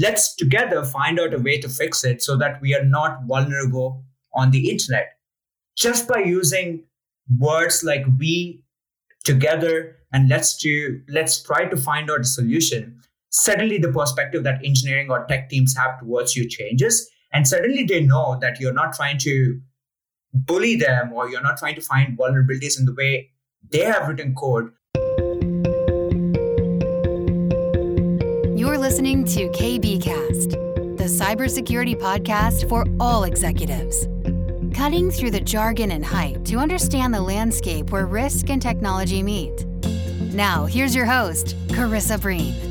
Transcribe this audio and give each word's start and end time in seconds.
let's 0.00 0.34
together 0.34 0.84
find 0.84 1.20
out 1.20 1.34
a 1.34 1.38
way 1.38 1.60
to 1.60 1.68
fix 1.68 2.04
it 2.04 2.22
so 2.22 2.36
that 2.36 2.60
we 2.60 2.74
are 2.74 2.84
not 2.84 3.24
vulnerable 3.26 4.02
on 4.34 4.50
the 4.50 4.70
internet. 4.70 5.12
Just 5.76 6.08
by 6.08 6.20
using 6.20 6.84
words 7.38 7.84
like 7.84 8.04
we 8.18 8.62
together 9.24 9.96
and 10.12 10.28
let's 10.28 10.56
do 10.56 11.00
let's 11.08 11.42
try 11.42 11.66
to 11.66 11.76
find 11.76 12.10
out 12.10 12.20
a 12.20 12.24
solution 12.24 12.98
suddenly 13.30 13.78
the 13.78 13.92
perspective 13.92 14.42
that 14.42 14.64
engineering 14.64 15.10
or 15.10 15.24
tech 15.26 15.48
teams 15.48 15.76
have 15.76 16.00
towards 16.00 16.34
you 16.34 16.48
changes 16.48 17.08
and 17.32 17.46
suddenly 17.46 17.84
they 17.84 18.00
know 18.00 18.38
that 18.40 18.58
you're 18.58 18.72
not 18.72 18.94
trying 18.94 19.18
to 19.18 19.60
bully 20.32 20.74
them 20.74 21.12
or 21.12 21.28
you're 21.28 21.42
not 21.42 21.58
trying 21.58 21.74
to 21.74 21.80
find 21.80 22.18
vulnerabilities 22.18 22.78
in 22.78 22.86
the 22.86 22.94
way 22.94 23.30
they 23.70 23.84
have 23.84 24.08
written 24.08 24.34
code 24.34 24.72
listening 28.90 29.24
to 29.24 29.48
KBKast 29.50 30.50
the 30.96 31.04
cybersecurity 31.04 31.94
podcast 31.94 32.68
for 32.68 32.84
all 32.98 33.22
executives 33.22 34.08
cutting 34.76 35.12
through 35.12 35.30
the 35.30 35.40
jargon 35.40 35.92
and 35.92 36.04
hype 36.04 36.44
to 36.44 36.56
understand 36.56 37.14
the 37.14 37.20
landscape 37.20 37.92
where 37.92 38.06
risk 38.06 38.50
and 38.50 38.60
technology 38.60 39.22
meet. 39.22 39.64
Now, 40.34 40.66
here's 40.66 40.92
your 40.92 41.06
host, 41.06 41.54
Karissa 41.68 42.20
Breen. 42.20 42.69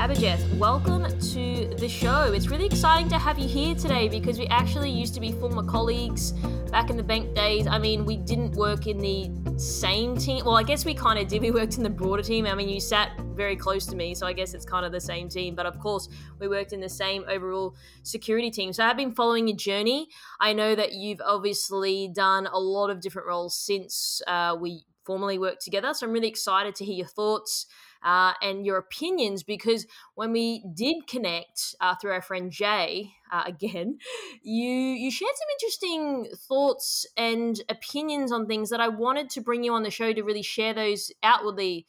Abhijit, 0.00 0.56
welcome 0.56 1.04
to 1.20 1.74
the 1.76 1.86
show. 1.86 2.32
It's 2.32 2.48
really 2.48 2.64
exciting 2.64 3.10
to 3.10 3.18
have 3.18 3.38
you 3.38 3.46
here 3.46 3.74
today 3.74 4.08
because 4.08 4.38
we 4.38 4.46
actually 4.46 4.90
used 4.90 5.12
to 5.12 5.20
be 5.20 5.30
former 5.32 5.62
colleagues 5.62 6.32
back 6.72 6.88
in 6.88 6.96
the 6.96 7.02
bank 7.02 7.34
days. 7.34 7.66
I 7.66 7.78
mean, 7.78 8.06
we 8.06 8.16
didn't 8.16 8.52
work 8.52 8.86
in 8.86 8.96
the 8.96 9.30
same 9.58 10.16
team. 10.16 10.46
Well, 10.46 10.56
I 10.56 10.62
guess 10.62 10.86
we 10.86 10.94
kind 10.94 11.18
of 11.18 11.28
did. 11.28 11.42
We 11.42 11.50
worked 11.50 11.76
in 11.76 11.82
the 11.82 11.90
broader 11.90 12.22
team. 12.22 12.46
I 12.46 12.54
mean, 12.54 12.70
you 12.70 12.80
sat 12.80 13.10
very 13.34 13.56
close 13.56 13.84
to 13.88 13.94
me, 13.94 14.14
so 14.14 14.26
I 14.26 14.32
guess 14.32 14.54
it's 14.54 14.64
kind 14.64 14.86
of 14.86 14.92
the 14.92 15.02
same 15.02 15.28
team. 15.28 15.54
But 15.54 15.66
of 15.66 15.78
course, 15.78 16.08
we 16.38 16.48
worked 16.48 16.72
in 16.72 16.80
the 16.80 16.88
same 16.88 17.26
overall 17.28 17.76
security 18.02 18.50
team. 18.50 18.72
So 18.72 18.82
I've 18.82 18.96
been 18.96 19.12
following 19.12 19.48
your 19.48 19.58
journey. 19.58 20.08
I 20.40 20.54
know 20.54 20.74
that 20.76 20.94
you've 20.94 21.20
obviously 21.22 22.08
done 22.08 22.46
a 22.46 22.58
lot 22.58 22.88
of 22.88 23.02
different 23.02 23.28
roles 23.28 23.54
since 23.54 24.22
uh, 24.26 24.56
we 24.58 24.86
formally 25.04 25.38
worked 25.38 25.62
together. 25.62 25.92
So 25.92 26.06
I'm 26.06 26.12
really 26.12 26.28
excited 26.28 26.74
to 26.76 26.86
hear 26.86 26.94
your 26.94 27.06
thoughts 27.06 27.66
uh, 28.02 28.32
and 28.42 28.64
your 28.64 28.78
opinions 28.78 29.42
because 29.42 29.86
when 30.14 30.32
we 30.32 30.64
did 30.74 31.06
connect 31.06 31.74
uh, 31.80 31.94
through 31.94 32.12
our 32.12 32.22
friend 32.22 32.50
Jay 32.50 33.12
uh, 33.30 33.42
again, 33.46 33.98
you 34.42 34.68
you 34.70 35.10
shared 35.10 35.32
some 35.34 35.48
interesting 35.58 36.36
thoughts 36.48 37.06
and 37.16 37.60
opinions 37.68 38.32
on 38.32 38.46
things 38.46 38.70
that 38.70 38.80
I 38.80 38.88
wanted 38.88 39.30
to 39.30 39.40
bring 39.40 39.64
you 39.64 39.74
on 39.74 39.82
the 39.82 39.90
show 39.90 40.12
to 40.12 40.22
really 40.22 40.42
share 40.42 40.74
those 40.74 41.10
outwardly 41.22 41.86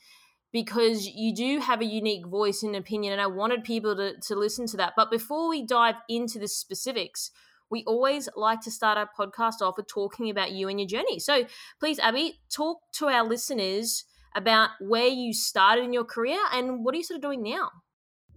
because 0.52 1.08
you 1.08 1.34
do 1.34 1.60
have 1.60 1.82
a 1.82 1.86
unique 1.86 2.28
voice 2.28 2.62
and 2.64 2.76
opinion 2.76 3.14
and 3.14 3.22
I 3.22 3.28
wanted 3.28 3.64
people 3.64 3.96
to, 3.96 4.20
to 4.20 4.36
listen 4.36 4.68
to 4.68 4.78
that. 4.78 4.94
But 4.98 5.10
before 5.10 5.48
we 5.50 5.66
dive 5.66 5.96
into 6.10 6.40
the 6.40 6.48
specifics, 6.48 7.32
we 7.70 7.84
always 7.86 8.28
like 8.36 8.60
to 8.62 8.72
start 8.72 8.98
our 8.98 9.10
podcast 9.18 9.62
off 9.62 9.78
with 9.78 9.88
talking 9.88 10.30
about 10.30 10.52
you 10.52 10.68
and 10.68 10.80
your 10.80 10.88
journey. 10.88 11.20
So 11.20 11.46
please, 11.80 12.00
Abby, 12.00 12.40
talk 12.50 12.80
to 12.96 13.08
our 13.08 13.26
listeners 13.26 14.04
about 14.36 14.70
where 14.80 15.08
you 15.08 15.34
started 15.34 15.84
in 15.84 15.94
your 15.94 16.06
career 16.06 16.40
and 16.54 16.84
what 16.84 16.94
are 16.94 16.98
you 16.98 17.04
sort 17.04 17.18
of 17.18 17.22
doing 17.22 17.44
now? 17.44 17.70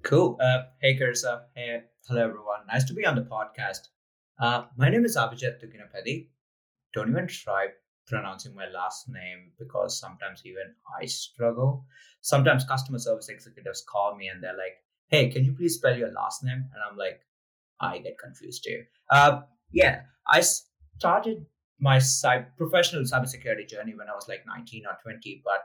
Cool. 0.03 0.39
Uh, 0.41 0.65
hey, 0.81 0.99
Karsa. 0.99 1.43
Hey, 1.55 1.83
hello, 2.09 2.23
everyone. 2.23 2.67
Nice 2.69 2.85
to 2.85 2.95
be 2.95 3.07
on 3.07 3.15
the 3.15 3.23
podcast. 3.23 3.89
Uh, 4.39 4.65
my 4.77 4.89
name 4.89 5.05
is 5.05 5.17
Abhijit 5.17 5.63
Dugginapeddi. 5.63 6.29
Don't 6.93 7.11
even 7.11 7.27
try 7.27 7.69
pronouncing 8.07 8.55
my 8.55 8.67
last 8.69 9.09
name 9.09 9.53
because 9.59 9.99
sometimes 9.99 10.43
even 10.45 10.75
I 11.01 11.07
struggle. 11.07 11.87
Sometimes 12.21 12.65
customer 12.65 12.99
service 12.99 13.29
executives 13.29 13.85
call 13.89 14.17
me 14.17 14.29
and 14.29 14.43
they're 14.43 14.57
like, 14.57 14.77
hey, 15.09 15.31
can 15.31 15.45
you 15.45 15.55
please 15.55 15.77
spell 15.77 15.97
your 15.97 16.13
last 16.13 16.45
name? 16.45 16.69
And 16.73 16.83
I'm 16.91 16.97
like, 16.97 17.21
I 17.81 17.99
get 17.99 18.19
confused 18.19 18.65
too. 18.65 18.83
Uh, 19.11 19.43
yeah, 19.73 20.03
I 20.27 20.43
started 20.99 21.47
my 21.81 21.99
cyber, 21.99 22.47
professional 22.57 23.03
cybersecurity 23.03 23.69
journey 23.69 23.95
when 23.95 24.09
I 24.09 24.15
was 24.15 24.29
like 24.29 24.45
19 24.47 24.85
or 24.87 24.97
20, 25.03 25.43
but 25.45 25.65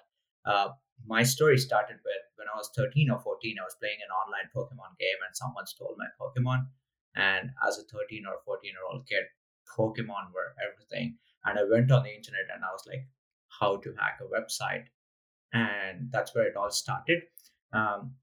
uh, 0.50 0.70
my 1.06 1.24
story 1.24 1.58
started 1.58 1.98
with 2.04 2.24
when 2.36 2.48
I 2.48 2.58
was 2.58 2.70
13 2.76 3.10
or 3.10 3.20
14, 3.20 3.56
I 3.60 3.64
was 3.64 3.78
playing 3.80 4.02
an 4.02 4.12
online 4.12 4.50
Pokemon 4.56 4.98
game 5.00 5.20
and 5.26 5.36
someone 5.36 5.68
stole 5.68 5.96
my 5.98 6.10
Pokemon. 6.20 6.66
And 7.16 7.52
as 7.68 7.78
a 7.78 7.84
13 7.84 8.26
or 8.26 8.42
14 8.46 8.72
year 8.72 8.88
old 8.92 9.08
kid, 9.08 9.24
Pokemon 9.78 10.34
were 10.34 10.56
everything. 10.58 11.18
And 11.46 11.60
I 11.60 11.64
went 11.70 11.92
on 11.92 12.04
the 12.04 12.16
internet 12.16 12.50
and 12.54 12.64
I 12.64 12.72
was 12.72 12.84
like, 12.88 13.08
how 13.60 13.78
to 13.78 13.94
hack 14.00 14.20
a 14.22 14.28
website. 14.28 14.86
And 15.54 16.10
that's 16.12 16.34
where 16.34 16.48
it 16.48 16.56
all 16.56 16.72
started. 16.72 17.24
Um, 17.74 18.16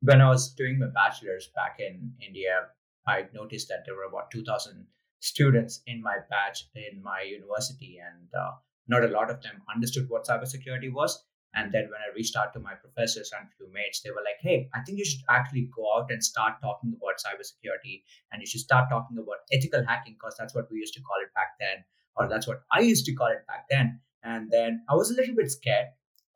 when 0.00 0.20
I 0.20 0.28
was 0.28 0.52
doing 0.52 0.78
my 0.78 0.86
bachelor's 0.86 1.48
back 1.54 1.76
in 1.78 2.12
India, 2.24 2.68
I 3.06 3.26
noticed 3.32 3.68
that 3.68 3.84
there 3.86 3.94
were 3.94 4.04
about 4.04 4.30
2,000 4.30 4.86
students 5.20 5.80
in 5.86 6.02
my 6.02 6.16
batch 6.28 6.68
in 6.74 7.02
my 7.02 7.22
university, 7.22 7.98
and 7.98 8.28
uh, 8.38 8.52
not 8.86 9.04
a 9.04 9.08
lot 9.08 9.30
of 9.30 9.42
them 9.42 9.62
understood 9.74 10.06
what 10.08 10.26
cybersecurity 10.26 10.92
was. 10.92 11.24
And 11.54 11.72
then 11.72 11.84
when 11.84 12.02
I 12.02 12.14
reached 12.14 12.36
out 12.36 12.52
to 12.54 12.60
my 12.60 12.74
professors 12.74 13.30
and 13.38 13.48
few 13.56 13.70
mates, 13.72 14.00
they 14.02 14.10
were 14.10 14.24
like, 14.24 14.40
hey, 14.40 14.68
I 14.74 14.80
think 14.80 14.98
you 14.98 15.04
should 15.04 15.22
actually 15.30 15.70
go 15.74 15.86
out 15.96 16.10
and 16.10 16.22
start 16.22 16.54
talking 16.60 16.94
about 16.96 17.22
cybersecurity 17.22 18.02
and 18.32 18.40
you 18.40 18.46
should 18.46 18.60
start 18.60 18.88
talking 18.90 19.18
about 19.18 19.46
ethical 19.52 19.84
hacking 19.86 20.14
because 20.14 20.34
that's 20.38 20.54
what 20.54 20.70
we 20.70 20.78
used 20.78 20.94
to 20.94 21.02
call 21.02 21.16
it 21.22 21.32
back 21.34 21.54
then, 21.60 21.84
or 22.16 22.28
that's 22.28 22.46
what 22.46 22.62
I 22.72 22.80
used 22.80 23.06
to 23.06 23.14
call 23.14 23.28
it 23.28 23.46
back 23.46 23.66
then. 23.70 24.00
And 24.24 24.50
then 24.50 24.84
I 24.88 24.94
was 24.94 25.10
a 25.10 25.14
little 25.14 25.36
bit 25.36 25.50
scared. 25.50 25.86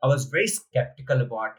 I 0.02 0.06
was 0.06 0.26
very 0.26 0.46
skeptical 0.46 1.20
about 1.20 1.58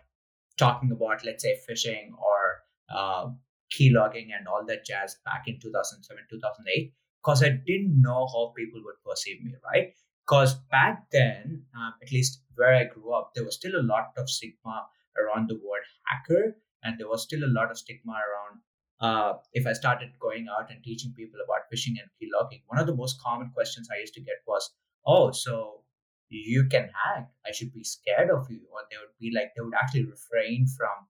talking 0.58 0.92
about, 0.92 1.26
let's 1.26 1.44
say, 1.44 1.58
phishing 1.70 2.12
or 2.18 2.60
uh, 2.94 3.30
keylogging 3.74 4.30
and 4.38 4.48
all 4.48 4.64
that 4.68 4.86
jazz 4.86 5.18
back 5.26 5.44
in 5.48 5.60
2007, 5.60 6.24
2008, 6.30 6.94
because 7.24 7.44
I 7.44 7.50
didn't 7.50 8.02
know 8.02 8.28
how 8.28 8.54
people 8.56 8.82
would 8.86 8.96
perceive 9.06 9.44
me, 9.44 9.54
right? 9.66 9.94
Because 10.30 10.54
back 10.70 11.10
then, 11.12 11.64
um, 11.76 11.94
at 12.04 12.12
least 12.12 12.44
where 12.54 12.76
I 12.76 12.84
grew 12.84 13.14
up, 13.14 13.32
there 13.34 13.44
was 13.44 13.56
still 13.56 13.76
a 13.76 13.82
lot 13.82 14.14
of 14.16 14.30
stigma 14.30 14.86
around 15.18 15.50
the 15.50 15.56
word 15.56 15.82
hacker, 16.06 16.56
and 16.84 17.00
there 17.00 17.10
was 17.10 17.24
still 17.24 17.44
a 17.44 17.50
lot 17.50 17.72
of 17.72 17.80
stigma 17.80 18.14
around 18.14 18.62
uh, 19.02 19.40
if 19.54 19.66
I 19.66 19.74
started 19.74 20.10
going 20.20 20.46
out 20.48 20.70
and 20.70 20.84
teaching 20.84 21.14
people 21.18 21.40
about 21.44 21.66
phishing 21.74 21.96
and 21.98 22.10
keylogging. 22.22 22.62
One 22.68 22.80
of 22.80 22.86
the 22.86 22.96
most 22.96 23.20
common 23.20 23.50
questions 23.56 23.90
I 23.92 24.00
used 24.02 24.14
to 24.16 24.22
get 24.22 24.36
was, 24.46 24.70
"Oh, 25.04 25.32
so 25.32 25.84
you 26.30 26.68
can 26.70 26.92
hack? 27.04 27.32
I 27.48 27.52
should 27.52 27.74
be 27.74 27.84
scared 27.84 28.30
of 28.30 28.52
you?" 28.52 28.68
Or 28.72 28.82
they 28.92 28.98
would 28.98 29.18
be 29.20 29.32
like, 29.34 29.54
they 29.56 29.64
would 29.64 29.74
actually 29.74 30.06
refrain 30.06 30.68
from 30.78 31.08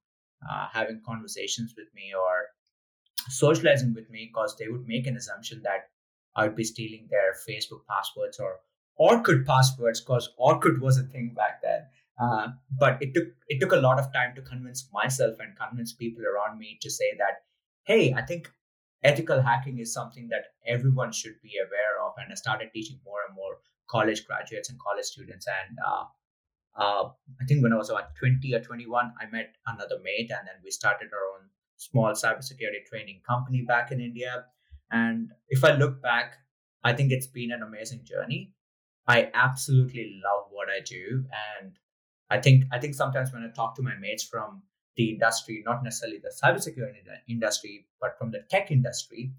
uh, 0.50 0.68
having 0.72 1.02
conversations 1.06 1.74
with 1.76 1.88
me 1.94 2.14
or 2.14 2.48
socializing 3.28 3.94
with 3.94 4.10
me 4.10 4.32
because 4.32 4.56
they 4.56 4.70
would 4.70 4.88
make 4.88 5.08
an 5.08 5.18
assumption 5.18 5.62
that 5.64 5.90
I 6.38 6.46
would 6.46 6.56
be 6.56 6.64
stealing 6.64 7.08
their 7.10 7.34
Facebook 7.34 7.84
passwords 7.90 8.40
or 8.40 8.60
Orkut 9.00 9.46
passwords 9.46 10.02
because 10.02 10.30
Orkut 10.40 10.80
was 10.80 10.98
a 10.98 11.04
thing 11.04 11.34
back 11.36 11.62
then. 11.62 11.86
Uh, 12.20 12.50
but 12.78 13.02
it 13.02 13.14
took 13.14 13.28
it 13.48 13.60
took 13.60 13.72
a 13.72 13.78
lot 13.78 13.98
of 13.98 14.12
time 14.12 14.36
to 14.36 14.42
convince 14.42 14.90
myself 14.92 15.38
and 15.40 15.58
convince 15.58 15.94
people 15.94 16.24
around 16.26 16.60
me 16.60 16.78
to 16.82 16.90
say 16.90 17.16
that, 17.18 17.44
hey, 17.86 18.14
I 18.14 18.22
think 18.22 18.52
ethical 19.04 19.42
hacking 19.42 19.80
is 19.80 19.94
something 19.94 20.28
that 20.30 20.48
everyone 20.68 21.14
should 21.14 21.42
be 21.42 21.54
aware 21.58 22.06
of. 22.06 22.14
And 22.18 22.32
I 22.32 22.36
started 22.36 22.72
teaching 22.74 23.00
more 23.06 23.20
and 23.26 23.36
more 23.36 23.60
college 23.90 24.26
graduates 24.26 24.70
and 24.70 24.80
college 24.80 25.06
students. 25.06 25.48
And 25.48 25.78
uh, 25.86 26.04
uh, 26.76 27.10
I 27.42 27.46
think 27.48 27.64
when 27.64 27.74
I 27.74 27.78
was 27.78 27.90
about 27.90 28.16
20 28.20 28.54
or 28.54 28.60
21, 28.60 29.14
I 29.20 29.26
met 29.32 29.56
another 29.68 29.96
mate, 30.04 30.32
and 30.32 30.48
then 30.48 30.56
we 30.64 30.72
started 30.72 31.10
our 31.14 31.40
own 31.40 31.50
small 31.78 32.12
cybersecurity 32.12 32.86
training 32.90 33.22
company 33.28 33.64
back 33.68 33.92
in 33.92 34.02
India. 34.02 34.46
And 34.92 35.32
if 35.48 35.64
I 35.64 35.74
look 35.74 36.02
back, 36.02 36.36
I 36.84 36.94
think 36.94 37.12
it's 37.12 37.28
been 37.28 37.52
an 37.52 37.64
amazing 37.64 38.02
journey. 38.06 38.54
I 39.10 39.32
absolutely 39.34 40.22
love 40.24 40.46
what 40.52 40.70
I 40.70 40.82
do, 40.82 41.26
and 41.60 41.80
I 42.30 42.40
think 42.40 42.66
I 42.72 42.80
think 42.80 42.94
sometimes 42.94 43.34
when 43.34 43.44
I 43.44 43.50
talk 43.56 43.76
to 43.76 43.82
my 43.82 43.96
mates 43.96 44.24
from 44.24 44.62
the 44.98 45.10
industry, 45.10 45.64
not 45.66 45.84
necessarily 45.84 46.20
the 46.20 46.32
cybersecurity 46.44 47.02
industry, 47.28 47.88
but 48.00 48.20
from 48.20 48.30
the 48.30 48.42
tech 48.52 48.70
industry, 48.70 49.34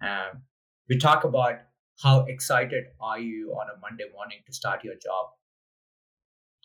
um, 0.00 0.42
we 0.88 0.96
talk 0.96 1.24
about 1.24 1.56
how 2.00 2.20
excited 2.26 2.84
are 3.00 3.18
you 3.18 3.52
on 3.54 3.66
a 3.68 3.80
Monday 3.80 4.04
morning 4.14 4.38
to 4.46 4.52
start 4.52 4.84
your 4.84 4.94
job. 4.94 5.30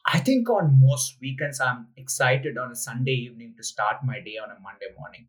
I 0.05 0.19
think 0.19 0.47
on 0.47 0.79
most 0.79 1.17
weekends 1.19 1.59
I'm 1.59 1.87
excited 1.97 2.59
on 2.59 2.71
a 2.71 2.75
Sunday 2.75 3.13
evening 3.13 3.55
to 3.57 3.63
start 3.63 4.05
my 4.05 4.19
day 4.19 4.37
on 4.37 4.51
a 4.51 4.59
Monday 4.59 4.93
morning, 4.99 5.27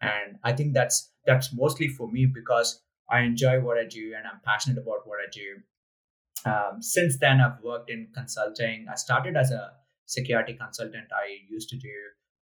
and 0.00 0.38
I 0.44 0.52
think 0.52 0.74
that's 0.74 1.10
that's 1.26 1.52
mostly 1.52 1.88
for 1.88 2.08
me 2.08 2.26
because 2.26 2.80
I 3.10 3.22
enjoy 3.22 3.58
what 3.60 3.78
I 3.78 3.84
do 3.84 4.14
and 4.16 4.28
I'm 4.28 4.40
passionate 4.44 4.78
about 4.78 5.08
what 5.08 5.18
I 5.18 5.28
do 5.32 5.60
um, 6.44 6.80
since 6.80 7.18
then, 7.18 7.40
I've 7.40 7.62
worked 7.62 7.90
in 7.90 8.08
consulting. 8.14 8.86
I 8.90 8.94
started 8.94 9.36
as 9.36 9.50
a 9.50 9.72
security 10.06 10.54
consultant. 10.54 11.08
I 11.12 11.38
used 11.48 11.68
to 11.70 11.76
do 11.76 11.92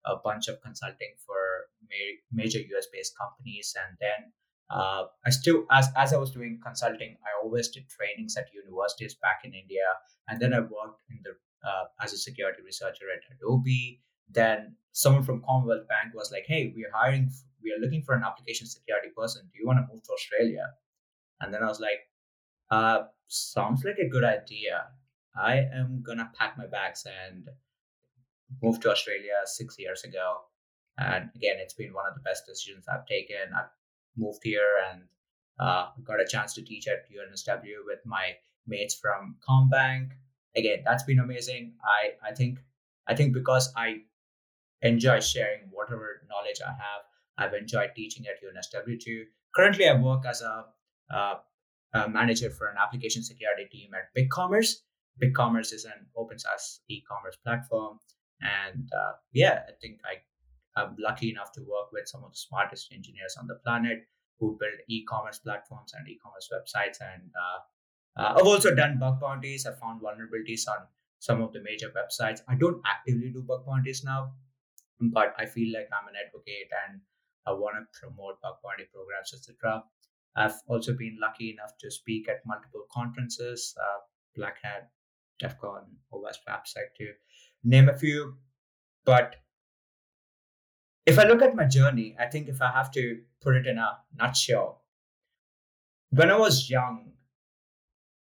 a 0.06 0.16
bunch 0.22 0.48
of 0.48 0.60
consulting 0.62 1.14
for 1.24 1.36
ma- 1.82 2.20
major 2.32 2.58
US 2.58 2.86
based 2.92 3.14
companies. 3.18 3.74
And 3.76 3.96
then 4.00 4.32
uh, 4.70 5.04
I 5.24 5.30
still, 5.30 5.64
as, 5.70 5.88
as 5.96 6.12
I 6.12 6.16
was 6.16 6.32
doing 6.32 6.58
consulting, 6.64 7.16
I 7.22 7.44
always 7.44 7.68
did 7.68 7.88
trainings 7.88 8.36
at 8.36 8.46
universities 8.52 9.14
back 9.14 9.40
in 9.44 9.52
India. 9.54 9.86
And 10.28 10.40
then 10.40 10.54
I 10.54 10.60
worked 10.60 11.02
in 11.10 11.20
the 11.22 11.32
uh, 11.66 11.84
as 12.00 12.12
a 12.12 12.18
security 12.18 12.62
researcher 12.64 13.04
at 13.14 13.22
Adobe. 13.36 14.00
Then 14.28 14.74
someone 14.92 15.22
from 15.22 15.42
Commonwealth 15.46 15.86
Bank 15.86 16.14
was 16.14 16.32
like, 16.32 16.44
"Hey, 16.48 16.72
we're 16.74 16.90
hiring 16.92 17.30
we 17.62 17.72
are 17.72 17.80
looking 17.80 18.02
for 18.02 18.14
an 18.14 18.22
application 18.24 18.66
security 18.66 19.08
person. 19.16 19.48
Do 19.52 19.58
you 19.58 19.66
want 19.66 19.78
to 19.78 19.92
move 19.92 20.02
to 20.04 20.12
Australia? 20.12 20.66
And 21.40 21.54
then 21.54 21.62
I 21.62 21.66
was 21.66 21.80
like, 21.80 22.00
uh, 22.72 23.04
sounds 23.28 23.84
like 23.84 23.98
a 23.98 24.08
good 24.08 24.24
idea. 24.24 24.86
I 25.36 25.56
am 25.56 26.02
gonna 26.02 26.32
pack 26.38 26.56
my 26.56 26.66
bags 26.66 27.06
and 27.06 27.48
move 28.62 28.80
to 28.80 28.90
Australia 28.90 29.40
six 29.44 29.76
years 29.78 30.04
ago. 30.04 30.36
And 30.98 31.30
again, 31.36 31.56
it's 31.58 31.74
been 31.74 31.92
one 31.92 32.06
of 32.08 32.14
the 32.14 32.20
best 32.20 32.46
decisions 32.46 32.86
I've 32.88 33.06
taken. 33.06 33.52
I've 33.56 33.70
moved 34.16 34.40
here 34.42 34.74
and 34.90 35.02
uh, 35.58 35.88
got 36.02 36.20
a 36.20 36.26
chance 36.26 36.54
to 36.54 36.62
teach 36.62 36.88
at 36.88 37.08
UNSW 37.10 37.84
with 37.86 38.00
my 38.04 38.36
mates 38.66 38.94
from 38.94 39.36
CommBank. 39.46 40.10
Again, 40.56 40.82
that's 40.84 41.02
been 41.02 41.18
amazing. 41.18 41.74
I, 41.84 42.30
I 42.30 42.34
think 42.34 42.58
I 43.06 43.14
think 43.14 43.34
because 43.34 43.72
I 43.76 44.02
enjoy 44.80 45.20
sharing 45.20 45.60
whatever 45.70 46.22
knowledge 46.28 46.60
I 46.66 46.70
have, 46.72 47.02
I've 47.38 47.54
enjoyed 47.54 47.90
teaching 47.94 48.24
at 48.26 48.42
UNSW 48.42 48.98
too. 49.00 49.26
Currently, 49.54 49.88
I 49.88 49.94
work 50.00 50.24
as 50.26 50.40
a, 50.42 50.66
uh, 51.10 51.34
manager 52.08 52.50
for 52.50 52.68
an 52.68 52.76
application 52.82 53.22
security 53.22 53.66
team 53.70 53.90
at 53.94 54.12
BigCommerce. 54.16 54.76
BigCommerce 55.22 55.72
is 55.72 55.84
an 55.84 56.06
open 56.16 56.38
source 56.38 56.80
e-commerce 56.88 57.36
platform, 57.44 57.98
and 58.40 58.88
uh, 58.96 59.12
yeah, 59.32 59.60
I 59.68 59.72
think 59.80 60.00
I 60.04 60.22
I'm 60.74 60.96
lucky 60.98 61.30
enough 61.30 61.52
to 61.52 61.60
work 61.60 61.92
with 61.92 62.08
some 62.08 62.24
of 62.24 62.32
the 62.32 62.36
smartest 62.36 62.92
engineers 62.92 63.36
on 63.38 63.46
the 63.46 63.56
planet 63.56 64.06
who 64.38 64.56
build 64.58 64.80
e-commerce 64.88 65.38
platforms 65.38 65.92
and 65.96 66.08
e-commerce 66.08 66.48
websites. 66.52 66.98
And 67.00 67.30
uh, 67.36 68.20
uh, 68.20 68.34
I've 68.38 68.46
also 68.46 68.74
done 68.74 68.98
bug 68.98 69.20
bounties. 69.20 69.66
I 69.66 69.72
found 69.72 70.00
vulnerabilities 70.00 70.68
on 70.68 70.86
some 71.18 71.40
of 71.40 71.52
the 71.52 71.62
major 71.62 71.92
websites. 71.94 72.40
I 72.48 72.56
don't 72.56 72.82
actively 72.86 73.30
do 73.30 73.42
bug 73.42 73.64
bounties 73.66 74.02
now, 74.02 74.32
but 75.00 75.34
I 75.38 75.46
feel 75.46 75.72
like 75.72 75.88
I'm 75.92 76.08
an 76.08 76.14
advocate 76.26 76.70
and 76.88 77.00
I 77.46 77.52
want 77.52 77.76
to 77.76 78.00
promote 78.00 78.40
bug 78.40 78.56
bounty 78.64 78.88
programs, 78.92 79.32
etc. 79.34 79.84
I've 80.36 80.54
also 80.66 80.94
been 80.94 81.18
lucky 81.20 81.50
enough 81.50 81.76
to 81.80 81.90
speak 81.90 82.28
at 82.28 82.46
multiple 82.46 82.86
conferences, 82.92 83.74
uh, 83.78 83.98
Black 84.34 84.56
Hat, 84.62 84.90
DEF 85.38 85.58
CON, 85.58 85.84
OWASP 86.12 86.44
AppSec 86.48 86.94
to 86.98 87.12
name 87.64 87.88
a 87.88 87.96
few. 87.96 88.34
But 89.04 89.36
if 91.04 91.18
I 91.18 91.24
look 91.24 91.42
at 91.42 91.56
my 91.56 91.64
journey, 91.64 92.16
I 92.18 92.26
think 92.26 92.48
if 92.48 92.62
I 92.62 92.70
have 92.70 92.90
to 92.92 93.20
put 93.42 93.56
it 93.56 93.66
in 93.66 93.78
a 93.78 93.98
nutshell, 94.16 94.82
when 96.10 96.30
I 96.30 96.38
was 96.38 96.70
young, 96.70 97.12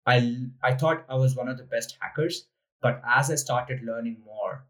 I 0.05 0.37
I 0.63 0.73
thought 0.75 1.05
I 1.09 1.15
was 1.15 1.35
one 1.35 1.49
of 1.49 1.57
the 1.57 1.63
best 1.63 1.97
hackers, 1.99 2.47
but 2.81 3.01
as 3.05 3.29
I 3.29 3.35
started 3.35 3.83
learning 3.83 4.21
more, 4.25 4.65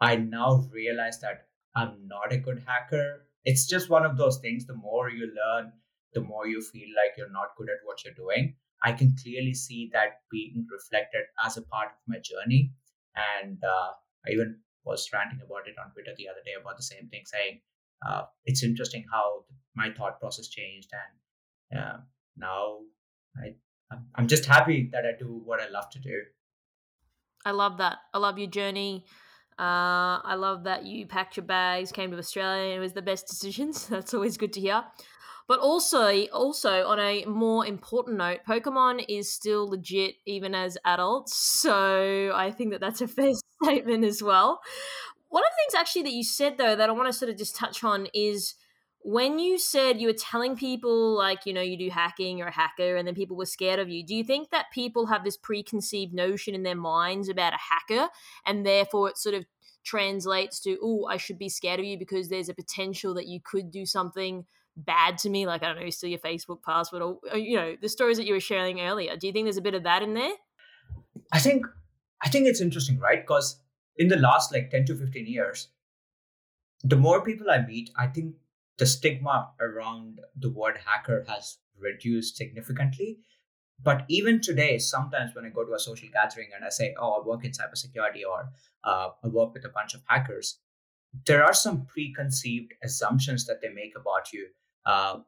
I 0.00 0.16
now 0.16 0.68
realize 0.72 1.20
that 1.20 1.48
I'm 1.74 2.06
not 2.06 2.32
a 2.32 2.38
good 2.38 2.62
hacker. 2.66 3.26
It's 3.44 3.66
just 3.66 3.90
one 3.90 4.06
of 4.06 4.16
those 4.16 4.38
things. 4.38 4.66
The 4.66 4.74
more 4.74 5.10
you 5.10 5.26
learn, 5.26 5.72
the 6.16 6.22
more 6.22 6.46
you 6.46 6.60
feel 6.60 6.88
like 7.00 7.16
you're 7.16 7.32
not 7.38 7.56
good 7.58 7.68
at 7.68 7.84
what 7.84 8.04
you're 8.04 8.20
doing. 8.24 8.54
I 8.82 8.92
can 8.92 9.14
clearly 9.22 9.54
see 9.54 9.90
that 9.92 10.20
being 10.30 10.66
reflected 10.70 11.24
as 11.44 11.56
a 11.56 11.62
part 11.62 11.88
of 11.88 11.98
my 12.08 12.18
journey. 12.30 12.72
And 13.16 13.58
uh, 13.62 13.90
I 14.26 14.32
even 14.32 14.56
was 14.84 15.08
ranting 15.12 15.40
about 15.44 15.68
it 15.68 15.74
on 15.82 15.92
Twitter 15.92 16.12
the 16.16 16.28
other 16.28 16.44
day 16.44 16.52
about 16.60 16.76
the 16.76 16.82
same 16.82 17.08
thing, 17.08 17.22
saying 17.24 17.60
uh, 18.06 18.22
it's 18.44 18.62
interesting 18.62 19.04
how 19.12 19.44
my 19.74 19.90
thought 19.92 20.20
process 20.20 20.48
changed, 20.48 20.90
and 21.72 21.80
uh, 21.80 21.96
now 22.36 22.78
I 23.36 23.54
I'm 24.14 24.26
just 24.26 24.46
happy 24.46 24.88
that 24.92 25.04
I 25.04 25.18
do 25.18 25.40
what 25.44 25.60
I 25.60 25.68
love 25.68 25.90
to 25.90 25.98
do. 25.98 26.22
I 27.44 27.52
love 27.52 27.78
that. 27.78 27.98
I 28.12 28.18
love 28.18 28.38
your 28.38 28.50
journey. 28.50 29.04
Uh, 29.58 30.20
I 30.22 30.34
love 30.36 30.64
that 30.64 30.84
you 30.84 31.06
packed 31.06 31.36
your 31.36 31.46
bags, 31.46 31.92
came 31.92 32.10
to 32.10 32.18
Australia, 32.18 32.64
and 32.64 32.74
it 32.74 32.80
was 32.80 32.92
the 32.92 33.02
best 33.02 33.26
decisions. 33.26 33.86
That's 33.88 34.12
always 34.12 34.36
good 34.36 34.52
to 34.54 34.60
hear. 34.60 34.84
But 35.48 35.60
also, 35.60 36.26
also 36.26 36.86
on 36.86 36.98
a 36.98 37.24
more 37.24 37.64
important 37.64 38.16
note, 38.16 38.40
Pokemon 38.48 39.04
is 39.08 39.32
still 39.32 39.68
legit 39.68 40.16
even 40.26 40.54
as 40.54 40.76
adults. 40.84 41.36
So 41.36 42.32
I 42.34 42.50
think 42.50 42.72
that 42.72 42.80
that's 42.80 43.00
a 43.00 43.08
fair 43.08 43.32
statement 43.62 44.04
as 44.04 44.22
well. 44.22 44.60
One 45.28 45.42
of 45.42 45.50
the 45.50 45.56
things 45.62 45.80
actually 45.80 46.02
that 46.02 46.12
you 46.12 46.24
said 46.24 46.58
though 46.58 46.74
that 46.76 46.88
I 46.88 46.92
want 46.92 47.08
to 47.08 47.12
sort 47.12 47.30
of 47.30 47.36
just 47.36 47.56
touch 47.56 47.84
on 47.84 48.08
is 48.14 48.54
when 49.08 49.38
you 49.38 49.56
said 49.56 50.00
you 50.00 50.08
were 50.08 50.12
telling 50.12 50.56
people 50.56 51.16
like 51.16 51.46
you 51.46 51.52
know 51.52 51.60
you 51.60 51.78
do 51.78 51.90
hacking 51.90 52.36
you're 52.36 52.48
a 52.48 52.52
hacker 52.52 52.96
and 52.96 53.06
then 53.06 53.14
people 53.14 53.36
were 53.36 53.46
scared 53.46 53.78
of 53.78 53.88
you 53.88 54.04
do 54.04 54.16
you 54.16 54.24
think 54.24 54.50
that 54.50 54.66
people 54.72 55.06
have 55.06 55.22
this 55.22 55.36
preconceived 55.36 56.12
notion 56.12 56.56
in 56.56 56.64
their 56.64 56.74
minds 56.74 57.28
about 57.28 57.52
a 57.52 57.56
hacker 57.56 58.08
and 58.46 58.66
therefore 58.66 59.08
it 59.08 59.16
sort 59.16 59.36
of 59.36 59.44
translates 59.84 60.58
to 60.58 60.76
oh 60.82 61.06
i 61.06 61.16
should 61.16 61.38
be 61.38 61.48
scared 61.48 61.78
of 61.78 61.86
you 61.86 61.96
because 61.96 62.28
there's 62.28 62.48
a 62.48 62.54
potential 62.54 63.14
that 63.14 63.28
you 63.28 63.38
could 63.44 63.70
do 63.70 63.86
something 63.86 64.44
bad 64.76 65.18
to 65.18 65.30
me, 65.30 65.46
like 65.46 65.62
I 65.62 65.72
don't 65.72 65.82
know, 65.82 65.90
steal 65.90 66.10
your 66.10 66.18
Facebook 66.18 66.62
password, 66.62 67.02
or, 67.02 67.18
or 67.32 67.38
you 67.38 67.56
know, 67.56 67.76
the 67.80 67.88
stories 67.88 68.18
that 68.18 68.26
you 68.26 68.34
were 68.34 68.40
sharing 68.40 68.80
earlier. 68.80 69.16
Do 69.16 69.26
you 69.26 69.32
think 69.32 69.46
there's 69.46 69.56
a 69.56 69.62
bit 69.62 69.74
of 69.74 69.84
that 69.84 70.02
in 70.02 70.14
there? 70.14 70.32
I 71.32 71.38
think 71.38 71.66
I 72.22 72.28
think 72.28 72.46
it's 72.46 72.60
interesting, 72.60 72.98
right? 72.98 73.20
Because 73.22 73.60
in 73.96 74.08
the 74.08 74.16
last 74.16 74.52
like 74.52 74.70
10 74.70 74.86
to 74.86 74.94
15 74.96 75.26
years, 75.26 75.68
the 76.84 76.96
more 76.96 77.24
people 77.24 77.50
I 77.50 77.64
meet, 77.66 77.90
I 77.96 78.06
think 78.06 78.34
the 78.78 78.86
stigma 78.86 79.50
around 79.60 80.20
the 80.38 80.50
word 80.50 80.78
hacker 80.84 81.24
has 81.28 81.58
reduced 81.78 82.36
significantly. 82.36 83.18
But 83.82 84.04
even 84.08 84.40
today, 84.40 84.78
sometimes 84.78 85.34
when 85.34 85.44
I 85.44 85.50
go 85.50 85.64
to 85.64 85.74
a 85.74 85.78
social 85.78 86.08
gathering 86.10 86.48
and 86.54 86.64
I 86.64 86.70
say, 86.70 86.94
"Oh, 86.98 87.20
I 87.20 87.26
work 87.26 87.44
in 87.44 87.52
cybersecurity," 87.52 88.24
or 88.28 88.50
uh, 88.84 89.10
"I 89.22 89.28
work 89.28 89.52
with 89.52 89.64
a 89.64 89.70
bunch 89.70 89.94
of 89.94 90.02
hackers," 90.06 90.58
there 91.26 91.44
are 91.44 91.52
some 91.52 91.86
preconceived 91.86 92.72
assumptions 92.82 93.46
that 93.46 93.60
they 93.60 93.68
make 93.68 93.94
about 93.96 94.32
you 94.32 94.48
uh, 94.86 95.18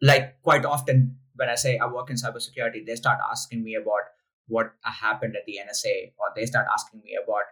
like 0.00 0.40
quite 0.42 0.64
often 0.64 1.16
when 1.34 1.48
I 1.48 1.54
say 1.54 1.78
I 1.78 1.86
work 1.86 2.10
in 2.10 2.16
cybersecurity, 2.16 2.86
they 2.86 2.96
start 2.96 3.18
asking 3.30 3.62
me 3.62 3.74
about 3.74 4.02
what 4.48 4.72
happened 4.82 5.36
at 5.36 5.44
the 5.46 5.58
NSA, 5.62 6.12
or 6.18 6.28
they 6.34 6.46
start 6.46 6.66
asking 6.72 7.02
me 7.02 7.18
about 7.22 7.42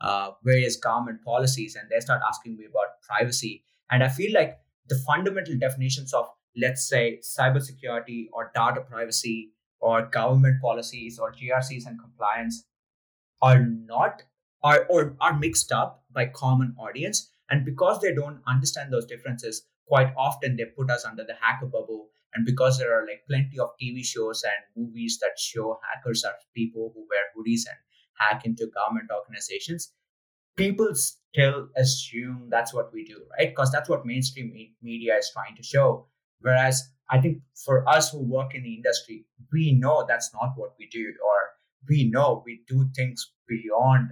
uh, 0.00 0.32
various 0.42 0.76
government 0.76 1.22
policies, 1.24 1.76
and 1.76 1.88
they 1.90 2.00
start 2.00 2.20
asking 2.26 2.56
me 2.56 2.64
about 2.68 3.00
privacy. 3.02 3.64
And 3.90 4.02
I 4.02 4.08
feel 4.08 4.32
like 4.32 4.58
the 4.88 4.96
fundamental 5.06 5.56
definitions 5.58 6.12
of, 6.12 6.26
let's 6.56 6.88
say, 6.88 7.20
cybersecurity 7.22 8.26
or 8.32 8.50
data 8.54 8.80
privacy 8.80 9.52
or 9.80 10.06
government 10.06 10.60
policies 10.60 11.18
or 11.18 11.32
GRCs 11.32 11.86
and 11.86 11.98
compliance 11.98 12.64
are 13.40 13.60
not 13.60 14.22
are 14.62 14.84
or 14.90 15.16
are 15.20 15.38
mixed 15.38 15.72
up 15.72 16.04
by 16.12 16.26
common 16.26 16.74
audience. 16.78 17.30
And 17.48 17.64
because 17.64 18.00
they 18.00 18.14
don't 18.14 18.40
understand 18.46 18.92
those 18.92 19.06
differences, 19.06 19.62
quite 19.90 20.12
often 20.16 20.56
they 20.56 20.66
put 20.78 20.90
us 20.90 21.04
under 21.04 21.24
the 21.24 21.36
hacker 21.40 21.66
bubble. 21.66 22.08
And 22.34 22.46
because 22.46 22.78
there 22.78 22.92
are 22.96 23.06
like 23.06 23.24
plenty 23.28 23.58
of 23.58 23.70
tv 23.82 24.04
shows 24.04 24.44
and 24.44 24.84
movies 24.84 25.18
that 25.20 25.36
show 25.36 25.80
hackers 25.82 26.22
are 26.24 26.34
people 26.54 26.92
who 26.94 27.06
wear 27.10 27.24
hoodies 27.34 27.62
and 27.68 27.78
hack 28.20 28.46
into 28.46 28.70
government 28.72 29.10
organizations 29.10 29.92
people 30.56 30.94
still 30.94 31.68
assume 31.76 32.48
that's 32.50 32.72
what 32.74 32.92
we 32.92 33.04
do 33.04 33.20
right? 33.36 33.48
Because 33.48 33.72
that's 33.72 33.88
what 33.88 34.06
mainstream 34.06 34.52
media 34.82 35.16
is 35.16 35.30
trying 35.32 35.56
to 35.56 35.62
show. 35.62 36.06
Whereas 36.40 36.88
i 37.10 37.20
think 37.20 37.38
for 37.64 37.76
us 37.88 38.10
who 38.10 38.20
work 38.20 38.54
in 38.54 38.62
the 38.62 38.74
industry 38.74 39.26
we 39.52 39.72
know 39.72 40.04
that's 40.06 40.32
not 40.32 40.52
what 40.56 40.74
we 40.78 40.88
do 40.88 41.04
or 41.28 41.40
we 41.88 42.08
know 42.08 42.42
we 42.46 42.62
do 42.68 42.88
things 42.94 43.32
beyond 43.48 44.10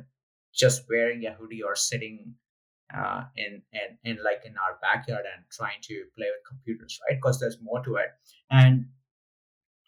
just 0.55 0.83
wearing 0.91 1.25
a 1.25 1.33
hoodie 1.35 1.63
or 1.63 1.77
sitting 1.77 2.35
uh, 2.97 3.25
in, 3.37 3.63
in 3.73 3.99
in 4.11 4.25
like 4.25 4.43
in 4.45 4.55
our 4.57 4.79
backyard 4.81 5.25
and 5.35 5.45
trying 5.51 5.81
to 5.83 6.05
play 6.17 6.27
with 6.27 6.47
computers 6.49 6.99
right? 7.09 7.17
Because 7.17 7.39
there's 7.41 7.59
more 7.63 7.83
to 7.85 7.97
it. 7.97 8.11
And 8.51 8.87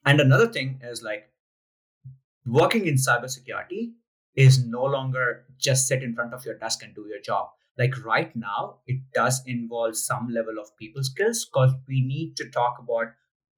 and 0.05 0.21
another 0.21 0.47
thing 0.47 0.81
is 0.83 1.03
like 1.03 1.31
working 2.47 2.87
in 2.87 2.95
cybersecurity 2.95 3.93
is 4.35 4.65
no 4.65 4.85
longer 4.85 5.45
just 5.59 5.89
sit 5.89 6.03
in 6.03 6.15
front 6.15 6.35
of 6.35 6.45
your 6.45 6.57
desk 6.59 6.83
and 6.83 6.95
do 6.95 7.07
your 7.09 7.21
job. 7.21 7.49
Like 7.79 8.05
right 8.05 8.35
now 8.37 8.79
it 8.87 9.01
does 9.15 9.43
involve 9.47 9.97
some 9.97 10.29
level 10.29 10.59
of 10.61 10.77
people 10.77 11.03
skills 11.03 11.47
because 11.47 11.73
we 11.89 12.03
need 12.03 12.37
to 12.37 12.51
talk 12.51 12.77
about 12.79 13.07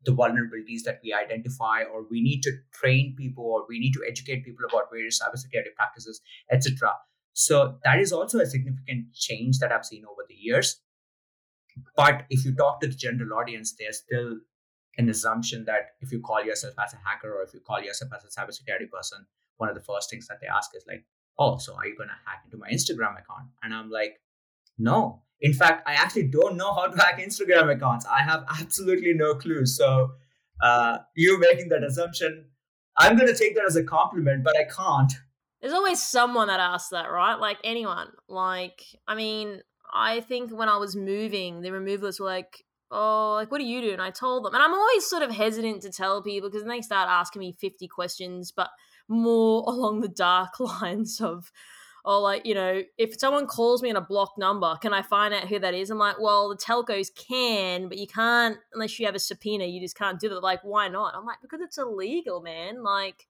the 0.05 0.13
vulnerabilities 0.13 0.83
that 0.85 1.01
we 1.03 1.13
identify 1.13 1.83
or 1.83 2.05
we 2.11 2.21
need 2.21 2.43
to 2.43 2.53
train 2.73 3.15
people 3.17 3.45
or 3.45 3.65
we 3.69 3.79
need 3.79 3.93
to 3.93 4.03
educate 4.09 4.45
people 4.45 4.65
about 4.69 4.91
various 4.91 5.21
cybersecurity 5.23 5.75
practices 5.77 6.21
etc 6.51 6.93
so 7.33 7.79
that 7.85 7.99
is 7.99 8.13
also 8.13 8.39
a 8.41 8.47
significant 8.47 9.13
change 9.15 9.59
that 9.59 9.73
I've 9.73 9.87
seen 9.87 10.05
over 10.05 10.23
the 10.29 10.35
years. 10.35 10.81
But 11.97 12.25
if 12.29 12.45
you 12.45 12.55
talk 12.55 12.81
to 12.81 12.87
the 12.87 12.95
general 12.95 13.39
audience, 13.39 13.75
there's 13.79 13.99
still 13.99 14.39
an 14.99 15.09
assumption 15.09 15.65
that 15.65 15.93
if 16.01 16.13
you 16.13 16.21
call 16.21 16.45
yourself 16.45 16.75
as 16.85 16.93
a 16.93 16.99
hacker 17.05 17.33
or 17.33 17.43
if 17.43 17.55
you 17.55 17.61
call 17.61 17.81
yourself 17.81 18.11
as 18.15 18.25
a 18.25 18.41
cybersecurity 18.41 18.91
person, 18.91 19.27
one 19.57 19.71
of 19.71 19.75
the 19.75 19.81
first 19.81 20.11
things 20.11 20.27
that 20.29 20.39
they 20.41 20.47
ask 20.47 20.71
is 20.77 20.85
like, 20.87 21.05
"Oh, 21.39 21.57
so 21.57 21.75
are 21.75 21.87
you 21.87 21.97
gonna 21.97 22.19
hack 22.27 22.43
into 22.45 22.59
my 22.59 22.69
Instagram 22.69 23.13
account?" 23.13 23.49
And 23.63 23.73
I'm 23.73 23.91
like, 23.91 24.21
"No. 24.77 25.23
In 25.41 25.55
fact, 25.55 25.89
I 25.89 25.95
actually 25.95 26.29
don't 26.29 26.57
know 26.57 26.75
how 26.75 26.87
to 26.89 26.97
hack 26.97 27.19
Instagram 27.19 27.75
accounts. 27.75 28.05
I 28.07 28.23
have 28.23 28.45
absolutely 28.61 29.15
no 29.15 29.35
clue." 29.35 29.65
So 29.65 30.13
uh, 30.61 30.99
you 31.17 31.39
making 31.39 31.71
that 31.71 31.83
assumption, 31.83 32.51
I'm 32.99 33.17
gonna 33.17 33.35
take 33.35 33.55
that 33.57 33.65
as 33.65 33.77
a 33.77 33.85
compliment, 33.85 34.45
but 34.45 34.57
I 34.57 34.65
can't 34.65 35.13
there's 35.63 35.75
always 35.75 36.03
someone 36.03 36.49
that 36.49 36.61
asks 36.61 36.91
that, 36.91 37.11
right? 37.11 37.37
Like 37.37 37.59
anyone. 37.63 38.09
Like, 38.29 38.85
I 39.07 39.15
mean, 39.15 39.63
I 39.95 40.21
think 40.21 40.51
when 40.51 40.69
I 40.69 40.77
was 40.77 40.97
moving, 40.97 41.63
the 41.63 41.71
removalists 41.71 42.19
were 42.19 42.27
like, 42.27 42.65
oh, 42.91 43.35
like, 43.37 43.51
what 43.51 43.59
do 43.59 43.65
you 43.65 43.81
do? 43.81 43.93
And 43.93 44.03
I 44.03 44.11
told 44.11 44.45
them. 44.45 44.55
And 44.55 44.63
I'm 44.63 44.75
always 44.75 45.07
sort 45.07 45.23
of 45.23 45.31
hesitant 45.31 45.83
to 45.83 45.91
tell 45.91 46.21
people 46.21 46.51
because 46.51 46.67
they 46.67 46.81
start 46.81 47.09
asking 47.09 47.41
me 47.41 47.53
50 47.53 47.87
questions, 47.89 48.53
but 48.53 48.71
more 49.09 49.65
along 49.69 50.01
the 50.01 50.09
dark 50.09 50.59
lines 50.61 51.21
of, 51.21 51.53
oh, 52.05 52.21
like, 52.21 52.45
you 52.45 52.55
know, 52.55 52.83
if 52.99 53.19
someone 53.21 53.47
calls 53.47 53.83
me 53.83 53.91
on 53.91 53.97
a 53.97 54.01
blocked 54.01 54.39
number, 54.39 54.77
can 54.83 54.93
I 54.93 55.03
find 55.03 55.33
out 55.33 55.47
who 55.47 55.61
that 55.61 55.75
is? 55.75 55.91
I'm 55.91 55.99
like, 55.99 56.21
well, 56.21 56.49
the 56.49 56.57
telcos 56.57 57.09
can, 57.15 57.89
but 57.89 57.99
you 57.99 58.09
can't, 58.09 58.59
unless 58.75 58.99
you 58.99 59.07
have 59.07 59.15
a 59.15 59.21
subpoena, 59.21 59.65
you 59.65 59.81
just 59.81 59.97
can't 59.97 60.19
do 60.19 60.29
that. 60.29 60.43
Like, 60.43 60.65
why 60.65 60.89
not? 60.89 61.15
I'm 61.15 61.25
like, 61.25 61.39
because 61.41 61.61
it's 61.61 61.79
illegal, 61.79 62.43
man. 62.43 62.83
Like, 62.83 63.29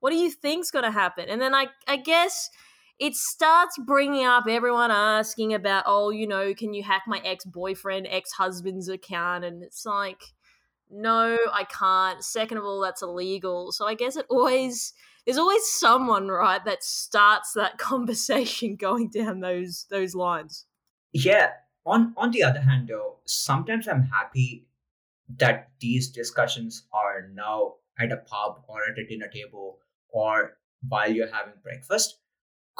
what 0.00 0.10
do 0.10 0.16
you 0.16 0.30
think's 0.30 0.70
going 0.70 0.84
to 0.84 0.90
happen? 0.90 1.28
And 1.28 1.40
then 1.40 1.54
I, 1.54 1.68
I 1.86 1.96
guess 1.96 2.50
it 2.98 3.14
starts 3.14 3.78
bringing 3.78 4.26
up 4.26 4.44
everyone 4.48 4.90
asking 4.90 5.54
about, 5.54 5.84
oh, 5.86 6.10
you 6.10 6.26
know, 6.26 6.52
can 6.54 6.74
you 6.74 6.82
hack 6.82 7.04
my 7.06 7.20
ex 7.24 7.44
boyfriend, 7.44 8.06
ex 8.10 8.32
husband's 8.32 8.88
account? 8.88 9.44
And 9.44 9.62
it's 9.62 9.86
like, 9.86 10.22
no, 10.90 11.38
I 11.52 11.64
can't. 11.64 12.22
Second 12.22 12.58
of 12.58 12.64
all, 12.64 12.80
that's 12.80 13.02
illegal. 13.02 13.72
So 13.72 13.86
I 13.86 13.94
guess 13.94 14.16
it 14.16 14.26
always 14.28 14.92
there's 15.24 15.38
always 15.38 15.64
someone 15.66 16.28
right 16.28 16.64
that 16.64 16.82
starts 16.82 17.52
that 17.52 17.78
conversation 17.78 18.76
going 18.76 19.08
down 19.08 19.40
those 19.40 19.86
those 19.90 20.14
lines. 20.14 20.66
Yeah. 21.12 21.50
On 21.86 22.12
on 22.16 22.30
the 22.30 22.42
other 22.42 22.60
hand, 22.60 22.88
though, 22.88 23.16
sometimes 23.24 23.88
I'm 23.88 24.02
happy 24.02 24.66
that 25.38 25.70
these 25.80 26.08
discussions 26.08 26.84
are 26.92 27.28
now 27.32 27.74
at 27.98 28.12
a 28.12 28.16
pub 28.16 28.64
or 28.68 28.80
at 28.90 28.98
a 28.98 29.06
dinner 29.06 29.28
table 29.28 29.78
or 30.12 30.58
while 30.88 31.12
you're 31.12 31.32
having 31.32 31.54
breakfast 31.62 32.18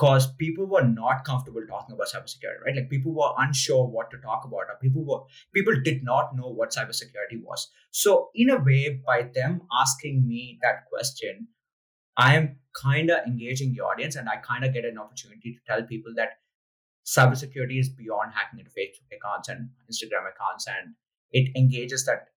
because 0.00 0.32
people 0.38 0.66
were 0.66 0.82
not 0.82 1.24
comfortable 1.24 1.60
talking 1.68 1.94
about 1.94 2.08
cybersecurity, 2.08 2.64
right? 2.64 2.76
Like 2.76 2.88
people 2.88 3.12
were 3.12 3.32
unsure 3.38 3.86
what 3.86 4.10
to 4.10 4.18
talk 4.18 4.44
about, 4.44 4.70
or 4.70 4.78
people 4.80 5.04
were 5.04 5.20
people 5.54 5.74
did 5.84 6.02
not 6.02 6.34
know 6.34 6.48
what 6.48 6.70
cybersecurity 6.70 7.42
was. 7.42 7.68
So 7.90 8.30
in 8.34 8.50
a 8.50 8.56
way, 8.56 9.02
by 9.06 9.28
them 9.34 9.62
asking 9.78 10.26
me 10.26 10.58
that 10.62 10.86
question, 10.90 11.48
I 12.16 12.34
am 12.36 12.56
kind 12.74 13.10
of 13.10 13.26
engaging 13.26 13.74
the 13.74 13.82
audience, 13.82 14.16
and 14.16 14.28
I 14.28 14.36
kind 14.36 14.64
of 14.64 14.72
get 14.72 14.84
an 14.84 14.96
opportunity 14.96 15.52
to 15.52 15.60
tell 15.66 15.82
people 15.82 16.12
that 16.16 16.38
cybersecurity 17.04 17.78
is 17.78 17.90
beyond 17.90 18.32
hacking 18.34 18.60
into 18.60 18.70
Facebook 18.70 19.16
accounts 19.16 19.48
and 19.48 19.68
Instagram 19.90 20.30
accounts, 20.34 20.66
and 20.66 20.94
it 21.30 21.50
engages 21.56 22.06
that 22.06 22.28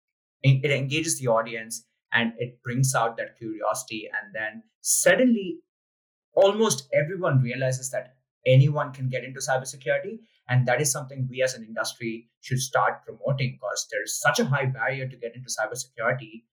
it 0.41 0.69
engages 0.69 1.17
the 1.19 1.27
audience 1.27 1.85
and 2.13 2.33
it 2.37 2.61
brings 2.63 2.93
out 2.95 3.17
that 3.17 3.37
curiosity, 3.37 4.09
and 4.13 4.33
then 4.33 4.63
suddenly 4.81 5.59
almost 6.35 6.87
everyone 6.93 7.41
realizes 7.41 7.89
that 7.91 8.15
anyone 8.45 8.91
can 8.91 9.09
get 9.09 9.23
into 9.23 9.39
cybersecurity. 9.39 10.19
And 10.49 10.67
that 10.67 10.81
is 10.81 10.91
something 10.91 11.27
we 11.29 11.41
as 11.41 11.53
an 11.53 11.63
industry 11.63 12.29
should 12.41 12.59
start 12.59 13.05
promoting 13.05 13.53
because 13.53 13.87
there's 13.91 14.19
such 14.19 14.39
a 14.39 14.45
high 14.45 14.65
barrier 14.65 15.07
to 15.07 15.15
get 15.15 15.35
into 15.35 15.49
cybersecurity 15.49 16.43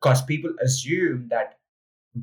because 0.00 0.22
people 0.22 0.50
assume 0.60 1.28
that 1.30 1.58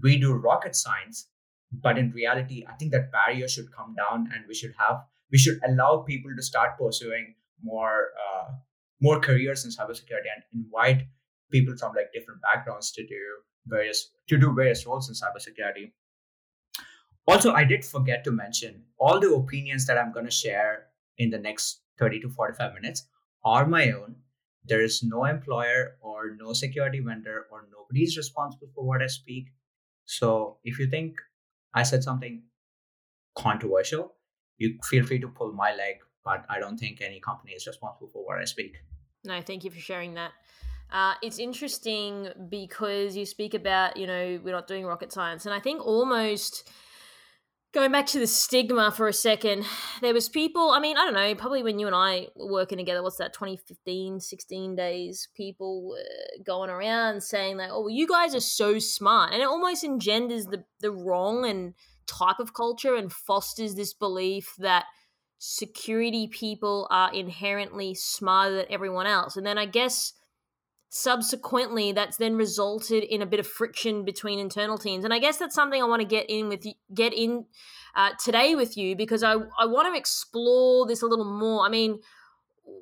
we 0.04 0.18
do 0.18 0.34
rocket 0.34 0.76
science. 0.76 1.28
But 1.72 1.98
in 1.98 2.12
reality, 2.12 2.66
I 2.68 2.74
think 2.74 2.92
that 2.92 3.12
barrier 3.12 3.48
should 3.48 3.72
come 3.72 3.96
down 3.96 4.30
and 4.34 4.44
we 4.48 4.56
should 4.56 4.74
have, 4.78 5.04
we 5.32 5.38
should 5.38 5.60
allow 5.66 6.00
people 6.00 6.32
to 6.36 6.44
start 6.44 6.78
pursuing 6.78 7.36
more, 7.64 8.10
uh, 8.20 8.52
more 9.00 9.20
careers 9.20 9.64
in 9.64 9.72
cybersecurity 9.72 10.28
and 10.36 10.44
invite 10.54 11.04
people 11.52 11.76
from 11.78 11.96
like 11.96 12.12
different 12.14 12.42
backgrounds 12.42 12.92
to 12.94 13.06
do 13.06 13.20
various, 13.68 14.12
to 14.28 14.38
do 14.38 14.54
various 14.54 14.86
roles 14.86 15.10
in 15.10 15.16
cybersecurity. 15.16 15.92
Also, 17.28 17.54
I 17.54 17.64
did 17.64 17.86
forget 17.86 18.24
to 18.24 18.32
mention 18.32 18.84
all 19.00 19.20
the 19.20 19.34
opinions 19.34 19.86
that 19.86 19.98
I'm 19.98 20.12
going 20.12 20.26
to 20.26 20.32
share 20.32 20.88
in 21.18 21.30
the 21.30 21.38
next 21.38 21.82
30 22.00 22.22
to 22.22 22.30
45 22.30 22.74
minutes 22.74 23.06
are 23.46 23.68
my 23.68 23.92
own. 23.92 24.16
There 24.66 24.82
is 24.82 25.04
no 25.04 25.26
employer 25.26 25.98
or 26.02 26.36
no 26.40 26.54
security 26.54 27.00
vendor 27.00 27.46
or 27.52 27.68
nobody 27.72 28.04
is 28.04 28.18
responsible 28.18 28.68
for 28.74 28.84
what 28.86 29.02
I 29.02 29.08
speak. 29.08 29.50
So 30.06 30.58
if 30.64 30.80
you 30.80 30.88
think 30.88 31.16
I 31.74 31.84
said 31.84 32.04
something 32.04 32.44
controversial, 33.38 34.16
you 34.58 34.78
feel 34.84 35.06
free 35.06 35.20
to 35.20 35.28
pull 35.28 35.54
my 35.54 35.74
leg, 35.76 35.98
but 36.26 36.46
I 36.50 36.60
don't 36.60 36.78
think 36.78 37.02
any 37.02 37.20
company 37.20 37.54
is 37.54 37.68
responsible 37.68 38.10
for 38.12 38.26
what 38.26 38.40
I 38.40 38.46
speak. 38.46 38.76
No, 39.24 39.42
thank 39.42 39.64
you 39.64 39.72
for 39.72 39.80
sharing 39.80 40.16
that. 40.16 40.32
Uh, 40.92 41.14
it's 41.22 41.38
interesting 41.38 42.30
because 42.50 43.16
you 43.16 43.26
speak 43.26 43.54
about, 43.54 43.98
you 43.98 44.08
know, 44.08 44.40
we're 44.44 44.52
not 44.52 44.68
doing 44.68 44.86
rocket 44.86 45.12
science. 45.12 45.46
And 45.46 45.54
I 45.54 45.60
think 45.60 45.86
almost 45.86 46.68
going 47.72 47.92
back 47.92 48.08
to 48.08 48.20
the 48.20 48.28
stigma 48.28 48.92
for 48.92 49.08
a 49.08 49.14
second 49.14 49.64
there 50.02 50.14
was 50.14 50.30
people 50.30 50.72
i 50.72 50.80
mean 50.80 50.98
i 50.98 51.06
don't 51.06 51.14
know 51.14 51.36
probably 51.36 51.64
when 51.64 51.80
you 51.80 51.88
and 51.88 51.96
i 51.96 52.28
were 52.36 52.52
working 52.52 52.78
together 52.78 53.04
what's 53.04 53.18
that 53.18 53.34
2015 53.34 54.20
16 54.20 54.76
days 54.76 55.28
people 55.36 55.96
going 56.46 56.70
around 56.70 57.22
saying 57.22 57.58
like 57.58 57.70
oh 57.72 57.82
well, 57.82 57.90
you 57.90 58.08
guys 58.08 58.34
are 58.34 58.40
so 58.40 58.80
smart 58.80 59.32
and 59.34 59.42
it 59.42 59.48
almost 59.48 59.84
engenders 59.84 60.46
the, 60.46 60.64
the 60.80 60.92
wrong 60.92 61.46
and 61.46 61.74
type 62.08 62.40
of 62.40 62.54
culture 62.54 62.96
and 62.96 63.14
fosters 63.14 63.76
this 63.76 63.94
belief 63.94 64.56
that 64.58 64.86
security 65.38 66.28
people 66.28 66.88
are 66.90 67.14
inherently 67.14 67.94
smarter 67.94 68.56
than 68.56 68.66
everyone 68.70 69.06
else 69.06 69.38
and 69.38 69.46
then 69.46 69.58
i 69.58 69.66
guess 69.66 70.14
subsequently 70.90 71.92
that's 71.92 72.18
then 72.18 72.36
resulted 72.36 73.04
in 73.04 73.22
a 73.22 73.26
bit 73.26 73.40
of 73.40 73.48
friction 73.48 74.04
between 74.04 74.40
internal 74.40 74.78
teams. 74.78 75.06
And 75.06 75.14
i 75.14 75.20
guess 75.20 75.38
that's 75.38 75.56
something 75.56 75.82
i 75.82 75.86
want 75.86 76.02
to 76.02 76.08
get 76.08 76.30
in 76.30 76.50
with 76.50 76.66
you, 76.66 76.74
get 76.94 77.14
in 77.14 77.46
uh, 77.96 78.12
today 78.24 78.56
with 78.56 78.76
you 78.76 78.96
because 78.96 79.24
i, 79.24 79.34
I 79.34 79.66
want 79.66 79.94
to 79.94 79.98
explore 79.98 80.88
this 80.88 81.02
a 81.02 81.08
little 81.08 81.26
more. 81.26 81.66
I 81.66 81.70
mean 81.70 82.00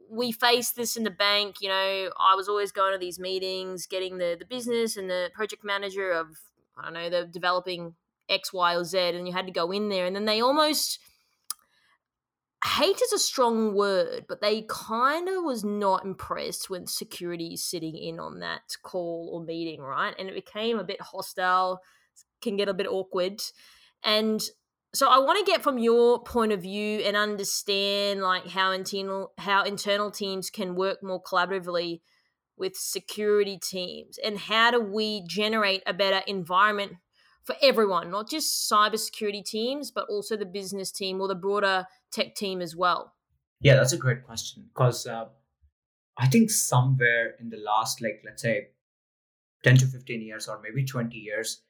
we 0.09 0.31
faced 0.31 0.75
this 0.75 0.95
in 0.95 1.03
the 1.03 1.11
bank 1.11 1.57
you 1.61 1.69
know 1.69 2.09
i 2.19 2.35
was 2.35 2.47
always 2.47 2.71
going 2.71 2.93
to 2.93 2.97
these 2.97 3.19
meetings 3.19 3.85
getting 3.85 4.17
the 4.17 4.35
the 4.37 4.45
business 4.45 4.97
and 4.97 5.09
the 5.09 5.29
project 5.33 5.63
manager 5.63 6.11
of 6.11 6.27
i 6.77 6.83
don't 6.85 6.93
know 6.93 7.09
the 7.09 7.25
developing 7.25 7.93
x 8.29 8.51
y 8.53 8.75
or 8.75 8.83
z 8.83 8.97
and 8.97 9.27
you 9.27 9.33
had 9.33 9.45
to 9.45 9.51
go 9.51 9.71
in 9.71 9.89
there 9.89 10.05
and 10.05 10.15
then 10.15 10.25
they 10.25 10.41
almost 10.41 10.99
hate 12.65 13.01
is 13.01 13.13
a 13.13 13.19
strong 13.19 13.75
word, 13.75 14.25
but 14.27 14.41
they 14.41 14.65
kind 14.67 15.29
of 15.29 15.43
was 15.43 15.63
not 15.63 16.03
impressed 16.03 16.69
when 16.69 16.87
security 16.87 17.53
is 17.53 17.63
sitting 17.63 17.95
in 17.95 18.19
on 18.19 18.39
that 18.39 18.61
call 18.81 19.29
or 19.31 19.43
meeting, 19.43 19.81
right? 19.81 20.15
And 20.17 20.27
it 20.27 20.35
became 20.35 20.79
a 20.79 20.83
bit 20.83 21.01
hostile, 21.01 21.81
can 22.41 22.57
get 22.57 22.69
a 22.69 22.73
bit 22.73 22.87
awkward. 22.87 23.41
And 24.03 24.41
so 24.93 25.09
I 25.09 25.19
want 25.19 25.45
to 25.45 25.51
get 25.51 25.61
from 25.61 25.77
your 25.77 26.23
point 26.23 26.51
of 26.51 26.61
view 26.61 26.99
and 27.01 27.15
understand 27.15 28.21
like 28.21 28.47
how 28.47 28.71
internal 28.71 29.33
how 29.37 29.63
internal 29.63 30.09
teams 30.09 30.49
can 30.49 30.75
work 30.75 31.03
more 31.03 31.21
collaboratively 31.21 32.01
with 32.57 32.75
security 32.75 33.59
teams 33.61 34.17
and 34.17 34.37
how 34.37 34.71
do 34.71 34.81
we 34.81 35.23
generate 35.27 35.83
a 35.85 35.93
better 35.93 36.23
environment 36.25 36.93
for 37.47 37.55
everyone, 37.61 38.11
not 38.11 38.29
just 38.29 38.69
cybersecurity 38.69 39.43
teams, 39.43 39.89
but 39.89 40.05
also 40.09 40.35
the 40.35 40.45
business 40.45 40.91
team 40.91 41.21
or 41.21 41.29
the 41.29 41.35
broader 41.35 41.85
tech 42.11 42.35
team 42.35 42.61
as 42.61 42.75
well? 42.75 43.13
Yeah, 43.61 43.75
that's 43.75 43.93
a 43.93 43.97
great 43.97 44.23
question 44.23 44.65
because 44.67 45.07
uh, 45.07 45.25
I 46.17 46.27
think 46.27 46.51
somewhere 46.51 47.35
in 47.39 47.49
the 47.49 47.57
last, 47.57 48.01
like, 48.01 48.21
let's 48.25 48.41
say 48.41 48.67
10 49.63 49.77
to 49.77 49.85
15 49.87 50.21
years 50.21 50.49
or 50.49 50.59
maybe 50.61 50.85
20 50.85 51.17
years, 51.17 51.61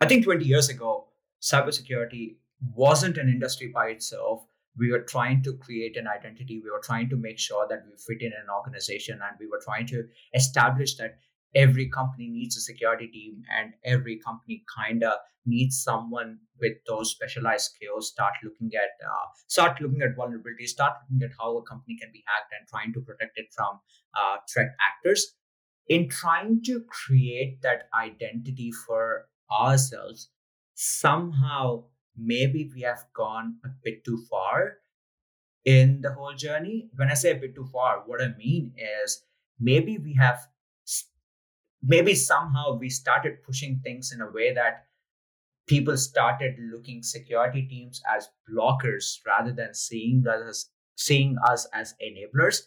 I 0.00 0.06
think 0.06 0.24
20 0.24 0.44
years 0.46 0.70
ago, 0.70 1.08
cybersecurity 1.42 2.36
wasn't 2.74 3.18
an 3.18 3.28
industry 3.28 3.68
by 3.68 3.88
itself. 3.88 4.46
We 4.78 4.90
were 4.90 5.02
trying 5.02 5.42
to 5.42 5.52
create 5.58 5.98
an 5.98 6.08
identity. 6.08 6.62
We 6.64 6.70
were 6.70 6.82
trying 6.82 7.10
to 7.10 7.16
make 7.16 7.38
sure 7.38 7.68
that 7.68 7.84
we 7.86 7.92
fit 7.96 8.22
in 8.24 8.32
an 8.32 8.48
organization 8.52 9.20
and 9.22 9.36
we 9.38 9.46
were 9.46 9.60
trying 9.62 9.86
to 9.88 10.04
establish 10.34 10.96
that 10.96 11.18
every 11.54 11.88
company 11.88 12.28
needs 12.28 12.56
a 12.56 12.60
security 12.60 13.06
team 13.06 13.42
and 13.56 13.72
every 13.84 14.18
company 14.18 14.64
kind 14.76 15.02
of 15.04 15.14
needs 15.46 15.82
someone 15.82 16.38
with 16.60 16.72
those 16.86 17.10
specialized 17.10 17.70
skills 17.72 18.08
start 18.08 18.32
looking 18.42 18.70
at 18.74 19.06
uh, 19.06 19.26
start 19.46 19.80
looking 19.80 20.02
at 20.02 20.16
vulnerabilities 20.16 20.68
start 20.68 20.94
looking 21.02 21.24
at 21.24 21.34
how 21.38 21.56
a 21.56 21.62
company 21.62 21.96
can 22.00 22.10
be 22.12 22.24
hacked 22.26 22.52
and 22.58 22.66
trying 22.68 22.92
to 22.92 23.00
protect 23.00 23.32
it 23.36 23.46
from 23.54 23.78
uh, 24.16 24.36
threat 24.52 24.70
actors. 24.80 25.34
In 25.86 26.08
trying 26.08 26.62
to 26.64 26.82
create 26.88 27.60
that 27.60 27.88
identity 27.94 28.72
for 28.72 29.26
ourselves 29.52 30.30
somehow 30.74 31.84
maybe 32.16 32.70
we 32.74 32.80
have 32.80 33.04
gone 33.14 33.56
a 33.64 33.68
bit 33.82 34.02
too 34.02 34.18
far 34.30 34.78
in 35.64 36.00
the 36.00 36.12
whole 36.12 36.34
journey. 36.34 36.88
When 36.96 37.10
i 37.10 37.14
say 37.14 37.32
a 37.32 37.34
bit 37.34 37.54
too 37.54 37.68
far 37.70 38.02
what 38.06 38.22
i 38.22 38.28
mean 38.38 38.72
is 39.02 39.22
maybe 39.60 39.98
we 39.98 40.14
have 40.14 40.48
maybe 41.86 42.14
somehow 42.14 42.76
we 42.76 42.88
started 42.88 43.42
pushing 43.42 43.80
things 43.82 44.12
in 44.12 44.20
a 44.20 44.30
way 44.30 44.52
that 44.54 44.86
people 45.66 45.96
started 45.96 46.54
looking 46.72 47.02
security 47.02 47.62
teams 47.62 48.02
as 48.14 48.28
blockers 48.50 49.18
rather 49.26 49.52
than 49.52 49.74
seeing 49.74 50.24
us 50.26 50.70
seeing 50.96 51.36
us 51.48 51.66
as 51.72 51.94
enablers. 52.04 52.60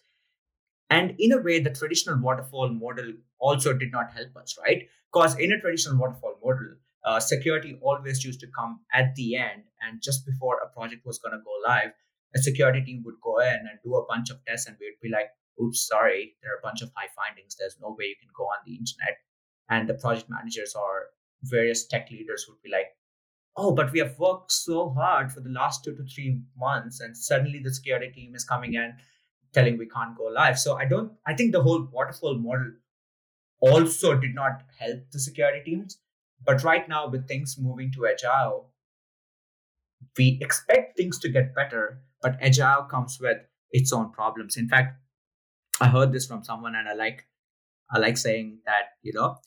And 0.90 1.16
in 1.18 1.32
a 1.32 1.42
way 1.42 1.60
the 1.60 1.70
traditional 1.70 2.20
waterfall 2.20 2.70
model 2.70 3.14
also 3.40 3.74
did 3.74 3.92
not 3.92 4.12
help 4.12 4.36
us 4.36 4.58
right? 4.66 4.84
Because 5.12 5.38
in 5.40 5.52
a 5.52 5.60
traditional 5.60 5.98
waterfall 5.98 6.36
model 6.44 6.76
uh, 7.06 7.20
security 7.20 7.78
always 7.82 8.24
used 8.26 8.40
to 8.42 8.48
come 8.48 8.82
at 8.94 9.16
the 9.16 9.36
end 9.38 9.64
and 9.82 10.02
just 10.02 10.26
before 10.26 10.58
a 10.58 10.74
project 10.74 11.06
was 11.06 11.20
going 11.20 11.32
to 11.32 11.44
go 11.44 11.52
live 11.66 11.92
a 12.36 12.40
security 12.40 12.82
team 12.82 13.04
would 13.06 13.20
go 13.22 13.40
in 13.40 13.56
and 13.56 13.80
do 13.84 13.96
a 13.96 14.06
bunch 14.06 14.30
of 14.30 14.44
tests, 14.46 14.68
and 14.68 14.78
we'd 14.80 15.00
be 15.02 15.10
like, 15.10 15.30
"Oops, 15.62 15.88
sorry, 15.88 16.36
there 16.42 16.54
are 16.54 16.58
a 16.58 16.62
bunch 16.62 16.82
of 16.82 16.92
high 16.96 17.10
findings. 17.16 17.56
There's 17.56 17.80
no 17.80 17.96
way 17.98 18.06
you 18.06 18.16
can 18.20 18.30
go 18.36 18.46
on 18.46 18.60
the 18.66 18.76
internet." 18.76 19.18
And 19.70 19.88
the 19.88 19.96
project 19.96 20.30
managers 20.30 20.76
or 20.76 21.08
various 21.44 21.86
tech 21.86 22.10
leaders 22.12 22.46
would 22.48 22.62
be 22.62 22.70
like, 22.70 22.98
"Oh, 23.56 23.74
but 23.74 23.92
we 23.92 24.00
have 24.00 24.20
worked 24.20 24.52
so 24.52 24.90
hard 24.90 25.32
for 25.32 25.42
the 25.42 25.50
last 25.50 25.84
two 25.84 25.96
to 25.96 26.04
three 26.04 26.42
months, 26.56 27.00
and 27.00 27.18
suddenly 27.18 27.60
the 27.60 27.74
security 27.74 28.12
team 28.12 28.36
is 28.36 28.46
coming 28.46 28.74
in." 28.74 28.98
telling 29.54 29.78
we 29.78 29.88
can't 29.88 30.18
go 30.18 30.26
live 30.26 30.60
so 30.60 30.76
i 30.76 30.84
don't 30.84 31.14
i 31.26 31.34
think 31.34 31.54
the 31.54 31.64
whole 31.64 31.88
waterfall 31.92 32.38
model 32.38 32.70
also 33.62 34.14
did 34.14 34.36
not 34.36 34.62
help 34.78 35.00
the 35.12 35.20
security 35.20 35.62
teams 35.64 36.00
but 36.46 36.64
right 36.64 36.90
now 36.90 37.08
with 37.08 37.28
things 37.28 37.56
moving 37.58 37.90
to 37.90 38.06
agile 38.06 38.74
we 40.18 40.38
expect 40.42 40.98
things 40.98 41.20
to 41.20 41.30
get 41.30 41.56
better, 41.56 42.02
but 42.22 42.38
agile 42.42 42.84
comes 42.84 43.20
with 43.20 43.38
its 43.72 43.94
own 43.94 44.12
problems. 44.12 44.58
In 44.58 44.68
fact, 44.68 45.00
I 45.79 45.88
heard 45.88 46.12
this 46.12 46.25
from 46.25 46.43
someone 46.43 46.75
and 46.75 46.88
I 46.88 46.93
like 46.93 47.25
I 47.91 48.00
like 48.00 48.17
saying 48.17 48.60
that, 48.65 48.98
you 49.01 49.13
know, 49.13 49.38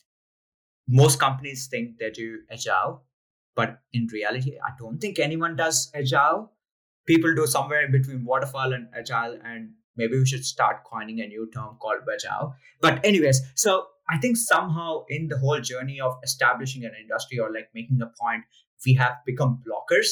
most 0.87 1.19
companies 1.19 1.67
think 1.69 1.97
they 1.99 2.09
do 2.09 2.39
agile, 2.51 3.03
but 3.55 3.79
in 3.93 4.07
reality, 4.11 4.57
I 4.65 4.71
don't 4.79 4.99
think 4.99 5.19
anyone 5.19 5.55
does 5.55 5.91
agile. 5.93 6.51
People 7.05 7.35
do 7.35 7.45
somewhere 7.45 7.85
in 7.85 7.91
between 7.91 8.25
waterfall 8.25 8.73
and 8.73 8.87
agile, 8.97 9.37
and 9.43 9.71
maybe 9.95 10.17
we 10.17 10.25
should 10.25 10.45
start 10.45 10.83
coining 10.83 11.19
a 11.19 11.27
new 11.27 11.49
term 11.53 11.77
called 11.79 12.01
agile. 12.11 12.55
But 12.81 13.03
anyways, 13.05 13.41
so 13.55 13.87
I 14.09 14.17
think 14.17 14.37
somehow 14.37 15.05
in 15.09 15.27
the 15.27 15.37
whole 15.37 15.59
journey 15.59 15.99
of 15.99 16.17
establishing 16.23 16.83
an 16.83 16.91
industry 16.99 17.39
or 17.39 17.51
like 17.53 17.69
making 17.75 17.99
a 18.01 18.11
point, 18.19 18.43
we 18.85 18.93
have 18.95 19.17
become 19.25 19.61
blockers 19.67 20.07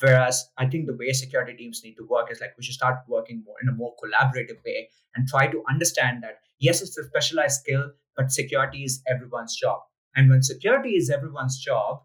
Whereas 0.00 0.48
I 0.56 0.66
think 0.66 0.86
the 0.86 0.96
way 0.96 1.12
security 1.12 1.54
teams 1.54 1.82
need 1.82 1.96
to 1.96 2.06
work 2.06 2.30
is 2.30 2.40
like 2.40 2.54
we 2.56 2.64
should 2.64 2.74
start 2.74 3.00
working 3.08 3.42
more 3.44 3.56
in 3.62 3.68
a 3.68 3.72
more 3.72 3.94
collaborative 4.02 4.62
way 4.64 4.88
and 5.14 5.26
try 5.26 5.48
to 5.48 5.62
understand 5.68 6.22
that 6.22 6.38
yes, 6.58 6.82
it's 6.82 6.96
a 6.98 7.04
specialized 7.04 7.60
skill, 7.60 7.90
but 8.16 8.30
security 8.30 8.84
is 8.84 9.02
everyone's 9.08 9.56
job. 9.56 9.80
And 10.14 10.30
when 10.30 10.42
security 10.42 10.90
is 10.90 11.10
everyone's 11.10 11.58
job, 11.58 12.02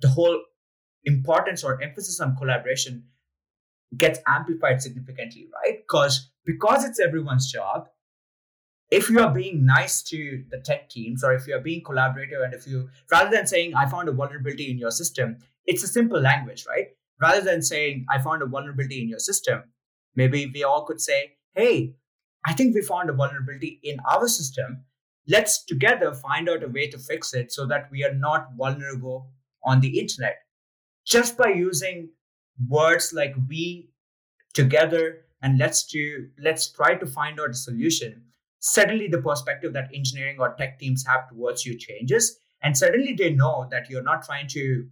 the 0.00 0.08
whole 0.08 0.40
importance 1.04 1.64
or 1.64 1.82
emphasis 1.82 2.20
on 2.20 2.36
collaboration 2.36 3.04
gets 3.96 4.20
amplified 4.26 4.82
significantly, 4.82 5.48
right? 5.52 5.78
Because 5.78 6.30
because 6.44 6.84
it's 6.84 7.00
everyone's 7.00 7.50
job, 7.50 7.88
if 8.92 9.08
you 9.08 9.20
are 9.20 9.32
being 9.32 9.64
nice 9.64 10.02
to 10.02 10.44
the 10.50 10.58
tech 10.58 10.90
teams 10.90 11.24
or 11.24 11.32
if 11.32 11.46
you 11.46 11.56
are 11.56 11.60
being 11.60 11.82
collaborative 11.82 12.44
and 12.44 12.52
if 12.52 12.66
you 12.66 12.88
rather 13.10 13.30
than 13.30 13.46
saying 13.46 13.74
i 13.74 13.86
found 13.86 14.08
a 14.08 14.12
vulnerability 14.12 14.70
in 14.70 14.78
your 14.78 14.90
system 14.90 15.36
it's 15.66 15.82
a 15.82 15.88
simple 15.88 16.20
language, 16.20 16.64
right? 16.68 16.88
Rather 17.20 17.40
than 17.40 17.62
saying, 17.62 18.06
I 18.10 18.20
found 18.20 18.42
a 18.42 18.46
vulnerability 18.46 19.02
in 19.02 19.08
your 19.08 19.18
system, 19.18 19.62
maybe 20.16 20.50
we 20.52 20.64
all 20.64 20.84
could 20.84 21.00
say, 21.00 21.32
hey, 21.54 21.94
I 22.44 22.52
think 22.52 22.74
we 22.74 22.82
found 22.82 23.10
a 23.10 23.12
vulnerability 23.12 23.80
in 23.82 23.98
our 24.10 24.26
system. 24.26 24.84
Let's 25.28 25.64
together 25.64 26.12
find 26.14 26.48
out 26.48 26.64
a 26.64 26.68
way 26.68 26.88
to 26.88 26.98
fix 26.98 27.32
it 27.32 27.52
so 27.52 27.66
that 27.66 27.88
we 27.92 28.04
are 28.04 28.14
not 28.14 28.48
vulnerable 28.56 29.30
on 29.64 29.80
the 29.80 30.00
internet. 30.00 30.38
Just 31.04 31.36
by 31.36 31.48
using 31.48 32.10
words 32.68 33.12
like 33.12 33.34
we 33.48 33.90
together 34.54 35.24
and 35.42 35.58
let's 35.58 35.84
do 35.86 36.28
let's 36.38 36.70
try 36.70 36.94
to 36.94 37.06
find 37.06 37.40
out 37.40 37.50
a 37.50 37.54
solution 37.54 38.22
suddenly 38.60 39.08
the 39.08 39.20
perspective 39.20 39.72
that 39.72 39.90
engineering 39.94 40.36
or 40.38 40.54
tech 40.54 40.78
teams 40.78 41.04
have 41.06 41.28
towards 41.28 41.64
you 41.64 41.76
changes 41.76 42.38
and 42.62 42.76
suddenly 42.76 43.14
they 43.14 43.30
know 43.30 43.66
that 43.70 43.88
you're 43.88 44.02
not 44.02 44.24
trying 44.24 44.46
to 44.46 44.86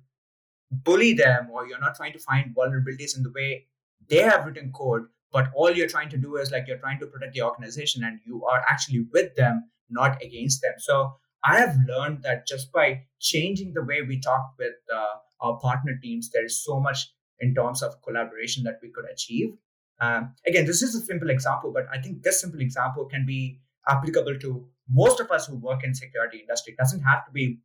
bully 0.70 1.12
them 1.12 1.48
or 1.52 1.66
you're 1.66 1.80
not 1.80 1.96
trying 1.96 2.12
to 2.12 2.18
find 2.18 2.54
vulnerabilities 2.54 3.16
in 3.16 3.22
the 3.22 3.32
way 3.34 3.66
they 4.08 4.18
have 4.18 4.46
written 4.46 4.72
code 4.72 5.04
but 5.32 5.50
all 5.54 5.70
you're 5.70 5.88
trying 5.88 6.08
to 6.08 6.16
do 6.16 6.36
is 6.36 6.50
like 6.50 6.66
you're 6.66 6.78
trying 6.78 6.98
to 6.98 7.06
protect 7.06 7.34
the 7.34 7.42
organization 7.42 8.02
and 8.04 8.18
you 8.26 8.44
are 8.44 8.62
actually 8.68 9.06
with 9.12 9.34
them 9.36 9.70
not 9.88 10.22
against 10.22 10.62
them. 10.62 10.74
So 10.78 11.16
i 11.42 11.59
have 11.59 11.74
learned 11.88 12.22
that 12.22 12.46
just 12.46 12.70
by 12.70 13.02
changing 13.18 13.72
the 13.72 13.83
way 13.83 14.02
we 14.02 14.20
talk 14.20 14.52
with 14.59 14.74
uh, 14.94 15.14
our 15.40 15.59
partner 15.59 15.98
teams 16.02 16.28
there 16.30 16.44
is 16.44 16.62
so 16.62 16.78
much 16.78 16.98
in 17.38 17.54
terms 17.54 17.83
of 17.83 18.02
collaboration 18.02 18.62
that 18.64 18.78
we 18.83 18.90
could 18.90 19.06
achieve. 19.11 19.54
Um, 20.00 20.35
again 20.46 20.66
this 20.66 20.83
is 20.83 20.94
a 20.94 21.00
simple 21.00 21.30
example 21.30 21.72
but 21.72 21.87
i 21.92 21.98
think 22.00 22.22
this 22.22 22.40
simple 22.40 22.61
example 22.61 23.06
can 23.06 23.24
be 23.26 23.59
applicable 23.88 24.38
to 24.38 24.66
most 24.88 25.20
of 25.20 25.30
us 25.30 25.46
who 25.46 25.56
work 25.56 25.85
in 25.85 25.94
security 25.94 26.38
industry. 26.38 26.72
It 26.72 26.78
doesn't 26.78 27.02
have 27.02 27.24
to 27.26 27.33
be 27.33 27.61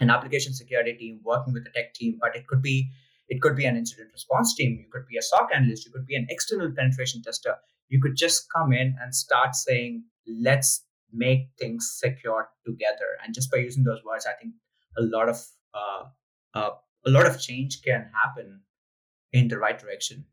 an 0.00 0.10
application 0.10 0.52
security 0.54 0.94
team 0.94 1.20
working 1.24 1.52
with 1.52 1.66
a 1.66 1.70
tech 1.70 1.94
team, 1.94 2.18
but 2.20 2.36
it 2.36 2.46
could 2.46 2.62
be 2.62 2.90
it 3.28 3.42
could 3.42 3.56
be 3.56 3.66
an 3.66 3.76
incident 3.76 4.10
response 4.12 4.54
team, 4.54 4.78
you 4.78 4.86
could 4.90 5.06
be 5.06 5.18
a 5.18 5.22
SOC 5.22 5.50
analyst, 5.54 5.84
you 5.84 5.92
could 5.92 6.06
be 6.06 6.16
an 6.16 6.26
external 6.30 6.72
penetration 6.74 7.22
tester. 7.22 7.56
You 7.88 8.00
could 8.00 8.16
just 8.16 8.46
come 8.54 8.72
in 8.72 8.96
and 9.02 9.14
start 9.14 9.54
saying, 9.54 10.04
let's 10.26 10.84
make 11.12 11.48
things 11.58 11.94
secure 11.98 12.48
together. 12.64 13.18
And 13.22 13.34
just 13.34 13.50
by 13.50 13.58
using 13.58 13.84
those 13.84 14.02
words, 14.04 14.26
I 14.26 14.32
think 14.40 14.54
a 14.96 15.02
lot 15.02 15.28
of 15.28 15.44
uh, 15.74 16.04
uh, 16.54 16.70
a 17.06 17.10
lot 17.10 17.26
of 17.26 17.40
change 17.40 17.82
can 17.82 18.10
happen 18.22 18.60
in 19.32 19.48
the 19.48 19.58
right 19.58 19.78
direction. 19.78 20.24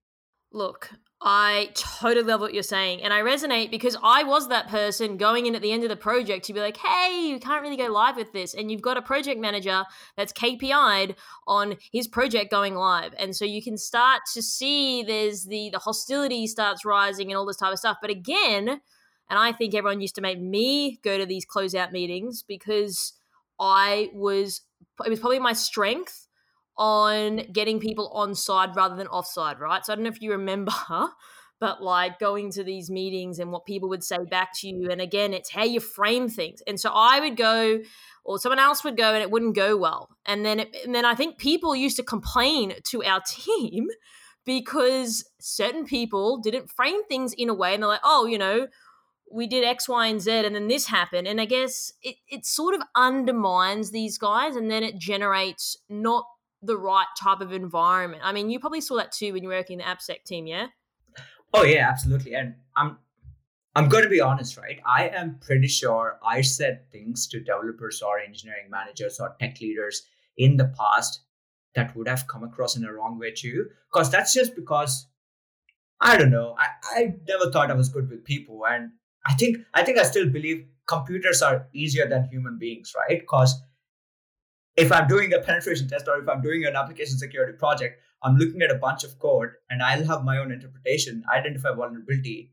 Look, 0.55 0.89
I 1.21 1.71
totally 1.73 2.25
love 2.25 2.39
what 2.39 2.53
you're 2.53 2.63
saying. 2.63 3.03
And 3.03 3.11
I 3.11 3.19
resonate 3.19 3.71
because 3.71 3.97
I 4.01 4.23
was 4.23 4.47
that 4.47 4.69
person 4.69 5.17
going 5.17 5.47
in 5.47 5.53
at 5.53 5.61
the 5.61 5.73
end 5.73 5.83
of 5.83 5.89
the 5.89 5.97
project 5.97 6.45
to 6.45 6.53
be 6.53 6.61
like, 6.61 6.77
hey, 6.77 7.27
you 7.27 7.41
can't 7.41 7.61
really 7.61 7.75
go 7.75 7.87
live 7.87 8.15
with 8.15 8.31
this. 8.31 8.53
And 8.53 8.71
you've 8.71 8.81
got 8.81 8.95
a 8.95 9.01
project 9.01 9.37
manager 9.37 9.83
that's 10.15 10.31
KPI'd 10.31 11.15
on 11.45 11.75
his 11.91 12.07
project 12.07 12.51
going 12.51 12.75
live. 12.75 13.13
And 13.19 13.35
so 13.35 13.43
you 13.43 13.61
can 13.61 13.77
start 13.77 14.21
to 14.33 14.41
see 14.41 15.03
there's 15.03 15.43
the 15.43 15.71
the 15.71 15.79
hostility 15.79 16.47
starts 16.47 16.85
rising 16.85 17.29
and 17.29 17.37
all 17.37 17.45
this 17.45 17.57
type 17.57 17.73
of 17.73 17.79
stuff. 17.79 17.97
But 17.99 18.09
again, 18.09 18.69
and 19.29 19.39
I 19.39 19.51
think 19.51 19.75
everyone 19.75 19.99
used 19.99 20.15
to 20.15 20.21
make 20.21 20.39
me 20.39 21.01
go 21.03 21.17
to 21.17 21.25
these 21.25 21.45
closeout 21.45 21.91
meetings 21.91 22.43
because 22.47 23.11
I 23.59 24.09
was 24.13 24.61
it 25.05 25.09
was 25.09 25.19
probably 25.19 25.39
my 25.39 25.51
strength 25.51 26.29
on 26.77 27.43
getting 27.51 27.79
people 27.79 28.09
on 28.09 28.35
side 28.35 28.75
rather 28.75 28.95
than 28.95 29.07
offside, 29.07 29.59
right? 29.59 29.85
So 29.85 29.93
I 29.93 29.95
don't 29.95 30.03
know 30.03 30.09
if 30.09 30.21
you 30.21 30.31
remember, 30.31 30.73
but 31.59 31.81
like 31.81 32.19
going 32.19 32.51
to 32.51 32.63
these 32.63 32.89
meetings 32.89 33.39
and 33.39 33.51
what 33.51 33.65
people 33.65 33.89
would 33.89 34.03
say 34.03 34.17
back 34.29 34.49
to 34.59 34.67
you. 34.67 34.89
And 34.89 34.99
again, 34.99 35.33
it's 35.33 35.51
how 35.51 35.63
you 35.63 35.79
frame 35.79 36.27
things. 36.27 36.61
And 36.67 36.79
so 36.79 36.91
I 36.93 37.19
would 37.19 37.37
go, 37.37 37.79
or 38.25 38.39
someone 38.39 38.59
else 38.59 38.83
would 38.83 38.97
go, 38.97 39.13
and 39.13 39.21
it 39.21 39.31
wouldn't 39.31 39.55
go 39.55 39.77
well. 39.77 40.09
And 40.25 40.45
then, 40.45 40.59
it, 40.59 40.75
and 40.83 40.93
then 40.93 41.05
I 41.05 41.15
think 41.15 41.37
people 41.37 41.75
used 41.75 41.97
to 41.97 42.03
complain 42.03 42.73
to 42.85 43.03
our 43.03 43.21
team 43.27 43.87
because 44.45 45.27
certain 45.39 45.85
people 45.85 46.37
didn't 46.37 46.69
frame 46.69 47.03
things 47.05 47.33
in 47.33 47.49
a 47.49 47.53
way, 47.53 47.73
and 47.73 47.81
they're 47.81 47.87
like, 47.87 48.01
oh, 48.03 48.25
you 48.25 48.37
know, 48.37 48.67
we 49.31 49.47
did 49.47 49.63
X, 49.63 49.89
Y, 49.89 50.07
and 50.07 50.21
Z, 50.21 50.31
and 50.31 50.55
then 50.55 50.67
this 50.67 50.87
happened. 50.87 51.27
And 51.27 51.41
I 51.41 51.45
guess 51.45 51.91
it, 52.03 52.15
it 52.29 52.45
sort 52.45 52.75
of 52.75 52.81
undermines 52.95 53.91
these 53.91 54.17
guys, 54.17 54.55
and 54.55 54.69
then 54.69 54.83
it 54.83 54.99
generates 54.99 55.77
not 55.89 56.25
the 56.65 56.77
right 56.77 57.05
type 57.19 57.41
of 57.41 57.53
environment. 57.53 58.21
I 58.23 58.31
mean, 58.31 58.49
you 58.49 58.59
probably 58.59 58.81
saw 58.81 58.95
that 58.97 59.11
too 59.11 59.33
when 59.33 59.43
you 59.43 59.49
were 59.49 59.55
working 59.55 59.79
in 59.79 59.85
the 59.85 59.91
AppSec 59.91 60.23
team, 60.25 60.47
yeah? 60.47 60.67
Oh 61.53 61.63
yeah, 61.63 61.87
absolutely. 61.89 62.35
And 62.35 62.55
I'm 62.75 62.97
I'm 63.75 63.89
going 63.89 64.03
to 64.03 64.09
be 64.09 64.21
honest, 64.21 64.57
right? 64.57 64.79
I 64.85 65.09
am 65.09 65.37
pretty 65.41 65.67
sure 65.67 66.17
I 66.25 66.41
said 66.41 66.89
things 66.91 67.27
to 67.27 67.39
developers 67.39 68.01
or 68.01 68.19
engineering 68.19 68.69
managers 68.69 69.19
or 69.19 69.35
tech 69.39 69.59
leaders 69.59 70.03
in 70.37 70.55
the 70.55 70.73
past 70.77 71.21
that 71.75 71.93
would 71.95 72.07
have 72.07 72.25
come 72.27 72.43
across 72.43 72.77
in 72.77 72.85
a 72.85 72.93
wrong 72.93 73.19
way 73.19 73.31
too. 73.31 73.67
Because 73.91 74.09
that's 74.09 74.33
just 74.33 74.55
because 74.55 75.07
I 75.99 76.17
don't 76.17 76.31
know. 76.31 76.55
I, 76.57 76.67
I 76.99 77.15
never 77.27 77.51
thought 77.51 77.71
I 77.71 77.73
was 77.73 77.89
good 77.89 78.09
with 78.09 78.23
people. 78.23 78.65
And 78.65 78.91
I 79.25 79.33
think 79.33 79.57
I 79.73 79.83
think 79.83 79.97
I 79.97 80.03
still 80.03 80.29
believe 80.29 80.65
computers 80.87 81.41
are 81.41 81.67
easier 81.73 82.07
than 82.07 82.25
human 82.25 82.57
beings, 82.57 82.93
right? 82.95 83.19
Because 83.19 83.61
if 84.75 84.91
I'm 84.91 85.07
doing 85.07 85.33
a 85.33 85.39
penetration 85.39 85.87
test 85.87 86.07
or 86.07 86.17
if 86.19 86.27
I'm 86.27 86.41
doing 86.41 86.65
an 86.65 86.75
application 86.75 87.17
security 87.17 87.53
project, 87.57 88.01
I'm 88.23 88.35
looking 88.35 88.61
at 88.61 88.71
a 88.71 88.75
bunch 88.75 89.03
of 89.03 89.17
code 89.19 89.51
and 89.69 89.81
I'll 89.81 90.03
have 90.05 90.23
my 90.23 90.37
own 90.37 90.51
interpretation, 90.51 91.23
identify 91.33 91.73
vulnerability. 91.73 92.51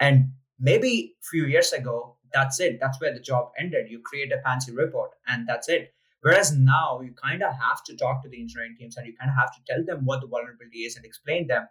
And 0.00 0.32
maybe 0.58 1.14
a 1.20 1.24
few 1.24 1.44
years 1.46 1.72
ago, 1.72 2.16
that's 2.32 2.58
it. 2.58 2.78
That's 2.80 3.00
where 3.00 3.14
the 3.14 3.20
job 3.20 3.52
ended. 3.58 3.90
You 3.90 4.00
create 4.00 4.32
a 4.32 4.40
fancy 4.42 4.72
report 4.72 5.10
and 5.28 5.46
that's 5.46 5.68
it. 5.68 5.94
Whereas 6.22 6.56
now 6.56 7.00
you 7.00 7.12
kind 7.12 7.42
of 7.42 7.52
have 7.52 7.84
to 7.84 7.96
talk 7.96 8.22
to 8.22 8.28
the 8.28 8.40
engineering 8.40 8.76
teams 8.78 8.96
and 8.96 9.06
you 9.06 9.14
kind 9.14 9.30
of 9.30 9.36
have 9.36 9.54
to 9.54 9.60
tell 9.68 9.84
them 9.84 10.04
what 10.04 10.20
the 10.20 10.26
vulnerability 10.26 10.78
is 10.80 10.96
and 10.96 11.04
explain 11.04 11.46
them. 11.46 11.68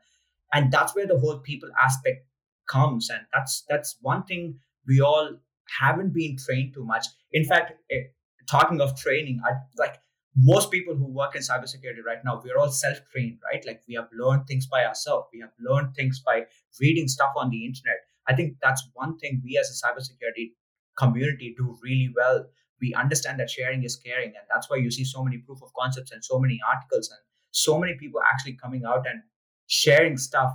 And 0.53 0.71
that's 0.71 0.95
where 0.95 1.07
the 1.07 1.17
whole 1.17 1.39
people 1.39 1.69
aspect 1.83 2.27
comes. 2.67 3.09
And 3.09 3.21
that's 3.33 3.63
that's 3.67 3.97
one 4.01 4.23
thing 4.23 4.59
we 4.85 5.01
all 5.01 5.31
haven't 5.79 6.13
been 6.13 6.37
trained 6.37 6.75
too 6.75 6.85
much. 6.85 7.07
In 7.31 7.43
fact, 7.43 7.73
it, 7.89 8.13
talking 8.49 8.81
of 8.81 8.95
training, 8.97 9.41
I 9.45 9.51
like 9.77 9.97
most 10.35 10.71
people 10.71 10.95
who 10.95 11.05
work 11.05 11.35
in 11.35 11.41
cybersecurity 11.41 12.03
right 12.05 12.17
now, 12.25 12.41
we're 12.43 12.57
all 12.57 12.71
self-trained, 12.71 13.37
right? 13.51 13.63
Like 13.65 13.81
we 13.87 13.93
have 13.95 14.07
learned 14.13 14.47
things 14.47 14.65
by 14.65 14.85
ourselves. 14.85 15.27
We 15.31 15.39
have 15.41 15.51
learned 15.59 15.93
things 15.95 16.21
by 16.25 16.45
reading 16.79 17.07
stuff 17.07 17.33
on 17.37 17.49
the 17.49 17.65
internet. 17.65 17.97
I 18.27 18.35
think 18.35 18.55
that's 18.61 18.87
one 18.93 19.17
thing 19.19 19.41
we 19.43 19.57
as 19.57 19.69
a 19.69 19.85
cybersecurity 19.85 20.53
community 20.97 21.53
do 21.57 21.77
really 21.83 22.11
well. 22.15 22.45
We 22.81 22.93
understand 22.95 23.39
that 23.39 23.49
sharing 23.49 23.83
is 23.83 23.95
caring, 23.95 24.29
and 24.29 24.45
that's 24.49 24.69
why 24.69 24.77
you 24.77 24.91
see 24.91 25.05
so 25.05 25.23
many 25.23 25.37
proof 25.37 25.61
of 25.61 25.71
concepts 25.79 26.11
and 26.11 26.23
so 26.23 26.39
many 26.39 26.59
articles 26.67 27.09
and 27.09 27.19
so 27.51 27.77
many 27.77 27.93
people 27.95 28.19
actually 28.31 28.53
coming 28.53 28.83
out 28.85 29.05
and 29.07 29.21
sharing 29.67 30.17
stuff. 30.17 30.53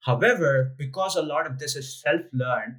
However, 0.00 0.74
because 0.76 1.16
a 1.16 1.22
lot 1.22 1.46
of 1.46 1.58
this 1.58 1.76
is 1.76 2.00
self 2.00 2.20
learned, 2.32 2.76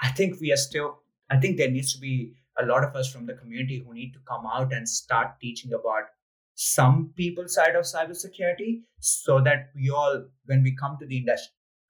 I 0.00 0.08
think 0.08 0.40
we 0.40 0.52
are 0.52 0.56
still, 0.56 1.02
I 1.30 1.36
think 1.36 1.58
there 1.58 1.70
needs 1.70 1.92
to 1.94 2.00
be 2.00 2.34
a 2.60 2.66
lot 2.66 2.84
of 2.84 2.94
us 2.96 3.12
from 3.12 3.26
the 3.26 3.34
community 3.34 3.82
who 3.84 3.94
need 3.94 4.12
to 4.12 4.18
come 4.28 4.44
out 4.46 4.72
and 4.72 4.88
start 4.88 5.40
teaching 5.40 5.72
about 5.72 6.04
some 6.54 7.12
people 7.16 7.46
side 7.46 7.76
of 7.76 7.84
cybersecurity 7.84 8.82
so 8.98 9.40
that 9.40 9.70
we 9.76 9.90
all, 9.90 10.24
when 10.46 10.62
we 10.62 10.74
come 10.74 10.96
to 10.98 11.06
the 11.06 11.24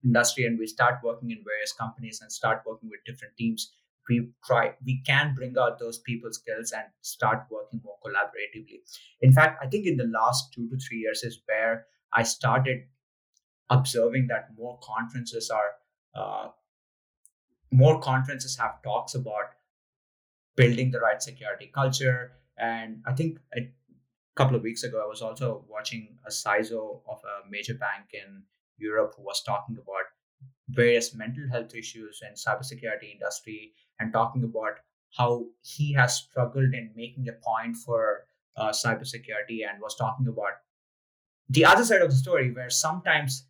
industry, 0.04 0.44
and 0.44 0.58
we 0.58 0.66
start 0.66 0.96
working 1.02 1.30
in 1.30 1.38
various 1.44 1.72
companies 1.72 2.20
and 2.20 2.30
start 2.30 2.62
working 2.66 2.90
with 2.90 3.00
different 3.06 3.34
teams, 3.36 3.72
we 4.08 4.30
try 4.44 4.72
we 4.84 5.02
can 5.06 5.34
bring 5.34 5.54
out 5.58 5.78
those 5.78 5.98
people 5.98 6.32
skills 6.32 6.72
and 6.72 6.84
start 7.02 7.46
working 7.50 7.80
more 7.84 7.96
collaboratively. 8.04 8.80
In 9.20 9.32
fact 9.32 9.62
i 9.62 9.66
think 9.66 9.86
in 9.86 9.96
the 9.96 10.06
last 10.06 10.52
two 10.54 10.68
to 10.70 10.76
three 10.76 10.98
years 10.98 11.22
is 11.22 11.40
where 11.46 11.86
i 12.12 12.22
started 12.22 12.84
observing 13.70 14.26
that 14.28 14.48
more 14.56 14.78
conferences 14.82 15.50
are 15.50 15.70
uh, 16.14 16.48
more 17.70 18.00
conferences 18.00 18.56
have 18.56 18.82
talks 18.82 19.14
about 19.14 19.57
building 20.58 20.90
the 20.90 21.00
right 21.00 21.22
security 21.22 21.70
culture. 21.80 22.32
And 22.58 23.02
i 23.06 23.12
think 23.18 23.38
a 23.56 23.60
couple 24.38 24.56
of 24.56 24.62
weeks 24.62 24.82
ago 24.86 25.00
i 25.04 25.08
was 25.08 25.22
also 25.26 25.64
watching 25.68 26.18
a 26.26 26.30
CISO 26.30 26.80
of 27.12 27.20
a 27.32 27.36
major 27.48 27.74
bank 27.74 28.14
in 28.20 28.42
europe 28.86 29.14
who 29.16 29.22
was 29.22 29.42
talking 29.48 29.76
about 29.82 30.08
various 30.80 31.14
mental 31.14 31.48
health 31.52 31.74
issues 31.82 32.20
in 32.28 32.34
cybersecurity 32.34 33.12
industry 33.12 33.72
and 34.00 34.12
talking 34.12 34.44
about 34.44 34.80
how 35.16 35.30
he 35.62 35.92
has 35.92 36.16
struggled 36.16 36.74
in 36.80 36.90
making 36.96 37.28
a 37.28 37.36
point 37.48 37.76
for 37.76 38.24
uh, 38.56 38.70
cybersecurity 38.70 39.60
and 39.68 39.80
was 39.80 39.96
talking 39.96 40.28
about 40.28 40.58
the 41.48 41.64
other 41.64 41.84
side 41.84 42.02
of 42.02 42.10
the 42.10 42.16
story 42.16 42.50
where 42.52 42.70
sometimes 42.70 43.44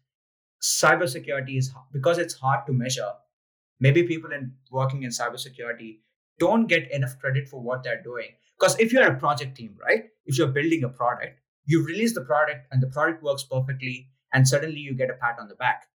cybersecurity 0.63 1.57
is 1.59 1.73
because 1.93 2.19
it's 2.19 2.35
hard 2.35 2.67
to 2.67 2.73
measure 2.73 3.13
maybe 3.81 4.03
people 4.03 4.33
in 4.33 4.53
working 4.71 5.03
in 5.03 5.11
cybersecurity 5.11 5.99
don't 6.39 6.67
get 6.67 6.91
enough 6.93 7.19
credit 7.19 7.49
for 7.49 7.61
what 7.61 7.83
they're 7.83 8.03
doing 8.03 8.31
because 8.59 8.79
if 8.79 8.93
you're 8.93 9.11
a 9.11 9.19
project 9.19 9.57
team 9.57 9.77
right 9.85 10.05
if 10.27 10.39
you're 10.39 10.55
building 10.59 10.85
a 10.85 10.89
product 10.89 11.41
you 11.65 11.85
release 11.85 12.15
the 12.15 12.25
product 12.25 12.67
and 12.73 12.83
the 12.83 12.87
product 12.87 13.23
works 13.23 13.45
perfectly 13.45 14.09
and 14.33 14.47
suddenly 14.47 14.79
you 14.79 14.95
get 14.95 15.11
a 15.11 15.15
pat 15.15 15.37
on 15.39 15.49
the 15.49 15.55
back 15.57 15.89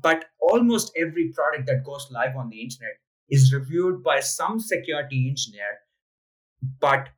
but 0.00 0.26
almost 0.40 0.92
every 0.96 1.28
product 1.28 1.66
that 1.66 1.84
goes 1.84 2.08
live 2.10 2.36
on 2.36 2.48
the 2.48 2.62
internet 2.62 2.96
is 3.28 3.52
reviewed 3.52 4.02
by 4.02 4.20
some 4.20 4.58
security 4.58 5.28
engineer. 5.28 5.80
But 6.80 7.10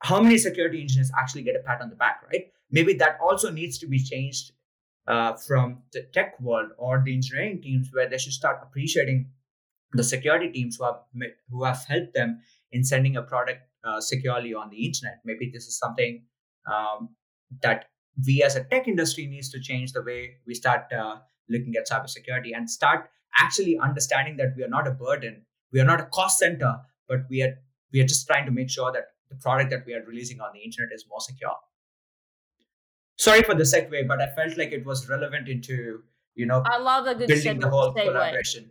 how 0.00 0.20
many 0.20 0.38
security 0.38 0.80
engineers 0.80 1.10
actually 1.18 1.42
get 1.42 1.56
a 1.56 1.60
pat 1.60 1.80
on 1.80 1.90
the 1.90 1.96
back, 1.96 2.22
right? 2.30 2.52
Maybe 2.70 2.94
that 2.94 3.18
also 3.22 3.50
needs 3.50 3.78
to 3.78 3.86
be 3.86 4.02
changed 4.02 4.52
uh, 5.06 5.34
from 5.34 5.82
the 5.92 6.02
tech 6.12 6.38
world 6.40 6.70
or 6.76 7.02
the 7.04 7.14
engineering 7.14 7.60
teams, 7.60 7.90
where 7.92 8.08
they 8.08 8.18
should 8.18 8.32
start 8.32 8.60
appreciating 8.62 9.30
the 9.92 10.04
security 10.04 10.50
teams 10.50 10.76
who 10.76 10.84
have 10.84 11.00
who 11.50 11.64
have 11.64 11.84
helped 11.88 12.14
them 12.14 12.40
in 12.72 12.84
sending 12.84 13.16
a 13.16 13.22
product 13.22 13.60
uh, 13.84 14.00
securely 14.00 14.54
on 14.54 14.70
the 14.70 14.84
internet. 14.84 15.20
Maybe 15.24 15.50
this 15.52 15.66
is 15.66 15.78
something 15.78 16.22
um, 16.72 17.10
that 17.62 17.86
we 18.26 18.42
as 18.42 18.56
a 18.56 18.64
tech 18.64 18.88
industry 18.88 19.26
needs 19.26 19.50
to 19.50 19.60
change 19.60 19.92
the 19.92 20.02
way 20.02 20.36
we 20.46 20.54
start 20.54 20.92
uh, 20.92 21.16
looking 21.48 21.74
at 21.76 21.88
cybersecurity 21.88 22.54
and 22.54 22.68
start 22.70 23.10
actually 23.36 23.78
understanding 23.78 24.36
that 24.36 24.54
we 24.56 24.64
are 24.64 24.68
not 24.68 24.86
a 24.86 24.90
burden, 24.90 25.42
we 25.72 25.80
are 25.80 25.84
not 25.84 26.00
a 26.00 26.04
cost 26.06 26.38
center, 26.38 26.76
but 27.08 27.20
we 27.30 27.42
are 27.42 27.54
we 27.92 28.00
are 28.00 28.06
just 28.06 28.26
trying 28.26 28.46
to 28.46 28.52
make 28.52 28.70
sure 28.70 28.92
that 28.92 29.08
the 29.28 29.36
product 29.36 29.70
that 29.70 29.84
we 29.86 29.94
are 29.94 30.02
releasing 30.04 30.40
on 30.40 30.50
the 30.54 30.60
internet 30.60 30.92
is 30.92 31.04
more 31.08 31.20
secure. 31.20 31.56
Sorry 33.16 33.42
for 33.42 33.54
the 33.54 33.64
segue, 33.64 34.08
but 34.08 34.20
I 34.20 34.26
felt 34.34 34.56
like 34.56 34.72
it 34.72 34.84
was 34.84 35.08
relevant 35.08 35.48
into 35.48 36.02
you 36.34 36.46
know 36.46 36.62
I 36.64 36.78
love 36.78 37.06
a 37.06 37.14
good 37.14 37.28
building 37.28 37.58
the 37.58 37.68
whole 37.68 37.94
segue. 37.94 38.04
collaboration. 38.04 38.70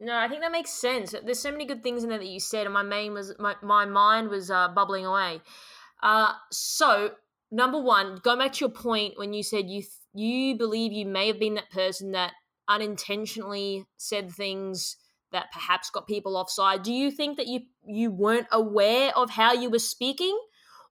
No, 0.00 0.16
I 0.16 0.28
think 0.28 0.40
that 0.40 0.50
makes 0.50 0.70
sense. 0.70 1.14
There's 1.24 1.38
so 1.38 1.52
many 1.52 1.66
good 1.66 1.82
things 1.82 2.02
in 2.02 2.08
there 2.08 2.18
that 2.18 2.26
you 2.26 2.40
said, 2.40 2.64
and 2.64 2.72
my 2.72 2.82
main 2.82 3.12
was 3.12 3.34
my, 3.38 3.54
my 3.62 3.84
mind 3.84 4.30
was 4.30 4.50
uh, 4.50 4.68
bubbling 4.68 5.04
away. 5.04 5.42
Uh, 6.02 6.32
so 6.50 7.12
number 7.50 7.78
one, 7.78 8.18
going 8.22 8.38
back 8.38 8.54
to 8.54 8.60
your 8.60 8.70
point 8.70 9.18
when 9.18 9.34
you 9.34 9.42
said 9.42 9.68
you 9.68 9.82
th- 9.82 9.92
you 10.14 10.56
believe 10.56 10.92
you 10.92 11.06
may 11.06 11.26
have 11.26 11.38
been 11.38 11.54
that 11.54 11.70
person 11.70 12.12
that 12.12 12.32
unintentionally 12.66 13.84
said 13.96 14.30
things 14.32 14.96
that 15.32 15.52
perhaps 15.52 15.90
got 15.90 16.06
people 16.06 16.36
offside. 16.36 16.82
Do 16.82 16.92
you 16.92 17.10
think 17.10 17.36
that 17.36 17.46
you 17.46 17.60
you 17.84 18.10
weren't 18.10 18.46
aware 18.50 19.14
of 19.14 19.30
how 19.30 19.52
you 19.52 19.68
were 19.68 19.78
speaking, 19.78 20.38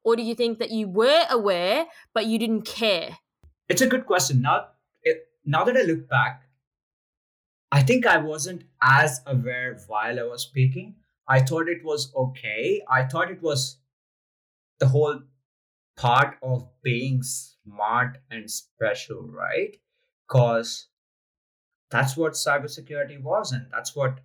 or 0.04 0.16
do 0.16 0.22
you 0.22 0.36
think 0.36 0.60
that 0.60 0.70
you 0.70 0.88
were 0.88 1.26
aware 1.32 1.88
but 2.14 2.28
you 2.28 2.38
didn't 2.38 2.64
care? 2.64 3.18
It's 3.68 3.82
a 3.82 3.88
good 3.88 4.06
question. 4.06 4.42
Now, 4.42 4.68
now 5.46 5.64
that 5.64 5.76
I 5.76 5.82
look 5.82 6.08
back, 6.08 6.44
I 7.72 7.82
think 7.84 8.06
I 8.06 8.18
wasn't 8.18 8.64
as 8.82 9.22
aware 9.26 9.78
while 9.88 10.20
I 10.20 10.24
was 10.24 10.44
speaking. 10.44 10.96
I 11.28 11.42
thought 11.42 11.70
it 11.70 11.84
was 11.84 12.12
okay. 12.16 12.82
I 12.90 13.06
thought 13.06 13.30
it 13.32 13.42
was 13.42 13.78
the 14.80 14.88
whole 14.88 15.22
part 15.98 16.38
of 16.42 16.68
being 16.82 17.22
smart 17.22 18.18
and 18.32 18.50
special, 18.50 19.22
right? 19.28 19.76
Because 20.28 20.88
that's 21.92 22.16
what 22.18 22.34
cybersecurity 22.34 23.22
was, 23.22 23.52
and 23.52 23.68
that's 23.72 23.96
what 23.96 24.20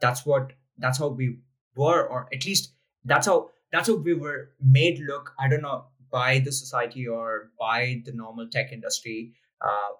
that's 0.00 0.24
what 0.24 0.52
that's 0.78 0.98
how 0.98 1.08
we 1.08 1.38
were, 1.76 2.06
or 2.06 2.28
at 2.32 2.44
least 2.46 2.72
that's 3.04 3.26
how 3.26 3.50
that's 3.72 3.88
how 3.88 3.96
we 3.96 4.14
were 4.14 4.50
made 4.60 5.00
look. 5.00 5.34
I 5.38 5.48
don't 5.48 5.62
know 5.62 5.86
by 6.10 6.38
the 6.38 6.52
society 6.52 7.06
or 7.06 7.50
by 7.58 8.02
the 8.04 8.12
normal 8.12 8.48
tech 8.48 8.72
industry, 8.72 9.34
uh, 9.60 9.90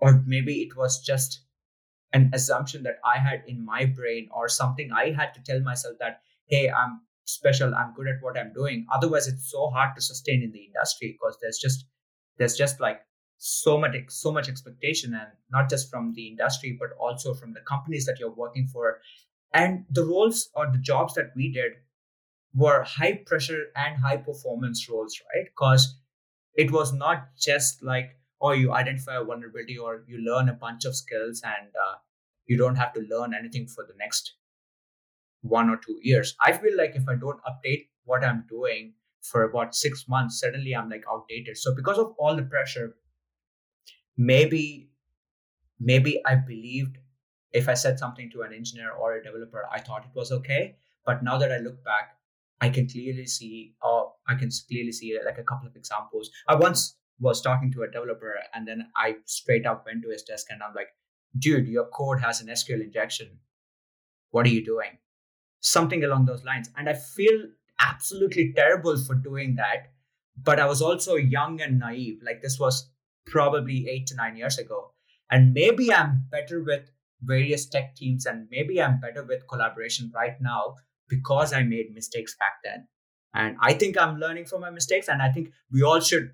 or 0.00 0.22
maybe 0.26 0.62
it 0.62 0.76
was 0.76 1.00
just 1.02 1.40
an 2.12 2.30
assumption 2.32 2.82
that 2.84 2.98
I 3.04 3.18
had 3.18 3.42
in 3.46 3.64
my 3.64 3.84
brain 3.84 4.28
or 4.32 4.48
something 4.48 4.90
I 4.92 5.12
had 5.12 5.34
to 5.34 5.42
tell 5.42 5.60
myself 5.60 5.96
that 6.00 6.20
hey, 6.48 6.70
I'm 6.70 7.00
special 7.26 7.74
i'm 7.74 7.92
good 7.94 8.06
at 8.06 8.22
what 8.22 8.38
i'm 8.38 8.52
doing. 8.52 8.86
Otherwise 8.92 9.26
it's 9.26 9.50
so 9.50 9.68
hard 9.68 9.94
to 9.94 10.00
sustain 10.00 10.42
in 10.42 10.52
the 10.52 10.64
industry 10.64 11.12
because 11.12 11.36
there's 11.42 11.58
just 11.58 11.84
there's 12.38 12.56
just 12.56 12.80
like 12.80 13.00
so 13.38 13.78
much 13.78 13.94
so 14.08 14.32
much 14.32 14.48
expectation 14.48 15.12
and 15.12 15.28
not 15.50 15.68
just 15.68 15.90
from 15.90 16.12
the 16.14 16.28
industry 16.28 16.76
but 16.78 16.90
also 16.98 17.34
from 17.34 17.52
the 17.52 17.60
companies 17.60 18.06
that 18.06 18.18
you're 18.18 18.34
working 18.34 18.66
for. 18.66 19.00
And 19.52 19.84
the 19.90 20.04
roles 20.04 20.48
or 20.54 20.70
the 20.70 20.78
jobs 20.78 21.14
that 21.14 21.32
we 21.34 21.52
did 21.52 21.72
were 22.54 22.82
high 22.82 23.20
pressure 23.26 23.66
and 23.74 23.96
high 24.00 24.16
performance 24.16 24.88
roles 24.88 25.20
right? 25.34 25.46
Because 25.46 25.98
it 26.54 26.70
was 26.70 26.92
not 26.92 27.36
just 27.38 27.82
like 27.82 28.16
oh 28.40 28.52
you 28.52 28.72
identify 28.72 29.16
a 29.16 29.24
vulnerability 29.24 29.78
or 29.78 30.04
you 30.06 30.18
learn 30.18 30.48
a 30.48 30.54
bunch 30.54 30.84
of 30.84 30.94
skills 30.94 31.42
and 31.44 31.68
uh, 31.68 31.96
you 32.46 32.56
don't 32.56 32.76
have 32.76 32.92
to 32.92 33.00
learn 33.10 33.34
anything 33.34 33.66
for 33.66 33.84
the 33.84 33.94
next 33.98 34.34
one 35.42 35.70
or 35.70 35.76
two 35.76 35.98
years. 36.02 36.36
I 36.44 36.52
feel 36.52 36.76
like 36.76 36.96
if 36.96 37.08
I 37.08 37.14
don't 37.14 37.40
update 37.44 37.88
what 38.04 38.24
I'm 38.24 38.44
doing 38.48 38.94
for 39.22 39.44
about 39.44 39.74
six 39.74 40.06
months, 40.08 40.40
suddenly 40.40 40.74
I'm 40.74 40.88
like 40.88 41.04
outdated. 41.10 41.56
So 41.58 41.74
because 41.74 41.98
of 41.98 42.14
all 42.18 42.36
the 42.36 42.42
pressure, 42.42 42.96
maybe 44.16 44.90
maybe 45.78 46.20
I 46.24 46.36
believed 46.36 46.98
if 47.52 47.68
I 47.68 47.74
said 47.74 47.98
something 47.98 48.30
to 48.32 48.42
an 48.42 48.52
engineer 48.52 48.90
or 48.90 49.14
a 49.14 49.22
developer, 49.22 49.64
I 49.72 49.80
thought 49.80 50.04
it 50.04 50.14
was 50.14 50.32
okay. 50.32 50.76
But 51.04 51.22
now 51.22 51.38
that 51.38 51.52
I 51.52 51.58
look 51.58 51.82
back, 51.84 52.16
I 52.60 52.68
can 52.68 52.88
clearly 52.88 53.26
see, 53.26 53.74
or 53.82 54.12
I 54.26 54.34
can 54.34 54.50
clearly 54.68 54.92
see 54.92 55.18
like 55.24 55.38
a 55.38 55.44
couple 55.44 55.68
of 55.68 55.76
examples. 55.76 56.30
I 56.48 56.54
once 56.54 56.96
was 57.18 57.40
talking 57.40 57.72
to 57.72 57.82
a 57.82 57.90
developer, 57.90 58.34
and 58.54 58.66
then 58.68 58.88
I 58.96 59.16
straight 59.24 59.66
up 59.66 59.86
went 59.86 60.02
to 60.02 60.10
his 60.10 60.22
desk 60.22 60.46
and 60.50 60.62
I'm 60.62 60.74
like, 60.74 60.88
"Dude, 61.38 61.66
your 61.66 61.86
code 61.86 62.20
has 62.20 62.40
an 62.40 62.48
SQL 62.48 62.82
injection. 62.82 63.38
What 64.30 64.46
are 64.46 64.50
you 64.50 64.64
doing?" 64.64 64.98
something 65.66 66.04
along 66.04 66.26
those 66.26 66.44
lines. 66.44 66.70
And 66.76 66.88
I 66.88 66.94
feel 66.94 67.48
absolutely 67.80 68.52
terrible 68.54 68.96
for 68.96 69.14
doing 69.14 69.56
that. 69.56 69.90
But 70.42 70.60
I 70.60 70.66
was 70.66 70.80
also 70.82 71.16
young 71.16 71.60
and 71.60 71.78
naive. 71.78 72.20
Like 72.24 72.42
this 72.42 72.58
was 72.58 72.90
probably 73.26 73.88
eight 73.88 74.06
to 74.08 74.14
nine 74.14 74.36
years 74.36 74.58
ago. 74.58 74.92
And 75.30 75.52
maybe 75.52 75.92
I'm 75.92 76.26
better 76.30 76.62
with 76.62 76.90
various 77.22 77.66
tech 77.66 77.96
teams 77.96 78.26
and 78.26 78.46
maybe 78.50 78.80
I'm 78.80 79.00
better 79.00 79.24
with 79.24 79.48
collaboration 79.48 80.12
right 80.14 80.36
now 80.40 80.74
because 81.08 81.52
I 81.52 81.62
made 81.62 81.94
mistakes 81.94 82.36
back 82.38 82.58
then. 82.62 82.86
And 83.34 83.56
I 83.60 83.72
think 83.72 83.98
I'm 83.98 84.18
learning 84.18 84.46
from 84.46 84.60
my 84.60 84.70
mistakes. 84.70 85.08
And 85.08 85.20
I 85.20 85.30
think 85.30 85.50
we 85.72 85.82
all 85.82 86.00
should 86.00 86.30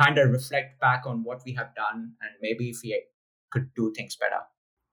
kind 0.00 0.18
of 0.18 0.30
reflect 0.30 0.80
back 0.80 1.02
on 1.06 1.24
what 1.24 1.42
we 1.44 1.52
have 1.54 1.74
done 1.74 2.12
and 2.20 2.30
maybe 2.40 2.70
if 2.70 2.78
we 2.82 3.02
could 3.50 3.74
do 3.74 3.92
things 3.96 4.16
better. 4.16 4.40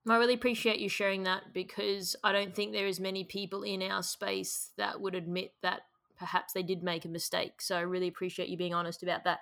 I 0.08 0.16
really 0.16 0.34
appreciate 0.34 0.78
you 0.78 0.88
sharing 0.88 1.24
that 1.24 1.52
because 1.52 2.16
I 2.24 2.32
don't 2.32 2.54
think 2.54 2.72
there 2.72 2.86
is 2.86 2.98
many 2.98 3.24
people 3.24 3.62
in 3.62 3.82
our 3.82 4.02
space 4.02 4.70
that 4.78 5.00
would 5.00 5.14
admit 5.14 5.52
that 5.62 5.82
perhaps 6.18 6.52
they 6.52 6.62
did 6.62 6.82
make 6.82 7.04
a 7.04 7.08
mistake. 7.08 7.60
So 7.60 7.76
I 7.76 7.80
really 7.80 8.08
appreciate 8.08 8.48
you 8.48 8.56
being 8.56 8.74
honest 8.74 9.02
about 9.02 9.24
that. 9.24 9.40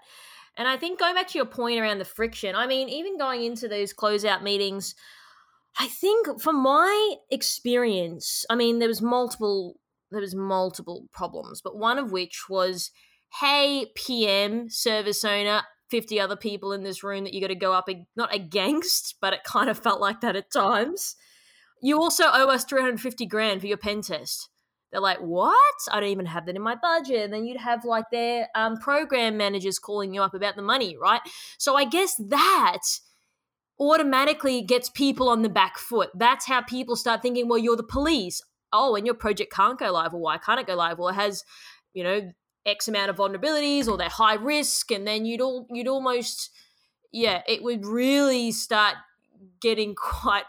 And 0.57 0.67
I 0.67 0.77
think 0.77 0.99
going 0.99 1.15
back 1.15 1.29
to 1.29 1.39
your 1.39 1.47
point 1.47 1.79
around 1.79 1.99
the 1.99 2.05
friction, 2.05 2.55
I 2.55 2.67
mean, 2.67 2.89
even 2.89 3.19
going 3.19 3.45
into 3.45 3.69
those 3.69 3.95
closeout 3.95 4.43
meetings, 4.43 4.95
I 5.79 5.87
think 5.87 6.41
from 6.41 6.63
my 6.63 7.15
experience, 7.31 8.45
I 8.51 8.57
mean, 8.57 8.79
there 8.79 8.89
was 8.89 9.03
multiple 9.03 9.79
there 10.13 10.21
was 10.21 10.37
multiple 10.37 11.09
problems, 11.13 11.61
but 11.61 11.77
one 11.77 11.99
of 11.99 12.13
which 12.13 12.49
was, 12.49 12.93
hey, 13.41 13.87
PM, 13.95 14.69
service 14.71 15.25
owner, 15.25 15.63
50 15.91 16.21
other 16.21 16.37
people 16.37 16.73
in 16.73 16.83
this 16.83 17.03
room 17.03 17.25
that 17.25 17.35
you 17.35 17.41
got 17.41 17.49
to 17.49 17.55
go 17.55 17.73
up, 17.73 17.89
not 18.17 18.35
against, 18.35 19.17
but 19.21 19.33
it 19.33 19.45
kind 19.45 19.71
of 19.71 19.79
felt 19.79 20.01
like 20.01 20.21
that 20.21 20.37
at 20.37 20.51
times. 20.51 21.17
You 21.83 22.01
also 22.01 22.25
owe 22.27 22.49
us 22.49 22.65
350 22.65 23.27
grand 23.27 23.61
for 23.61 23.67
your 23.67 23.77
pen 23.77 24.03
test. 24.03 24.49
They're 24.91 25.01
like, 25.01 25.19
what? 25.19 25.75
I 25.91 26.01
don't 26.01 26.09
even 26.09 26.27
have 26.27 26.47
that 26.47 26.57
in 26.57 26.63
my 26.63 26.75
budget. 26.75 27.25
And 27.25 27.33
then 27.33 27.45
you'd 27.45 27.61
have 27.61 27.85
like 27.85 28.07
their 28.11 28.49
um, 28.55 28.79
program 28.79 29.37
managers 29.37 29.79
calling 29.79 30.15
you 30.15 30.23
up 30.23 30.35
about 30.35 30.57
the 30.57 30.63
money, 30.63 30.97
right? 30.97 31.21
So 31.59 31.77
I 31.77 31.85
guess 31.85 32.15
that 32.17 32.83
automatically 33.79 34.63
gets 34.63 34.89
people 34.89 35.29
on 35.29 35.43
the 35.43 35.49
back 35.49 35.77
foot. 35.77 36.11
That's 36.15 36.47
how 36.47 36.63
people 36.63 36.97
start 36.97 37.21
thinking, 37.21 37.49
well, 37.49 37.59
you're 37.59 37.77
the 37.77 37.83
police. 37.83 38.43
Oh, 38.73 38.95
and 38.95 39.07
your 39.07 39.15
project 39.15 39.53
can't 39.53 39.79
go 39.79 39.93
live. 39.93 40.13
Well, 40.13 40.23
why 40.23 40.39
can't 40.39 40.61
it 40.61 40.67
go 40.67 40.75
live? 40.75 40.99
Well, 40.99 41.09
it 41.09 41.15
has, 41.15 41.45
you 41.93 42.03
know, 42.03 42.33
X 42.67 42.89
amount 42.89 43.11
of 43.11 43.17
vulnerabilities 43.17 43.89
or 43.89 43.97
they're 43.97 44.09
high 44.09 44.35
risk. 44.35 44.91
And 44.91 45.07
then 45.07 45.25
you'd 45.25 45.41
all 45.41 45.67
you'd 45.71 45.89
almost 45.89 46.51
yeah, 47.13 47.43
it 47.49 47.63
would 47.63 47.87
really 47.87 48.53
start 48.53 48.97
getting 49.61 49.95
quite 49.95 50.45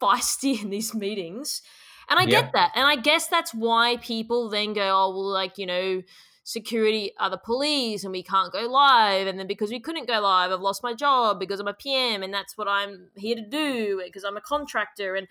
feisty 0.00 0.60
in 0.62 0.70
these 0.70 0.94
meetings. 0.94 1.62
And 2.08 2.18
I 2.18 2.22
yeah. 2.22 2.42
get 2.42 2.52
that. 2.52 2.72
And 2.74 2.86
I 2.86 2.96
guess 2.96 3.26
that's 3.26 3.52
why 3.52 3.96
people 3.98 4.48
then 4.48 4.72
go, 4.72 4.82
oh, 4.82 5.10
well, 5.10 5.28
like, 5.28 5.58
you 5.58 5.66
know, 5.66 6.02
security 6.44 7.12
are 7.18 7.28
the 7.28 7.36
police 7.36 8.04
and 8.04 8.12
we 8.12 8.22
can't 8.22 8.52
go 8.52 8.66
live. 8.68 9.26
And 9.26 9.38
then 9.38 9.48
because 9.48 9.70
we 9.70 9.80
couldn't 9.80 10.06
go 10.06 10.20
live, 10.20 10.52
I've 10.52 10.60
lost 10.60 10.84
my 10.84 10.94
job 10.94 11.40
because 11.40 11.58
I'm 11.58 11.66
a 11.66 11.74
PM 11.74 12.22
and 12.22 12.32
that's 12.32 12.56
what 12.56 12.68
I'm 12.68 13.08
here 13.16 13.34
to 13.34 13.42
do 13.42 14.00
because 14.04 14.22
I'm 14.22 14.36
a 14.36 14.40
contractor. 14.40 15.16
And 15.16 15.26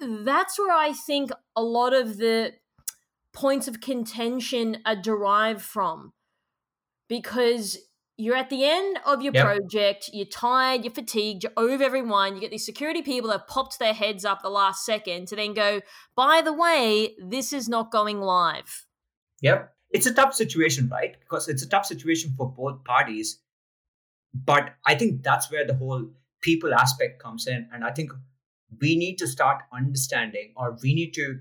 uh, 0.00 0.22
that's 0.24 0.56
where 0.56 0.72
I 0.72 0.92
think 0.92 1.32
a 1.56 1.62
lot 1.62 1.92
of 1.92 2.18
the 2.18 2.52
points 3.32 3.68
of 3.68 3.80
contention 3.80 4.78
are 4.84 4.96
derived 4.96 5.62
from 5.62 6.12
because 7.08 7.78
you're 8.16 8.34
at 8.34 8.50
the 8.50 8.64
end 8.64 8.98
of 9.06 9.22
your 9.22 9.32
yep. 9.32 9.44
project, 9.44 10.10
you're 10.12 10.26
tired, 10.26 10.84
you're 10.84 10.92
fatigued, 10.92 11.44
you're 11.44 11.52
over 11.56 11.84
everyone, 11.84 12.34
you 12.34 12.40
get 12.40 12.50
these 12.50 12.66
security 12.66 13.00
people 13.00 13.30
that 13.30 13.46
popped 13.46 13.78
their 13.78 13.94
heads 13.94 14.24
up 14.24 14.42
the 14.42 14.50
last 14.50 14.84
second 14.84 15.28
to 15.28 15.36
then 15.36 15.54
go, 15.54 15.80
by 16.16 16.40
the 16.42 16.52
way, 16.52 17.14
this 17.24 17.52
is 17.52 17.68
not 17.68 17.92
going 17.92 18.20
live. 18.20 18.86
Yep. 19.40 19.72
It's 19.90 20.06
a 20.06 20.12
tough 20.12 20.34
situation, 20.34 20.88
right? 20.88 21.16
Because 21.20 21.48
it's 21.48 21.62
a 21.62 21.68
tough 21.68 21.86
situation 21.86 22.34
for 22.36 22.50
both 22.50 22.82
parties. 22.84 23.38
But 24.34 24.74
I 24.84 24.96
think 24.96 25.22
that's 25.22 25.50
where 25.50 25.64
the 25.64 25.74
whole 25.74 26.10
people 26.42 26.74
aspect 26.74 27.22
comes 27.22 27.46
in. 27.46 27.68
And 27.72 27.84
I 27.84 27.92
think 27.92 28.12
we 28.80 28.96
need 28.96 29.16
to 29.18 29.28
start 29.28 29.62
understanding, 29.72 30.52
or 30.56 30.76
we 30.82 30.92
need 30.92 31.14
to, 31.14 31.38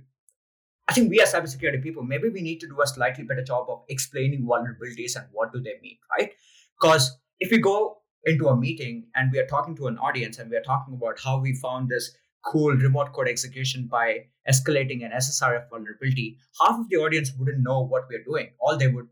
I 0.87 0.93
think 0.93 1.09
we 1.09 1.21
as 1.21 1.33
cybersecurity 1.33 1.83
people, 1.83 2.03
maybe 2.03 2.29
we 2.29 2.41
need 2.41 2.59
to 2.61 2.67
do 2.67 2.81
a 2.81 2.87
slightly 2.87 3.23
better 3.23 3.43
job 3.43 3.67
of 3.69 3.83
explaining 3.89 4.45
vulnerabilities 4.45 5.15
and 5.15 5.25
what 5.31 5.51
do 5.51 5.59
they 5.59 5.75
mean, 5.81 5.97
right? 6.17 6.31
Because 6.79 7.17
if 7.39 7.51
we 7.51 7.57
go 7.57 7.97
into 8.25 8.47
a 8.47 8.55
meeting 8.55 9.07
and 9.15 9.31
we 9.31 9.39
are 9.39 9.47
talking 9.47 9.75
to 9.75 9.87
an 9.87 9.97
audience 9.97 10.39
and 10.39 10.49
we 10.49 10.57
are 10.57 10.63
talking 10.63 10.93
about 10.93 11.19
how 11.21 11.39
we 11.39 11.53
found 11.55 11.89
this 11.89 12.15
cool 12.45 12.71
remote 12.71 13.11
code 13.13 13.27
execution 13.27 13.87
by 13.87 14.25
escalating 14.49 15.03
an 15.03 15.11
SSRF 15.11 15.69
vulnerability, 15.69 16.37
half 16.61 16.79
of 16.79 16.89
the 16.89 16.97
audience 16.97 17.31
wouldn't 17.37 17.59
know 17.59 17.81
what 17.81 18.03
we're 18.09 18.23
doing. 18.23 18.49
All 18.59 18.77
they 18.77 18.87
would 18.87 19.07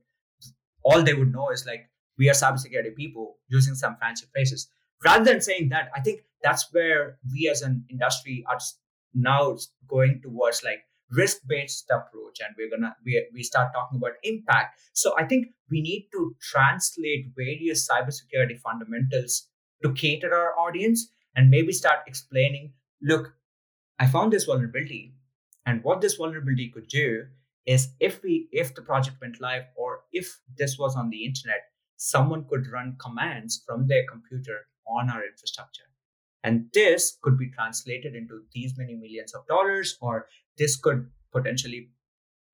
all 0.83 1.01
they 1.01 1.13
would 1.13 1.33
know 1.33 1.49
is 1.49 1.65
like 1.65 1.89
we 2.17 2.29
are 2.29 2.33
cybersecurity 2.33 2.95
people 2.95 3.37
using 3.49 3.75
some 3.75 3.97
fancy 3.99 4.27
phrases. 4.31 4.69
Rather 5.03 5.25
than 5.25 5.41
saying 5.41 5.69
that, 5.69 5.89
I 5.95 5.99
think 5.99 6.21
that's 6.41 6.71
where 6.71 7.17
we 7.33 7.49
as 7.49 7.61
an 7.63 7.83
industry 7.89 8.45
are 8.47 8.59
now 9.13 9.57
going 9.87 10.21
towards 10.21 10.63
like 10.63 10.83
risk-based 11.11 11.89
approach 11.89 12.39
and 12.39 12.55
we're 12.57 12.69
gonna 12.69 12.95
we, 13.05 13.25
we 13.33 13.43
start 13.43 13.71
talking 13.73 13.97
about 13.97 14.13
impact. 14.23 14.79
So 14.93 15.13
i 15.17 15.23
think 15.23 15.47
we 15.69 15.81
need 15.81 16.07
to 16.13 16.35
translate 16.41 17.31
various 17.35 17.87
cybersecurity 17.89 18.59
fundamentals 18.59 19.47
to 19.83 19.93
cater 19.93 20.33
our 20.33 20.57
audience 20.57 21.09
and 21.35 21.49
maybe 21.49 21.71
start 21.71 21.99
explaining 22.07 22.73
look 23.01 23.33
i 23.99 24.07
found 24.07 24.31
this 24.31 24.45
vulnerability 24.45 25.13
and 25.65 25.83
what 25.83 26.01
this 26.01 26.15
vulnerability 26.15 26.71
could 26.73 26.87
do 26.87 27.25
is 27.65 27.89
if 27.99 28.21
we 28.23 28.47
if 28.51 28.73
the 28.73 28.81
project 28.81 29.17
went 29.21 29.41
live 29.41 29.63
or 29.75 30.01
if 30.11 30.39
this 30.57 30.77
was 30.79 30.95
on 30.95 31.09
the 31.09 31.25
internet 31.25 31.63
someone 31.97 32.45
could 32.49 32.67
run 32.67 32.97
commands 32.99 33.63
from 33.65 33.87
their 33.87 34.05
computer 34.09 34.67
on 34.87 35.09
our 35.09 35.25
infrastructure. 35.25 35.83
And 36.43 36.67
this 36.73 37.17
could 37.21 37.37
be 37.37 37.49
translated 37.49 38.15
into 38.15 38.41
these 38.53 38.77
many 38.77 38.95
millions 38.95 39.33
of 39.33 39.47
dollars, 39.47 39.97
or 39.99 40.27
this 40.57 40.75
could 40.75 41.09
potentially, 41.31 41.89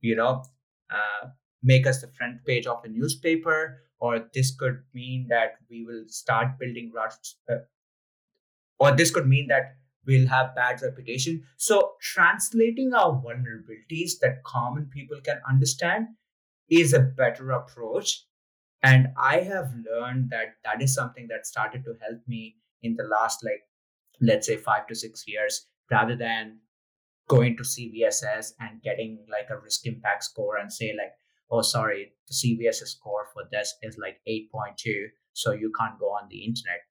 you 0.02 0.16
know, 0.16 0.44
uh, 0.90 1.28
make 1.64 1.86
us 1.88 2.02
the 2.02 2.08
front 2.18 2.44
page 2.46 2.66
of 2.66 2.84
a 2.84 2.90
newspaper, 2.90 3.84
or 4.00 4.28
this 4.34 4.56
could 4.56 4.84
mean 4.94 5.28
that 5.30 5.56
we 5.70 5.86
will 5.86 6.04
start 6.08 6.58
building 6.60 6.92
routes, 6.94 7.38
uh, 7.50 7.58
or 8.80 8.92
this 8.92 9.12
could 9.12 9.28
mean 9.28 9.48
that 9.48 9.76
we'll 10.06 10.28
have 10.28 10.56
bad 10.56 10.82
reputation. 10.82 11.44
So 11.58 11.94
translating 12.02 12.94
our 12.94 13.22
vulnerabilities 13.22 14.14
that 14.22 14.44
common 14.44 14.90
people 14.92 15.20
can 15.24 15.40
understand 15.48 16.08
is 16.70 16.94
a 16.94 17.00
better 17.00 17.52
approach. 17.52 18.26
And 18.82 19.10
I 19.16 19.42
have 19.42 19.72
learned 19.86 20.32
that 20.32 20.56
that 20.64 20.82
is 20.82 20.96
something 20.96 21.28
that 21.28 21.46
started 21.46 21.84
to 21.84 21.94
help 22.02 22.20
me 22.28 22.56
in 22.82 22.96
the 22.96 23.04
last 23.04 23.44
like 23.44 23.62
let's 24.22 24.48
say 24.48 24.58
five 24.58 24.88
to 24.88 24.96
six 24.96 25.24
years 25.28 25.68
rather 25.92 26.16
than 26.16 26.58
going 27.32 27.56
to 27.56 27.64
CVSS 27.64 28.54
and 28.60 28.82
getting 28.82 29.20
like 29.32 29.50
a 29.50 29.58
risk 29.58 29.86
impact 29.86 30.26
score 30.26 30.58
and 30.58 30.72
say 30.72 30.94
like, 30.98 31.14
oh 31.50 31.62
sorry, 31.62 32.12
the 32.28 32.34
CVSS 32.34 32.90
score 32.96 33.28
for 33.34 33.44
this 33.52 33.74
is 33.82 33.98
like 33.98 34.18
8.2, 34.28 35.06
so 35.34 35.52
you 35.52 35.72
can't 35.80 36.00
go 36.00 36.08
on 36.08 36.28
the 36.30 36.44
internet. 36.44 36.82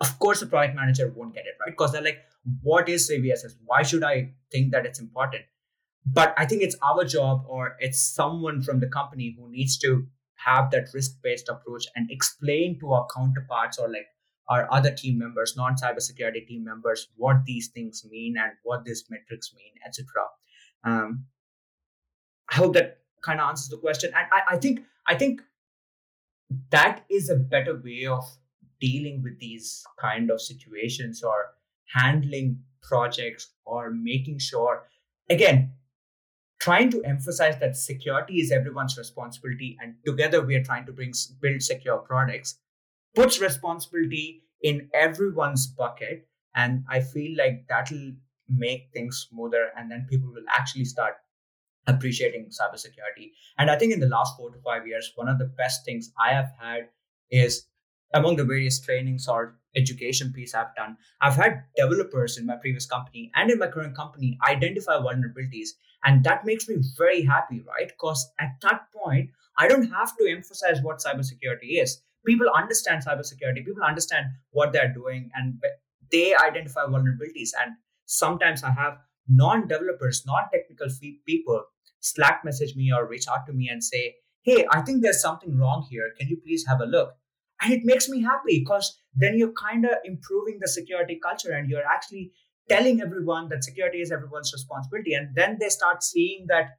Of 0.00 0.18
course, 0.18 0.40
the 0.40 0.46
product 0.46 0.74
manager 0.74 1.12
won't 1.14 1.34
get 1.34 1.44
it 1.44 1.56
right 1.60 1.72
because 1.76 1.92
they're 1.92 2.02
like, 2.02 2.20
what 2.62 2.88
is 2.88 3.10
CVSS? 3.10 3.52
Why 3.66 3.82
should 3.82 4.02
I 4.02 4.32
think 4.50 4.72
that 4.72 4.86
it's 4.86 4.98
important? 4.98 5.42
But 6.06 6.34
I 6.36 6.46
think 6.46 6.62
it's 6.62 6.76
our 6.82 7.04
job 7.04 7.44
or 7.46 7.76
it's 7.78 8.00
someone 8.00 8.62
from 8.62 8.80
the 8.80 8.88
company 8.88 9.36
who 9.38 9.50
needs 9.50 9.78
to 9.78 10.06
have 10.46 10.70
that 10.72 10.88
risk 10.94 11.12
based 11.22 11.48
approach 11.48 11.84
and 11.94 12.10
explain 12.10 12.80
to 12.80 12.92
our 12.92 13.06
counterparts 13.14 13.78
or 13.78 13.88
like 13.88 14.08
our 14.48 14.66
other 14.72 14.92
team 14.92 15.18
members, 15.18 15.56
non 15.56 15.74
cybersecurity 15.74 16.46
team 16.46 16.64
members, 16.64 17.08
what 17.16 17.44
these 17.44 17.68
things 17.68 18.04
mean 18.10 18.36
and 18.38 18.52
what 18.64 18.84
these 18.84 19.04
metrics 19.10 19.54
mean, 19.54 19.72
etc. 19.86 20.06
Um, 20.84 21.26
I 22.50 22.56
hope 22.56 22.74
that 22.74 22.98
kind 23.22 23.40
of 23.40 23.48
answers 23.48 23.68
the 23.68 23.78
question. 23.78 24.12
And 24.14 24.26
I, 24.32 24.54
I 24.54 24.58
think 24.58 24.80
I 25.06 25.14
think 25.14 25.42
that 26.70 27.04
is 27.10 27.30
a 27.30 27.36
better 27.36 27.80
way 27.82 28.06
of 28.06 28.24
dealing 28.80 29.22
with 29.22 29.38
these 29.38 29.84
kind 29.98 30.30
of 30.30 30.40
situations 30.40 31.22
or 31.22 31.54
handling 31.94 32.58
projects 32.82 33.52
or 33.64 33.90
making 33.90 34.38
sure 34.38 34.84
again 35.30 35.72
trying 36.60 36.90
to 36.90 37.02
emphasize 37.04 37.58
that 37.58 37.76
security 37.76 38.40
is 38.40 38.50
everyone's 38.50 38.98
responsibility 38.98 39.76
and 39.80 39.94
together 40.04 40.44
we 40.44 40.56
are 40.56 40.64
trying 40.64 40.84
to 40.84 40.92
bring 40.92 41.12
build 41.40 41.62
secure 41.62 41.98
products 41.98 42.58
puts 43.14 43.40
responsibility 43.40 44.42
in 44.62 44.88
everyone's 44.94 45.66
bucket. 45.66 46.26
And 46.54 46.84
I 46.88 47.00
feel 47.00 47.36
like 47.36 47.66
that'll 47.68 48.12
make 48.48 48.90
things 48.92 49.26
smoother 49.28 49.68
and 49.76 49.90
then 49.90 50.06
people 50.08 50.30
will 50.30 50.44
actually 50.48 50.84
start 50.84 51.14
appreciating 51.86 52.50
cybersecurity. 52.50 53.32
And 53.58 53.70
I 53.70 53.78
think 53.78 53.92
in 53.92 54.00
the 54.00 54.06
last 54.06 54.36
four 54.36 54.50
to 54.50 54.58
five 54.60 54.86
years, 54.86 55.12
one 55.16 55.28
of 55.28 55.38
the 55.38 55.46
best 55.46 55.84
things 55.84 56.12
I 56.18 56.32
have 56.32 56.52
had 56.60 56.88
is 57.30 57.66
among 58.14 58.36
the 58.36 58.44
various 58.44 58.80
trainings 58.80 59.26
or 59.26 59.58
education 59.74 60.32
piece 60.32 60.54
I've 60.54 60.74
done, 60.76 60.98
I've 61.20 61.34
had 61.34 61.64
developers 61.76 62.36
in 62.36 62.46
my 62.46 62.56
previous 62.56 62.86
company 62.86 63.30
and 63.34 63.50
in 63.50 63.58
my 63.58 63.68
current 63.68 63.96
company 63.96 64.38
identify 64.46 64.98
vulnerabilities. 64.98 65.70
And 66.04 66.22
that 66.24 66.44
makes 66.44 66.68
me 66.68 66.76
very 66.98 67.22
happy, 67.22 67.62
right? 67.66 67.88
Because 67.88 68.30
at 68.38 68.56
that 68.62 68.82
point, 68.92 69.30
I 69.58 69.66
don't 69.66 69.90
have 69.90 70.16
to 70.18 70.30
emphasize 70.30 70.82
what 70.82 70.98
cybersecurity 70.98 71.82
is 71.82 72.02
people 72.24 72.48
understand 72.54 73.04
cybersecurity, 73.04 73.64
people 73.64 73.82
understand 73.82 74.26
what 74.50 74.72
they're 74.72 74.92
doing, 74.92 75.30
and 75.34 75.62
they 76.10 76.34
identify 76.34 76.82
vulnerabilities. 76.82 77.50
And 77.60 77.76
sometimes 78.06 78.62
I 78.62 78.70
have 78.70 78.98
non-developers, 79.28 80.24
non-technical 80.26 80.88
people 81.26 81.64
Slack 82.04 82.44
message 82.44 82.74
me 82.74 82.92
or 82.92 83.06
reach 83.06 83.28
out 83.28 83.46
to 83.46 83.52
me 83.52 83.68
and 83.68 83.82
say, 83.82 84.16
"Hey, 84.42 84.66
I 84.72 84.82
think 84.82 85.02
there's 85.02 85.20
something 85.22 85.56
wrong 85.56 85.86
here. 85.88 86.12
Can 86.18 86.28
you 86.28 86.36
please 86.36 86.66
have 86.66 86.80
a 86.80 86.84
look?" 86.84 87.14
And 87.60 87.72
it 87.72 87.84
makes 87.84 88.08
me 88.08 88.22
happy 88.22 88.58
because 88.58 89.00
then 89.14 89.38
you're 89.38 89.52
kind 89.52 89.84
of 89.84 89.92
improving 90.04 90.58
the 90.60 90.66
security 90.66 91.20
culture 91.22 91.52
and 91.52 91.70
you're 91.70 91.86
actually 91.86 92.32
telling 92.68 93.00
everyone 93.00 93.48
that 93.50 93.62
security 93.62 94.00
is 94.00 94.10
everyone's 94.10 94.52
responsibility. 94.52 95.14
And 95.14 95.34
then 95.36 95.58
they 95.60 95.68
start 95.68 96.02
seeing 96.02 96.46
that 96.48 96.70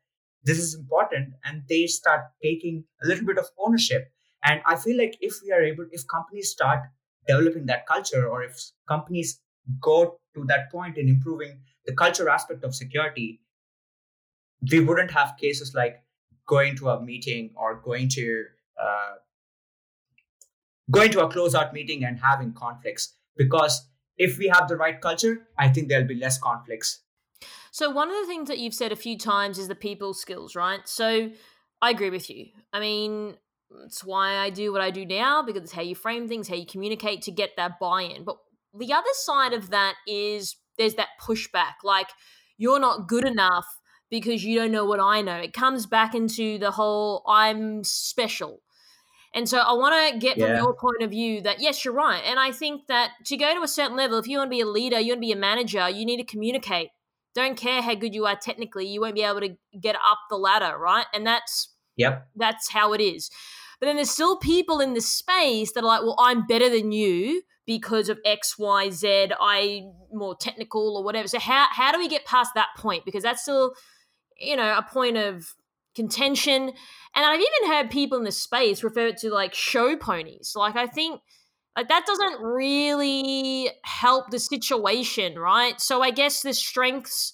this 0.44 0.58
is 0.58 0.76
important 0.76 1.36
and 1.46 1.64
they 1.70 1.88
start 1.88 2.26
taking 2.42 2.84
a 3.02 3.08
little 3.08 3.26
bit 3.26 3.38
of 3.38 3.48
ownership 3.58 4.12
and 4.44 4.62
I 4.66 4.76
feel 4.76 4.98
like 4.98 5.18
if 5.22 5.40
we 5.44 5.52
are 5.52 5.62
able, 5.62 5.86
if 5.92 6.06
companies 6.08 6.50
start 6.50 6.82
developing 7.28 7.66
that 7.68 7.88
culture, 7.88 8.28
or 8.28 8.44
if 8.44 8.58
companies 8.88 9.40
go 9.80 10.20
to 10.36 10.44
that 10.46 10.72
point 10.72 10.98
in 10.98 11.08
improving 11.08 11.60
the 11.86 11.94
culture 11.94 12.30
aspect 12.30 12.64
of 12.64 12.76
security, 12.76 13.40
we 14.72 14.80
wouldn't 14.80 15.12
have 15.12 15.36
cases 15.38 15.74
like 15.74 16.04
going 16.48 16.76
to 16.78 16.90
a 16.90 17.02
meeting 17.02 17.52
or 17.56 17.76
going 17.76 18.10
to 18.10 18.44
uh, 18.82 19.14
going 20.92 21.12
to 21.12 21.22
a 21.22 21.30
closeout 21.30 21.74
meeting 21.74 22.04
and 22.04 22.20
having 22.20 22.54
conflicts 22.54 23.16
because 23.38 23.88
if 24.18 24.38
we 24.38 24.48
have 24.48 24.68
the 24.68 24.76
right 24.76 25.00
culture, 25.02 25.48
I 25.58 25.70
think 25.70 25.88
there'll 25.88 26.08
be 26.08 26.16
less 26.16 26.38
conflicts. 26.38 27.02
So, 27.72 27.90
one 27.90 28.10
of 28.10 28.16
the 28.16 28.28
things 28.28 28.48
that 28.50 28.60
you've 28.60 28.74
said 28.74 28.92
a 28.92 28.96
few 28.96 29.18
times 29.18 29.58
is 29.58 29.68
the 29.68 29.76
people 29.76 30.14
skills, 30.14 30.56
right? 30.56 30.88
So, 30.88 31.32
I 31.82 31.90
agree 31.90 32.12
with 32.12 32.30
you. 32.30 32.48
I 32.72 32.80
mean, 32.80 33.36
it's 33.86 34.04
why 34.04 34.38
I 34.38 34.50
do 34.50 34.72
what 34.72 34.82
I 34.82 34.92
do 34.92 35.06
now 35.06 35.44
because 35.44 35.64
it's 35.64 35.72
how 35.72 35.82
you 35.82 35.96
frame 35.96 36.28
things, 36.28 36.48
how 36.48 36.56
you 36.56 36.66
communicate 36.66 37.22
to 37.24 37.32
get 37.32 37.52
that 37.58 37.80
buy 37.80 38.04
in. 38.04 38.24
But 38.24 38.38
the 38.78 38.94
other 38.94 39.06
side 39.14 39.54
of 39.54 39.70
that 39.70 39.96
is 40.08 40.56
there's 40.78 40.96
that 40.96 41.10
pushback 41.22 41.84
like, 41.84 42.10
you're 42.58 42.80
not 42.80 43.08
good 43.08 43.26
enough 43.26 43.66
because 44.10 44.44
you 44.44 44.58
don't 44.58 44.72
know 44.72 44.86
what 44.86 45.00
I 45.00 45.22
know. 45.22 45.36
It 45.36 45.54
comes 45.54 45.86
back 45.86 46.14
into 46.14 46.58
the 46.58 46.72
whole 46.72 47.24
I'm 47.28 47.84
special 47.84 48.62
and 49.34 49.50
so 49.50 49.58
I 49.58 49.74
want 49.74 50.14
to 50.14 50.20
get 50.20 50.38
yeah. 50.38 50.48
from 50.48 50.58
your 50.58 50.76
point 50.76 51.02
of 51.02 51.10
view 51.10 51.42
that 51.42 51.60
yes, 51.60 51.84
you're 51.84 51.94
right. 51.94 52.22
And 52.24 52.40
I 52.40 52.52
think 52.52 52.88
that 52.88 53.12
to 53.26 53.38
go 53.38 53.54
to 53.56 53.62
a 53.62 53.68
certain 53.68 53.98
level, 53.98 54.20
if 54.20 54.28
you 54.28 54.38
want 54.38 54.50
to 54.50 54.56
be 54.56 54.62
a 54.62 54.68
leader, 54.68 55.00
you 55.00 55.10
want 55.10 55.18
to 55.18 55.28
be 55.28 55.32
a 55.32 55.38
manager, 55.38 55.90
you 55.90 56.06
need 56.06 56.18
to 56.18 56.24
communicate. 56.24 56.90
Don't 57.34 57.58
care 57.58 57.82
how 57.82 57.96
good 57.96 58.14
you 58.14 58.28
are 58.28 58.36
technically, 58.36 58.88
you 58.88 59.02
won't 59.02 59.16
be 59.16 59.24
able 59.24 59.42
to 59.42 59.56
get 59.80 59.96
up 59.96 60.20
the 60.30 60.38
ladder, 60.38 60.78
right? 60.78 61.08
And 61.14 61.26
that's 61.26 61.74
yep, 61.98 62.28
that's 62.36 62.70
how 62.70 62.94
it 62.94 63.02
is. 63.02 63.32
But 63.84 63.88
then 63.88 63.96
there's 63.98 64.12
still 64.12 64.38
people 64.38 64.80
in 64.80 64.94
the 64.94 65.02
space 65.02 65.74
that 65.74 65.84
are 65.84 65.88
like, 65.88 66.04
well, 66.04 66.16
I'm 66.18 66.48
better 66.48 66.70
than 66.70 66.94
you 66.94 67.42
because 67.66 68.08
of 68.08 68.18
X, 68.24 68.58
Y, 68.58 68.90
Z. 68.92 69.32
I 69.42 69.82
more 70.10 70.38
technical 70.38 70.96
or 70.96 71.04
whatever. 71.04 71.28
So 71.28 71.38
how 71.38 71.68
how 71.70 71.92
do 71.92 71.98
we 71.98 72.08
get 72.08 72.24
past 72.24 72.52
that 72.56 72.70
point? 72.78 73.04
Because 73.04 73.24
that's 73.24 73.42
still, 73.42 73.74
you 74.40 74.56
know, 74.56 74.78
a 74.78 74.84
point 74.90 75.18
of 75.18 75.54
contention. 75.98 76.72
And 77.14 77.26
I've 77.26 77.42
even 77.42 77.72
heard 77.74 77.92
people 77.92 78.18
in 78.18 78.24
the 78.24 78.32
space 78.32 78.86
refer 78.86 79.12
to 79.12 79.30
like 79.30 79.54
show 79.54 79.98
ponies. 79.98 80.54
Like 80.56 80.78
I 80.78 80.88
think 80.88 81.20
like 81.76 81.90
that 81.90 82.06
doesn't 82.06 82.42
really 82.42 83.70
help 83.84 84.32
the 84.32 84.40
situation, 84.40 85.38
right? 85.38 85.82
So 85.82 86.02
I 86.02 86.12
guess 86.12 86.42
the 86.42 86.54
strengths 86.54 87.34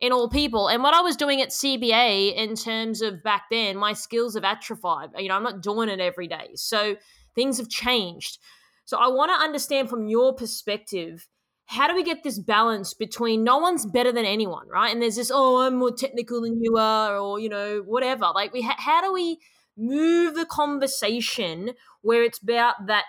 in 0.00 0.12
all 0.12 0.28
people. 0.28 0.68
And 0.68 0.82
what 0.82 0.94
I 0.94 1.00
was 1.00 1.16
doing 1.16 1.40
at 1.42 1.50
CBA 1.50 2.34
in 2.34 2.54
terms 2.54 3.02
of 3.02 3.22
back 3.22 3.44
then, 3.50 3.76
my 3.76 3.92
skills 3.92 4.34
have 4.34 4.44
atrophied. 4.44 5.10
You 5.18 5.28
know, 5.28 5.36
I'm 5.36 5.42
not 5.42 5.62
doing 5.62 5.88
it 5.88 6.00
every 6.00 6.26
day. 6.26 6.50
So 6.54 6.96
things 7.34 7.58
have 7.58 7.68
changed. 7.68 8.38
So 8.84 8.98
I 8.98 9.08
want 9.08 9.30
to 9.30 9.44
understand 9.44 9.88
from 9.88 10.08
your 10.08 10.34
perspective 10.34 11.28
how 11.66 11.86
do 11.86 11.94
we 11.94 12.02
get 12.02 12.24
this 12.24 12.40
balance 12.40 12.94
between 12.94 13.44
no 13.44 13.58
one's 13.58 13.86
better 13.86 14.10
than 14.10 14.24
anyone, 14.24 14.66
right? 14.68 14.92
And 14.92 15.00
there's 15.00 15.14
this, 15.14 15.30
oh, 15.32 15.60
I'm 15.60 15.76
more 15.76 15.92
technical 15.92 16.40
than 16.40 16.60
you 16.60 16.76
are, 16.76 17.16
or 17.16 17.38
you 17.38 17.48
know, 17.48 17.82
whatever. 17.86 18.32
Like, 18.34 18.52
we, 18.52 18.62
ha- 18.62 18.74
how 18.76 19.00
do 19.00 19.12
we 19.12 19.38
move 19.76 20.34
the 20.34 20.46
conversation 20.46 21.70
where 22.02 22.24
it's 22.24 22.42
about 22.42 22.86
that 22.88 23.04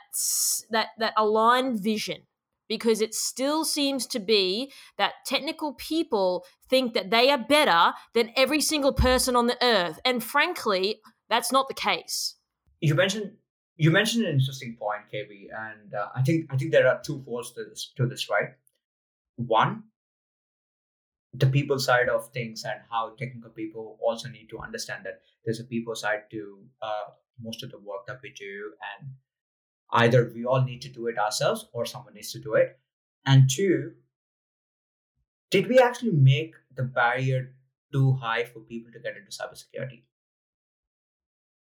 that 0.69 0.89
that 0.99 1.13
aligned 1.17 1.82
vision? 1.82 2.17
Because 2.71 3.01
it 3.01 3.13
still 3.13 3.65
seems 3.65 4.07
to 4.07 4.19
be 4.19 4.71
that 4.97 5.12
technical 5.25 5.73
people 5.73 6.45
think 6.69 6.93
that 6.93 7.10
they 7.10 7.29
are 7.29 7.38
better 7.38 7.91
than 8.13 8.31
every 8.38 8.62
single 8.62 8.93
person 8.93 9.36
on 9.36 9.47
the 9.47 9.57
earth, 9.62 9.99
and 10.05 10.23
frankly, 10.23 11.01
that's 11.29 11.51
not 11.51 11.67
the 11.67 11.73
case. 11.73 12.38
You 12.79 12.95
mentioned 12.95 13.34
you 13.75 13.91
mentioned 13.91 14.23
an 14.23 14.31
interesting 14.39 14.77
point, 14.79 15.01
KB, 15.13 15.47
and 15.67 15.93
uh, 15.93 16.07
I 16.15 16.21
think 16.21 16.45
I 16.49 16.55
think 16.55 16.71
there 16.71 16.88
are 16.88 17.01
two 17.03 17.21
folds 17.25 17.51
to 17.55 17.65
this 17.65 17.91
to 17.97 18.05
this, 18.07 18.29
right? 18.29 18.51
One, 19.36 19.84
the 21.34 21.47
people 21.47 21.77
side 21.77 22.07
of 22.07 22.31
things 22.31 22.63
and 22.63 22.79
how 22.89 23.15
technical 23.19 23.51
people 23.51 23.97
also 24.01 24.29
need 24.29 24.47
to 24.51 24.60
understand 24.60 25.03
that 25.03 25.19
there's 25.43 25.60
a 25.60 25.65
people 25.65 25.95
side 25.95 26.23
to 26.31 26.60
uh, 26.81 27.07
most 27.41 27.63
of 27.63 27.71
the 27.71 27.79
work 27.79 28.07
that 28.07 28.21
we 28.23 28.29
do, 28.29 28.71
and 28.93 29.10
either 29.93 30.32
we 30.34 30.45
all 30.45 30.63
need 30.63 30.82
to 30.82 30.89
do 30.89 31.08
it 31.08 31.17
ourselves 31.17 31.67
or 31.73 31.86
someone 31.86 32.13
needs 32.13 32.32
to 32.32 32.39
do 32.39 32.56
it. 32.56 32.80
And 33.25 33.49
two, 33.49 33.93
did 35.49 35.67
we 35.67 35.80
actually 35.80 36.12
make 36.12 36.56
the 36.75 36.84
barrier 36.84 37.54
too 37.91 38.13
high 38.13 38.45
for 38.45 38.60
people 38.60 38.91
to 38.93 38.99
get 38.99 39.17
into 39.17 39.32
cybersecurity? 39.32 40.04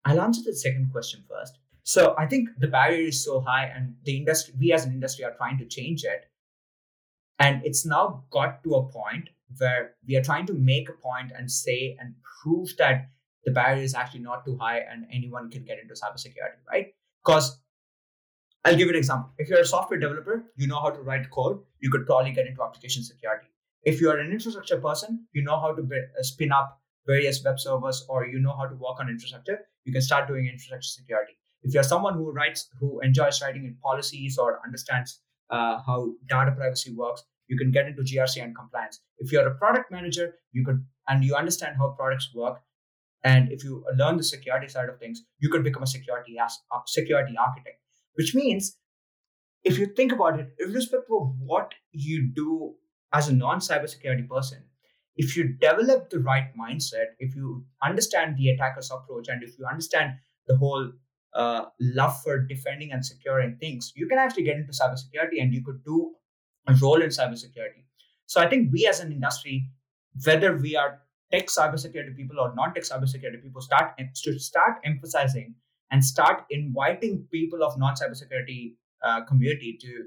I'll 0.05 0.21
answer 0.21 0.43
the 0.45 0.55
second 0.55 0.91
question 0.93 1.25
first. 1.29 1.59
So 1.83 2.15
I 2.19 2.27
think 2.27 2.49
the 2.59 2.67
barrier 2.67 3.09
is 3.09 3.25
so 3.25 3.41
high, 3.41 3.67
and 3.67 3.95
the 4.05 4.17
industry, 4.17 4.55
we 4.59 4.73
as 4.73 4.85
an 4.85 4.93
industry, 4.93 5.25
are 5.25 5.35
trying 5.35 5.59
to 5.59 5.65
change 5.65 6.03
it. 6.03 6.29
And 7.39 7.65
it's 7.65 7.87
now 7.87 8.25
got 8.31 8.65
to 8.65 8.75
a 8.75 8.89
point 8.89 9.31
where 9.59 9.95
we 10.07 10.17
are 10.17 10.23
trying 10.23 10.47
to 10.47 10.55
make 10.55 10.89
a 10.89 10.95
point 10.95 11.33
and 11.37 11.51
say 11.51 11.97
and 12.01 12.15
prove 12.43 12.77
that 12.79 13.11
the 13.45 13.53
barrier 13.53 13.85
is 13.85 13.95
actually 13.95 14.21
not 14.21 14.45
too 14.45 14.57
high 14.57 14.79
and 14.79 15.07
anyone 15.13 15.49
can 15.49 15.65
get 15.65 15.79
into 15.79 15.95
cybersecurity, 15.95 16.59
right? 16.69 16.89
Because 17.25 17.61
I'll 18.67 18.77
give 18.77 18.87
you 18.89 18.95
an 18.95 18.97
example. 18.97 19.31
If 19.39 19.49
you're 19.49 19.61
a 19.61 19.65
software 19.65 19.99
developer, 19.99 20.45
you 20.57 20.67
know 20.67 20.81
how 20.81 20.91
to 20.91 21.01
write 21.01 21.31
code, 21.31 21.61
you 21.81 21.91
could 21.91 22.07
probably 22.07 22.33
get 22.33 22.47
into 22.47 22.63
application 22.63 23.03
security. 23.03 23.47
If 23.85 24.01
you're 24.01 24.19
an 24.19 24.33
infrastructure 24.33 24.81
person, 24.81 25.27
you 25.33 25.43
know 25.43 25.59
how 25.61 25.75
to 25.75 25.83
uh, 25.83 26.23
spin 26.23 26.53
up 26.53 26.81
various 27.07 27.43
web 27.45 27.61
servers 27.61 28.05
or 28.09 28.27
you 28.27 28.41
know 28.41 28.57
how 28.57 28.67
to 28.67 28.75
work 28.75 28.99
on 28.99 29.09
infrastructure, 29.09 29.61
you 29.85 29.93
can 29.93 30.03
start 30.03 30.27
doing 30.27 30.47
infrastructure 30.47 30.89
security 30.89 31.37
if 31.67 31.75
you're 31.75 31.83
someone 31.83 32.15
who 32.15 32.31
writes 32.33 32.69
who 32.81 33.01
enjoys 33.01 33.41
writing 33.43 33.65
in 33.65 33.77
policies 33.83 34.39
or 34.39 34.61
understands 34.65 35.21
uh, 35.51 35.79
how 35.87 36.13
data 36.29 36.53
privacy 36.53 36.93
works 36.95 37.25
you 37.49 37.57
can 37.57 37.71
get 37.71 37.87
into 37.87 38.03
grc 38.03 38.43
and 38.43 38.55
compliance 38.57 39.01
if 39.19 39.33
you're 39.33 39.49
a 39.49 39.55
product 39.55 39.91
manager 39.91 40.35
you 40.53 40.65
could 40.65 40.85
and 41.09 41.25
you 41.25 41.35
understand 41.35 41.77
how 41.79 41.89
products 41.99 42.31
work 42.35 42.61
and 43.25 43.51
if 43.51 43.65
you 43.65 43.85
learn 43.97 44.17
the 44.17 44.29
security 44.35 44.69
side 44.69 44.89
of 44.89 44.99
things 44.99 45.25
you 45.39 45.49
could 45.49 45.65
become 45.65 45.83
a 45.83 45.93
security 45.97 46.37
as 46.47 46.59
uh, 46.73 46.81
security 46.87 47.35
architect 47.39 47.81
which 48.17 48.35
means 48.35 48.77
if 49.65 49.79
you 49.79 49.87
think 49.87 50.13
about 50.13 50.39
it 50.39 50.49
irrespective 50.59 51.17
of 51.21 51.35
what 51.39 51.73
you 51.93 52.31
do 52.35 52.75
as 53.13 53.29
a 53.29 53.35
non 53.35 53.59
cybersecurity 53.59 54.29
person 54.29 54.63
if 55.17 55.37
you 55.37 55.45
develop 55.61 56.11
the 56.11 56.21
right 56.21 56.49
mindset 56.59 57.17
if 57.19 57.35
you 57.35 57.65
understand 57.83 58.37
the 58.37 58.51
attacker's 58.51 58.91
approach 58.91 59.29
and 59.29 59.43
if 59.43 59.59
you 59.59 59.67
understand 59.67 60.13
the 60.47 60.57
whole 60.57 60.93
uh, 61.37 61.67
love 61.81 62.21
for 62.23 62.39
defending 62.39 62.93
and 62.93 63.05
securing 63.05 63.57
things, 63.57 63.93
you 63.95 64.09
can 64.09 64.19
actually 64.19 64.45
get 64.45 64.57
into 64.57 64.73
cybersecurity 64.73 65.41
and 65.41 65.53
you 65.53 65.63
could 65.63 65.85
do 65.85 66.13
a 66.67 66.75
role 66.83 67.03
in 67.03 67.11
cybersecurity. 67.11 67.85
So 68.27 68.41
I 68.41 68.49
think 68.49 68.73
we 68.73 68.87
as 68.87 69.01
an 69.01 69.13
industry, 69.13 69.69
whether 70.25 70.57
we 70.57 70.77
are 70.77 71.01
tech 71.31 71.47
cybersecurity 71.49 72.17
people 72.17 72.41
or 72.41 72.55
non-tech 72.55 72.85
cybersecurity 72.85 73.43
people, 73.43 73.61
start 73.61 73.99
to 73.99 74.39
start 74.39 74.79
emphasizing 74.85 75.55
and 75.91 76.05
start 76.05 76.45
inviting 76.51 77.27
people 77.31 77.63
of 77.63 77.79
non-cybersecurity 77.79 78.75
uh, 79.03 79.25
community 79.25 79.79
to 79.81 80.05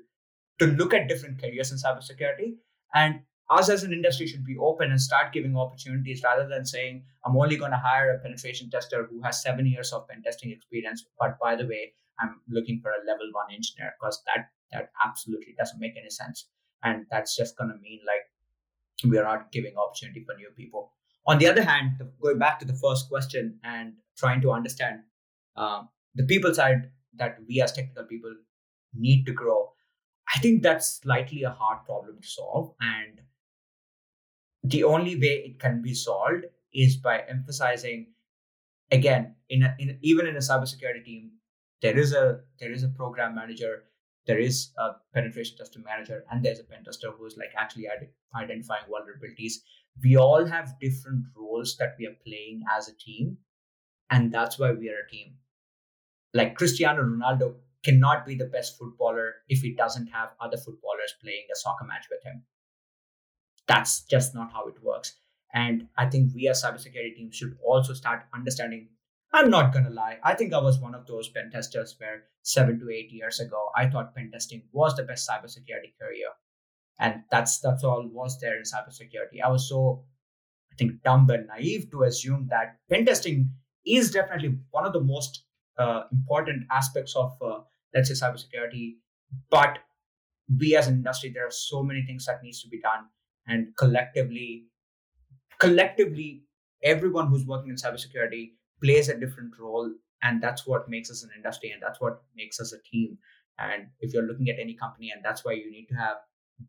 to 0.60 0.74
look 0.74 0.94
at 0.94 1.08
different 1.08 1.40
careers 1.40 1.72
in 1.72 1.78
cybersecurity. 1.78 2.56
And 2.94 3.22
us 3.50 3.70
as 3.70 3.84
an 3.84 3.94
industry 3.94 4.28
should 4.28 4.44
be 4.46 4.58
open 4.58 4.92
and 4.92 5.02
start 5.02 5.32
giving 5.32 5.56
opportunities 5.56 6.22
rather 6.24 6.48
than 6.48 6.64
saying 6.64 7.04
i'm 7.26 7.36
only 7.36 7.56
going 7.56 7.72
to 7.72 7.78
hire 7.86 8.12
a 8.12 8.20
penetration 8.20 8.70
tester 8.70 9.08
who 9.10 9.20
has 9.24 9.42
seven 9.42 9.66
years 9.66 9.92
of 9.92 10.08
pen 10.08 10.22
testing 10.22 10.52
experience 10.52 11.04
but 11.20 11.40
by 11.42 11.56
the 11.56 11.66
way 11.66 11.92
i'm 12.20 12.36
looking 12.48 12.80
for 12.80 12.92
a 12.92 13.06
level 13.08 13.28
one 13.32 13.52
engineer 13.52 13.92
because 14.00 14.22
that 14.28 14.52
that 14.72 14.90
absolutely 15.06 15.56
doesn't 15.58 15.80
make 15.80 15.94
any 15.98 16.10
sense. 16.10 16.48
And 16.84 17.06
that's 17.12 17.36
just 17.36 17.58
going 17.58 17.72
to 17.72 17.78
mean 17.78 18.00
like 18.06 19.10
we 19.10 19.18
are 19.18 19.24
not 19.24 19.52
giving 19.52 19.74
opportunity 19.78 20.24
for 20.26 20.36
new 20.36 20.50
people. 20.56 20.94
On 21.26 21.38
the 21.38 21.48
other 21.48 21.64
hand 21.64 22.02
going 22.22 22.40
back 22.40 22.60
to 22.60 22.66
the 22.66 22.74
first 22.74 23.10
question 23.10 23.60
and 23.64 23.94
trying 24.18 24.42
to 24.42 24.52
understand 24.52 25.02
um, 25.56 25.90
the 26.16 26.26
people 26.26 26.54
side 26.54 26.90
that 27.16 27.38
we 27.48 27.62
as 27.62 27.72
technical 27.72 28.04
people 28.04 28.34
need 28.94 29.26
to 29.26 29.34
grow 29.34 29.72
i 30.36 30.40
think 30.40 30.62
that's 30.64 31.00
slightly 31.02 31.44
a 31.44 31.50
hard 31.50 31.84
problem 31.86 32.18
to 32.22 32.28
solve. 32.28 32.74
And 32.82 33.22
the 34.64 34.84
only 34.84 35.16
way 35.16 35.44
it 35.46 35.60
can 35.60 35.82
be 35.82 35.94
solved 35.94 36.46
is 36.74 36.98
by 36.98 37.24
emphasizing 37.28 38.08
again 38.92 39.36
in, 39.50 39.64
a, 39.64 39.76
in 39.80 39.98
even 40.02 40.28
in 40.28 40.36
a 40.36 40.40
cybersecurity 40.40 41.04
team 41.06 41.32
there 41.82 41.98
is 41.98 42.14
a 42.14 42.42
there 42.60 42.72
is 42.72 42.84
a 42.84 42.90
program 42.90 43.36
manager 43.36 43.84
there 44.28 44.40
is 44.40 44.72
a 44.78 44.90
penetration 45.14 45.58
tester 45.58 45.80
manager 45.80 46.24
and 46.30 46.44
there's 46.44 46.60
a 46.60 46.64
pen 46.64 46.84
tester 46.84 47.10
who's 47.18 47.38
like 47.38 47.52
actually 47.58 47.88
identifying 48.36 48.84
vulnerabilities. 48.92 49.54
We 50.04 50.18
all 50.18 50.46
have 50.46 50.80
different 50.80 51.24
roles 51.36 51.78
that 51.78 51.96
we 51.98 52.06
are 52.06 52.16
playing 52.24 52.62
as 52.78 52.90
a 52.90 52.96
team 52.96 53.38
and 54.10 54.32
that's 54.32 54.60
why 54.60 54.72
we 54.72 54.90
are 54.90 55.06
a 55.06 55.10
team 55.10 55.34
like 56.34 56.56
cristiano 56.56 57.04
ronaldo 57.04 57.56
cannot 57.84 58.26
be 58.26 58.36
the 58.36 58.46
best 58.46 58.78
footballer 58.78 59.36
if 59.48 59.62
he 59.62 59.74
doesn't 59.74 60.08
have 60.08 60.30
other 60.42 60.58
footballers 60.58 61.14
playing 61.22 61.46
a 61.52 61.56
soccer 61.56 61.86
match 61.86 62.08
with 62.12 62.24
him 62.24 62.44
that's 63.70 64.02
just 64.02 64.34
not 64.34 64.52
how 64.52 64.68
it 64.68 64.84
works. 64.84 65.14
And 65.54 65.88
I 65.96 66.08
think 66.08 66.34
we 66.34 66.50
as 66.50 66.64
cybersecurity 66.64 67.16
teams 67.16 67.36
should 67.36 67.56
also 67.64 67.94
start 67.94 68.24
understanding. 68.34 68.90
I'm 69.32 69.52
not 69.52 69.72
gonna 69.72 69.92
lie. 69.92 70.18
I 70.24 70.34
think 70.34 70.54
I 70.54 70.58
was 70.58 70.80
one 70.80 70.96
of 70.96 71.06
those 71.06 71.30
pen 71.30 71.52
testers 71.52 71.96
where 72.00 72.24
seven 72.42 72.80
to 72.80 72.90
eight 72.90 73.12
years 73.12 73.40
ago 73.40 73.70
I 73.76 73.88
thought 73.88 74.16
pen 74.16 74.32
testing 74.32 74.64
was 74.72 74.96
the 74.96 75.04
best 75.04 75.30
cybersecurity 75.30 75.94
career, 76.02 76.30
and 77.00 77.22
that's 77.32 77.60
that's 77.60 77.84
all 77.84 78.08
was 78.12 78.40
there 78.40 78.58
in 78.58 78.64
cybersecurity. 78.64 79.40
I 79.44 79.50
was 79.50 79.70
so 79.70 80.04
I 80.74 80.76
think 80.76 81.04
dumb 81.04 81.30
and 81.30 81.48
naive 81.48 81.92
to 81.92 82.04
assume 82.04 82.48
that 82.50 82.78
pen 82.90 83.06
testing 83.06 83.52
is 83.90 84.12
definitely 84.12 84.58
one 84.72 84.86
of 84.86 84.94
the 84.94 85.02
most 85.02 85.44
uh, 85.78 86.04
important 86.12 86.64
aspects 86.72 87.16
of 87.16 87.32
uh, 87.42 87.60
let's 87.94 88.10
say 88.10 88.26
cybersecurity, 88.26 88.96
but 89.50 89.80
we 90.60 90.76
as 90.76 90.88
an 90.88 90.96
industry, 90.96 91.32
there 91.34 91.48
are 91.48 91.52
so 91.52 91.84
many 91.84 92.04
things 92.06 92.26
that 92.26 92.44
needs 92.44 92.62
to 92.64 92.70
be 92.70 92.80
done, 92.80 93.06
and 93.48 93.76
collectively, 93.78 94.66
collectively, 95.60 96.44
everyone 96.84 97.28
who's 97.28 97.46
working 97.46 97.70
in 97.70 97.76
cybersecurity 97.76 98.52
plays 98.84 99.10
a 99.10 99.18
different 99.18 99.52
role, 99.60 99.92
and 100.24 100.42
that's 100.42 100.66
what 100.66 100.90
makes 100.90 101.12
us 101.12 101.24
an 101.24 101.30
industry, 101.36 101.72
and 101.72 101.82
that's 101.82 102.02
what 102.02 102.24
makes 102.36 102.60
us 102.60 102.74
a 102.74 102.82
team. 102.90 103.18
And 103.60 103.88
if 104.00 104.14
you're 104.14 104.24
looking 104.24 104.50
at 104.50 104.60
any 104.60 104.74
company, 104.74 105.12
and 105.14 105.24
that's 105.24 105.44
why 105.44 105.54
you 105.54 105.70
need 105.70 105.88
to 105.90 105.96
have 105.96 106.18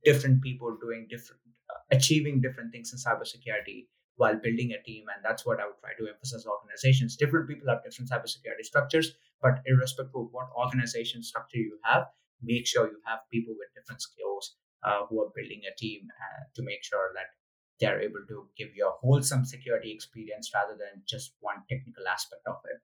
different 0.05 0.43
people 0.43 0.77
doing 0.81 1.07
different, 1.09 1.41
uh, 1.71 1.79
achieving 1.91 2.41
different 2.41 2.73
things 2.73 2.93
in 2.93 2.99
cybersecurity 2.99 3.87
while 4.21 4.37
building 4.37 4.73
a 4.73 4.83
team. 4.85 5.07
And 5.09 5.25
that's 5.25 5.47
what 5.47 5.61
I 5.61 5.65
would 5.65 5.81
try 5.81 5.97
to 5.99 6.13
emphasize 6.13 6.45
organizations. 6.45 7.17
Different 7.17 7.49
people 7.49 7.69
have 7.73 7.83
different 7.83 8.11
cybersecurity 8.11 8.65
structures, 8.65 9.17
but 9.41 9.63
irrespective 9.65 10.15
of 10.15 10.29
what 10.31 10.53
organization 10.55 11.23
structure 11.23 11.57
you 11.57 11.79
have, 11.85 12.05
make 12.43 12.67
sure 12.67 12.87
you 12.87 13.01
have 13.07 13.21
people 13.33 13.55
with 13.57 13.73
different 13.75 14.03
skills 14.03 14.57
uh, 14.85 15.07
who 15.09 15.23
are 15.23 15.33
building 15.35 15.63
a 15.65 15.75
team 15.75 16.09
uh, 16.13 16.45
to 16.55 16.63
make 16.63 16.85
sure 16.85 17.13
that 17.15 17.33
they're 17.81 18.03
able 18.03 18.21
to 18.29 18.47
give 18.59 18.69
you 18.77 18.87
a 18.87 18.99
wholesome 19.01 19.47
security 19.47 19.91
experience 19.91 20.51
rather 20.55 20.77
than 20.77 21.03
just 21.09 21.33
one 21.41 21.65
technical 21.71 22.07
aspect 22.07 22.43
of 22.47 22.57
it. 22.69 22.79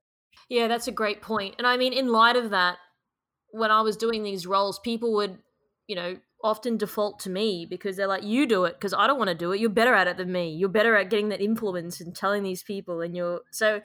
Yeah, 0.49 0.69
that's 0.69 0.89
a 0.89 0.93
great 0.93 1.21
point. 1.21 1.57
And 1.59 1.67
I 1.67 1.77
mean, 1.77 1.93
in 1.93 2.09
light 2.09 2.37
of 2.37 2.49
that, 2.51 2.79
when 3.51 3.71
I 3.71 3.83
was 3.83 3.99
doing 3.99 4.23
these 4.23 4.47
roles, 4.47 4.79
people 4.79 5.13
would, 5.17 5.39
you 5.87 5.97
know, 5.97 6.17
often 6.43 6.77
default 6.77 7.19
to 7.21 7.31
me 7.31 7.67
because 7.69 7.97
they're 7.97 8.07
like, 8.07 8.23
you 8.23 8.47
do 8.47 8.65
it 8.65 8.75
because 8.75 8.95
I 8.95 9.07
don't 9.07 9.19
want 9.19 9.29
to 9.29 9.35
do 9.35 9.53
it. 9.53 9.61
You're 9.61 9.71
better 9.71 9.95
at 9.95 10.07
it 10.07 10.17
than 10.17 10.31
me. 10.31 10.51
You're 10.51 10.69
better 10.69 10.97
at 10.97 11.11
getting 11.11 11.31
that 11.31 11.41
influence 11.41 12.01
and 12.01 12.15
telling 12.15 12.43
these 12.43 12.63
people. 12.63 13.01
And 13.01 13.17
you're 13.17 13.41
so 13.51 13.81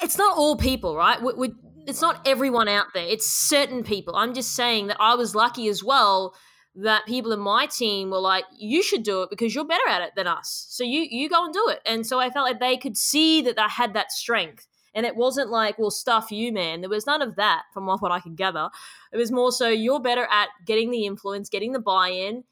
it's 0.00 0.18
not 0.18 0.36
all 0.36 0.56
people, 0.56 0.96
right? 0.96 1.22
We, 1.22 1.32
we, 1.34 1.52
it's 1.86 2.00
not 2.00 2.26
everyone 2.26 2.68
out 2.68 2.86
there. 2.94 3.06
It's 3.06 3.26
certain 3.26 3.84
people. 3.84 4.16
I'm 4.16 4.34
just 4.34 4.54
saying 4.54 4.88
that 4.88 4.96
I 5.00 5.14
was 5.14 5.34
lucky 5.34 5.68
as 5.68 5.84
well 5.84 6.34
that 6.76 7.06
people 7.06 7.32
in 7.32 7.38
my 7.38 7.66
team 7.66 8.10
were 8.10 8.20
like, 8.20 8.44
you 8.58 8.82
should 8.82 9.04
do 9.04 9.22
it 9.22 9.30
because 9.30 9.54
you're 9.54 9.64
better 9.64 9.88
at 9.88 10.02
it 10.02 10.12
than 10.16 10.26
us. 10.26 10.66
So 10.70 10.82
you 10.82 11.06
you 11.08 11.28
go 11.28 11.44
and 11.44 11.54
do 11.54 11.68
it. 11.68 11.80
And 11.86 12.06
so 12.06 12.18
I 12.18 12.30
felt 12.30 12.48
like 12.48 12.60
they 12.60 12.76
could 12.76 12.96
see 12.96 13.42
that 13.42 13.58
I 13.58 13.68
had 13.68 13.94
that 13.94 14.10
strength. 14.10 14.66
And 14.94 15.04
it 15.04 15.16
wasn't 15.16 15.50
like, 15.50 15.78
well, 15.78 15.90
stuff 15.90 16.30
you, 16.30 16.52
man. 16.52 16.80
There 16.80 16.90
was 16.90 17.06
none 17.06 17.22
of 17.22 17.36
that 17.36 17.64
from 17.72 17.86
what 17.86 18.12
I 18.12 18.20
could 18.20 18.36
gather. 18.36 18.70
It 19.12 19.16
was 19.16 19.32
more 19.32 19.50
so 19.50 19.68
you're 19.68 20.00
better 20.00 20.26
at 20.30 20.48
getting 20.64 20.90
the 20.90 21.04
influence, 21.06 21.48
getting 21.48 21.72
the 21.72 21.80
buy 21.80 22.08
in, 22.08 22.44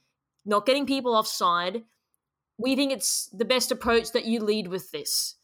not 0.44 0.66
getting 0.66 0.86
people 0.86 1.14
offside. 1.14 1.84
We 2.58 2.74
think 2.74 2.92
it's 2.92 3.28
the 3.32 3.44
best 3.44 3.70
approach 3.70 4.12
that 4.12 4.24
you 4.24 4.40
lead 4.40 4.68
with 4.68 4.90
this. 4.90 5.36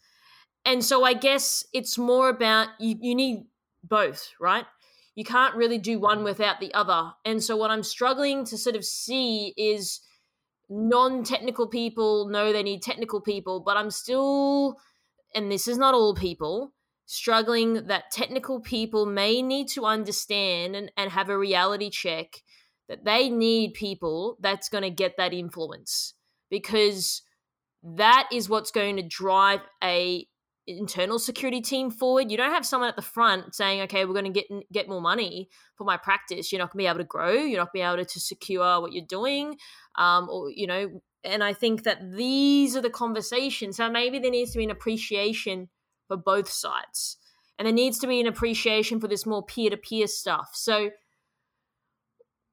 And 0.65 0.85
so 0.85 1.05
I 1.05 1.15
guess 1.15 1.65
it's 1.73 1.97
more 1.97 2.29
about 2.29 2.69
you, 2.79 2.97
you 3.01 3.15
need 3.15 3.45
both, 3.83 4.33
right? 4.41 4.67
You 5.15 5.25
can't 5.25 5.55
really 5.55 5.79
do 5.79 5.99
one 5.99 6.25
without 6.25 6.61
the 6.61 6.73
other. 6.75 7.13
And 7.25 7.43
so 7.43 7.57
what 7.57 7.71
I'm 7.71 7.83
struggling 7.83 8.45
to 8.47 8.59
sort 8.59 8.77
of 8.77 8.85
see 8.85 9.55
is 9.57 10.01
non 10.69 11.25
technical 11.25 11.67
people 11.67 12.29
know 12.29 12.53
they 12.53 12.63
need 12.63 12.83
technical 12.83 13.21
people, 13.21 13.61
but 13.61 13.77
I'm 13.77 13.91
still, 13.91 14.77
and 15.35 15.51
this 15.51 15.67
is 15.67 15.79
not 15.79 15.95
all 15.95 16.15
people, 16.15 16.73
struggling 17.11 17.87
that 17.87 18.11
technical 18.13 18.61
people 18.61 19.07
may 19.07 19.41
need 19.41 19.67
to 19.67 19.87
understand 19.87 20.77
and, 20.77 20.93
and 20.95 21.11
have 21.11 21.31
a 21.31 21.39
reality 21.39 21.89
check 21.89 22.43
that 22.87 23.07
they 23.07 23.31
need 23.31 23.73
people 23.73 24.37
that's 24.41 24.69
going 24.69 24.83
to 24.83 24.91
get 24.91 25.17
that 25.17 25.33
influence 25.33 26.13
because 26.51 27.23
that 27.83 28.29
is 28.31 28.51
what's 28.51 28.71
going 28.71 28.97
to 28.97 29.03
drive 29.03 29.61
a 29.83 30.27
internal 30.67 31.19
security 31.19 31.63
team 31.63 31.91
forward. 31.91 32.31
You 32.31 32.37
don't 32.37 32.53
have 32.53 32.67
someone 32.67 32.91
at 32.91 32.97
the 32.97 33.01
front 33.01 33.55
saying, 33.55 33.81
"Okay, 33.83 34.05
we're 34.05 34.13
going 34.13 34.31
to 34.31 34.43
get 34.43 34.47
get 34.71 34.87
more 34.87 35.01
money 35.01 35.49
for 35.77 35.85
my 35.85 35.97
practice." 35.97 36.53
You're 36.53 36.59
not 36.59 36.73
going 36.73 36.85
to 36.85 36.85
be 36.85 36.89
able 36.89 36.99
to 36.99 37.05
grow. 37.05 37.33
You're 37.33 37.59
not 37.59 37.73
going 37.73 37.85
to 37.85 37.89
be 37.89 38.01
able 38.01 38.05
to 38.05 38.21
secure 38.21 38.83
what 38.83 38.93
you're 38.93 39.07
doing, 39.09 39.57
um, 39.97 40.29
or 40.29 40.51
you 40.51 40.67
know. 40.67 41.01
And 41.25 41.43
I 41.43 41.55
think 41.55 41.85
that 41.85 42.13
these 42.13 42.77
are 42.77 42.83
the 42.83 42.91
conversations. 42.91 43.79
So 43.79 43.91
maybe 43.91 44.19
there 44.19 44.31
needs 44.31 44.53
to 44.53 44.59
be 44.59 44.65
an 44.65 44.71
appreciation 44.71 45.71
for 46.09 46.17
both 46.17 46.49
sides. 46.49 47.17
And 47.59 47.67
there 47.67 47.75
needs 47.75 47.99
to 48.01 48.07
be 48.07 48.21
an 48.21 48.27
appreciation 48.27 49.01
for 49.01 49.09
this 49.09 49.27
more 49.27 49.45
peer 49.45 49.71
to 49.71 49.77
peer 49.77 50.07
stuff. 50.07 50.51
So, 50.55 50.91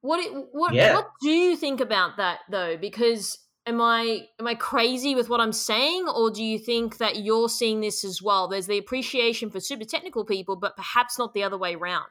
what 0.00 0.24
what 0.52 0.74
yeah. 0.74 0.94
what 0.94 1.10
do 1.20 1.30
you 1.30 1.56
think 1.56 1.80
about 1.80 2.16
that 2.18 2.40
though? 2.50 2.76
Because 2.76 3.38
am 3.66 3.80
I 3.80 4.26
am 4.38 4.46
I 4.46 4.54
crazy 4.54 5.14
with 5.14 5.28
what 5.28 5.40
I'm 5.40 5.52
saying, 5.52 6.06
or 6.08 6.30
do 6.30 6.42
you 6.42 6.58
think 6.58 6.98
that 6.98 7.16
you're 7.16 7.48
seeing 7.48 7.80
this 7.80 8.04
as 8.04 8.22
well? 8.22 8.48
There's 8.48 8.66
the 8.66 8.78
appreciation 8.78 9.50
for 9.50 9.60
super 9.60 9.84
technical 9.84 10.24
people, 10.24 10.56
but 10.56 10.76
perhaps 10.76 11.18
not 11.18 11.34
the 11.34 11.42
other 11.42 11.58
way 11.58 11.74
around. 11.74 12.10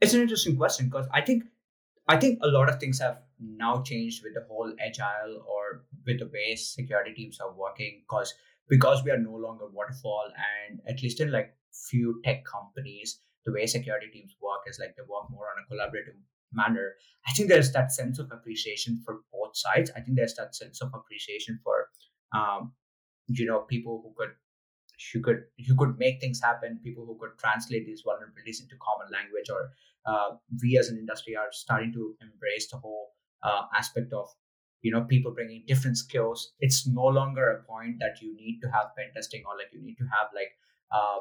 It's 0.00 0.14
an 0.14 0.20
interesting 0.20 0.56
question 0.56 0.86
because 0.88 1.06
I 1.12 1.20
think 1.20 1.44
I 2.08 2.16
think 2.16 2.38
a 2.42 2.48
lot 2.48 2.68
of 2.68 2.78
things 2.78 3.00
have 3.00 3.18
now 3.40 3.82
changed 3.82 4.22
with 4.22 4.34
the 4.34 4.44
whole 4.48 4.72
agile 4.84 5.44
or 5.46 5.84
with 6.06 6.20
the 6.20 6.26
way 6.26 6.54
security 6.54 7.12
teams 7.12 7.40
are 7.40 7.52
working 7.52 8.02
because 8.08 8.34
because 8.68 9.02
we 9.04 9.10
are 9.10 9.18
no 9.18 9.34
longer 9.34 9.66
waterfall 9.72 10.24
and 10.68 10.80
at 10.88 11.02
least 11.02 11.20
in 11.20 11.30
like 11.30 11.54
few 11.72 12.20
tech 12.24 12.44
companies 12.44 13.20
the 13.44 13.52
way 13.52 13.66
security 13.66 14.08
teams 14.12 14.34
work 14.42 14.60
is 14.66 14.78
like 14.78 14.94
they 14.96 15.02
work 15.08 15.30
more 15.30 15.46
on 15.46 15.62
a 15.62 15.66
collaborative 15.72 16.18
manner. 16.52 16.94
I 17.26 17.32
think 17.32 17.48
there's 17.48 17.72
that 17.72 17.92
sense 17.92 18.18
of 18.18 18.30
appreciation 18.32 19.00
for 19.04 19.20
both 19.32 19.56
sides. 19.56 19.90
I 19.96 20.00
think 20.00 20.16
there's 20.16 20.34
that 20.34 20.54
sense 20.54 20.82
of 20.82 20.90
appreciation 20.94 21.60
for 21.62 21.88
um, 22.34 22.72
you 23.28 23.46
know 23.46 23.60
people 23.60 24.02
who 24.02 24.12
could 24.16 24.34
who 25.12 25.20
could 25.20 25.44
who 25.66 25.76
could 25.76 25.98
make 25.98 26.20
things 26.20 26.40
happen 26.40 26.80
people 26.82 27.04
who 27.04 27.18
could 27.18 27.36
translate 27.38 27.84
these 27.84 28.02
vulnerabilities 28.02 28.62
into 28.62 28.76
common 28.80 29.12
language 29.12 29.50
or 29.50 29.70
uh, 30.06 30.36
we 30.62 30.78
as 30.78 30.88
an 30.88 30.96
industry 30.96 31.36
are 31.36 31.48
starting 31.50 31.92
to 31.92 32.14
embrace 32.22 32.70
the 32.70 32.78
whole 32.78 33.10
uh, 33.42 33.62
aspect 33.76 34.12
of 34.12 34.28
you 34.86 34.92
know 34.94 35.02
people 35.12 35.32
bringing 35.38 35.62
different 35.66 35.98
skills. 36.00 36.52
It's 36.60 36.86
no 36.86 37.06
longer 37.18 37.46
a 37.50 37.62
point 37.70 37.98
that 38.00 38.22
you 38.22 38.34
need 38.34 38.60
to 38.62 38.68
have 38.74 38.94
pen 38.96 39.12
testing 39.14 39.42
or 39.46 39.56
like 39.60 39.72
you 39.72 39.82
need 39.82 39.96
to 40.02 40.08
have 40.16 40.28
like 40.40 40.52
uh, 40.98 41.20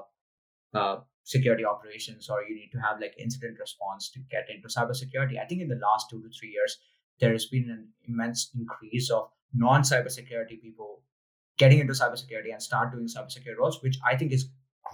uh, 0.79 0.97
security 1.23 1.65
operations 1.65 2.29
or 2.29 2.43
you 2.47 2.55
need 2.55 2.69
to 2.73 2.79
have 2.87 3.01
like 3.01 3.15
incident 3.17 3.57
response 3.59 4.11
to 4.11 4.19
get 4.35 4.45
into 4.53 4.67
cybersecurity. 4.67 5.41
I 5.41 5.45
think 5.45 5.61
in 5.61 5.67
the 5.67 5.81
last 5.87 6.11
two 6.11 6.21
to 6.21 6.29
three 6.39 6.51
years 6.57 6.77
there 7.19 7.31
has 7.31 7.45
been 7.45 7.69
an 7.69 7.87
immense 8.07 8.51
increase 8.55 9.09
of 9.09 9.29
non-cybersecurity 9.53 10.61
people 10.61 11.01
getting 11.57 11.79
into 11.79 11.93
cybersecurity 11.93 12.51
and 12.51 12.61
start 12.61 12.91
doing 12.91 13.07
cybersecurity 13.07 13.57
roles 13.57 13.81
which 13.81 13.97
i 14.05 14.15
think 14.15 14.33
is 14.33 14.49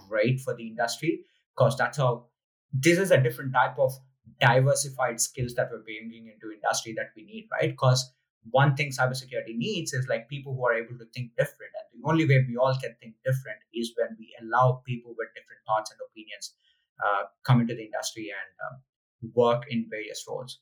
great 0.07 0.39
for 0.39 0.55
the 0.55 0.67
industry 0.67 1.21
because 1.55 1.75
that's 1.77 1.97
how 1.97 2.25
this 2.71 2.97
is 2.97 3.11
a 3.11 3.21
different 3.21 3.53
type 3.53 3.77
of 3.79 3.91
diversified 4.39 5.19
skills 5.19 5.53
that 5.55 5.69
we're 5.71 5.83
bringing 5.83 6.27
into 6.27 6.53
industry 6.53 6.93
that 6.95 7.09
we 7.15 7.23
need 7.23 7.47
right? 7.51 7.71
Because 7.71 8.11
one 8.49 8.75
thing 8.75 8.91
cybersecurity 8.91 9.55
needs 9.55 9.93
is 9.93 10.07
like 10.07 10.27
people 10.27 10.55
who 10.55 10.65
are 10.65 10.73
able 10.73 10.97
to 10.97 11.05
think 11.13 11.31
different. 11.37 11.71
And 11.77 12.01
the 12.01 12.09
only 12.09 12.25
way 12.27 12.43
we 12.47 12.57
all 12.57 12.75
can 12.81 12.95
think 12.99 13.15
different 13.23 13.59
is 13.73 13.93
when 13.95 14.15
we 14.17 14.35
allow 14.41 14.81
people 14.85 15.13
with 15.17 15.29
different 15.35 15.61
thoughts 15.67 15.91
and 15.91 15.99
opinions 16.09 16.55
uh, 17.03 17.23
come 17.43 17.61
into 17.61 17.75
the 17.75 17.85
industry 17.85 18.29
and 18.29 18.49
um, 18.65 19.31
work 19.35 19.63
in 19.69 19.87
various 19.89 20.25
roles. 20.27 20.59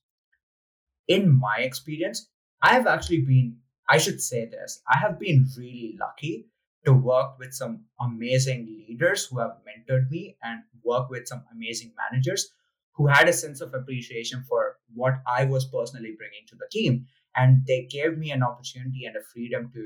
In 1.08 1.40
my 1.40 1.60
experience, 1.60 2.30
I 2.62 2.74
have 2.74 2.88
actually 2.88 3.22
been, 3.22 3.58
I 3.88 3.98
should 3.98 4.22
say 4.22 4.46
this, 4.46 4.82
I 4.88 4.98
have 4.98 5.20
been 5.20 5.48
really 5.58 5.98
lucky 6.00 6.48
to 6.86 6.94
work 6.94 7.40
with 7.40 7.54
some 7.54 7.86
amazing 8.00 8.66
leaders 8.66 9.26
who 9.26 9.40
have 9.40 9.58
mentored 9.68 10.10
me 10.10 10.38
and 10.44 10.62
work 10.84 11.10
with 11.10 11.28
some 11.28 11.44
amazing 11.54 11.94
managers 11.98 12.50
who 12.94 13.08
had 13.08 13.30
a 13.30 13.34
sense 13.34 13.62
of 13.62 13.74
appreciation 13.74 14.44
for 14.48 14.78
what 14.94 15.22
I 15.26 15.46
was 15.46 15.66
personally 15.66 16.16
bringing 16.18 16.46
to 16.50 16.56
the 16.56 16.68
team 16.72 17.08
and 17.36 17.66
they 17.68 17.88
gave 17.90 18.18
me 18.18 18.32
an 18.32 18.44
opportunity 18.44 19.06
and 19.06 19.16
a 19.16 19.22
freedom 19.34 19.70
to 19.74 19.86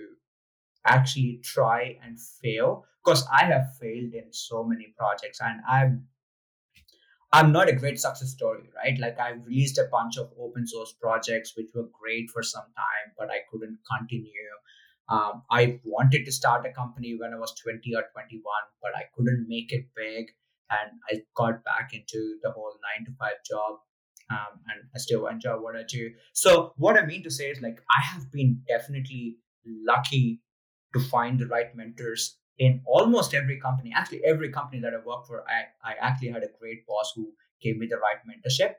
actually 0.86 1.40
try 1.44 1.98
and 2.04 2.20
fail 2.20 2.86
because 3.04 3.26
i 3.32 3.44
have 3.46 3.76
failed 3.80 4.14
in 4.14 4.32
so 4.32 4.64
many 4.64 4.94
projects 4.98 5.40
and 5.42 5.62
i'm 5.70 6.06
i'm 7.32 7.52
not 7.52 7.70
a 7.70 7.74
great 7.74 8.00
success 8.00 8.30
story 8.30 8.70
right? 8.76 9.00
Like 9.00 9.20
i 9.20 9.32
released 9.32 9.78
a 9.78 9.88
bunch 9.92 10.18
of 10.18 10.30
open 10.40 10.68
source 10.68 10.94
projects 11.02 11.54
which 11.56 11.70
were 11.74 11.88
great 12.02 12.30
for 12.30 12.44
some 12.44 12.70
time 12.76 13.14
but 13.18 13.30
i 13.30 13.40
couldn't 13.52 13.80
continue. 13.98 14.52
Um, 15.10 15.44
i 15.52 15.80
wanted 15.84 16.26
to 16.26 16.32
start 16.32 16.66
a 16.66 16.72
company 16.72 17.16
when 17.20 17.34
i 17.34 17.38
was 17.38 17.54
20 17.62 17.94
or 17.96 18.04
21 18.14 18.44
but 18.82 18.92
i 18.96 19.04
couldn't 19.16 19.48
make 19.48 19.74
it 19.74 19.86
big 19.96 20.32
and 20.70 20.92
i 21.12 21.22
got 21.36 21.64
back 21.64 21.92
into 21.94 22.38
the 22.42 22.52
whole 22.52 22.76
nine 22.88 23.06
to 23.06 23.12
five 23.20 23.44
job 23.46 23.80
um, 24.30 24.60
and 24.72 24.88
I 24.96 25.00
still 25.00 25.28
enjoy 25.28 25.56
what 25.56 25.76
I 25.76 25.84
do. 25.88 26.12
So 26.34 26.74
what 26.78 26.98
I 26.98 27.06
mean 27.06 27.24
to 27.24 27.32
say 27.32 27.50
is 27.50 27.62
like 27.62 27.80
I 27.90 28.02
have 28.02 28.32
been 28.32 28.62
definitely 28.68 29.38
lucky 29.66 30.42
to 30.94 31.00
find 31.00 31.40
the 31.40 31.48
right 31.48 31.76
mentors 31.76 32.38
in 32.60 32.82
almost 32.86 33.34
every 33.34 33.60
company. 33.60 33.92
Actually, 33.96 34.24
every 34.26 34.52
company 34.52 34.82
that 34.82 34.94
I 34.94 35.06
work 35.06 35.26
for, 35.28 35.44
I, 35.48 35.90
I 35.90 35.96
actually 36.00 36.30
had 36.30 36.44
a 36.44 36.50
great 36.60 36.86
boss 36.88 37.12
who 37.16 37.34
gave 37.62 37.78
me 37.78 37.88
the 37.88 37.98
right 37.98 38.18
mentorship. 38.28 38.74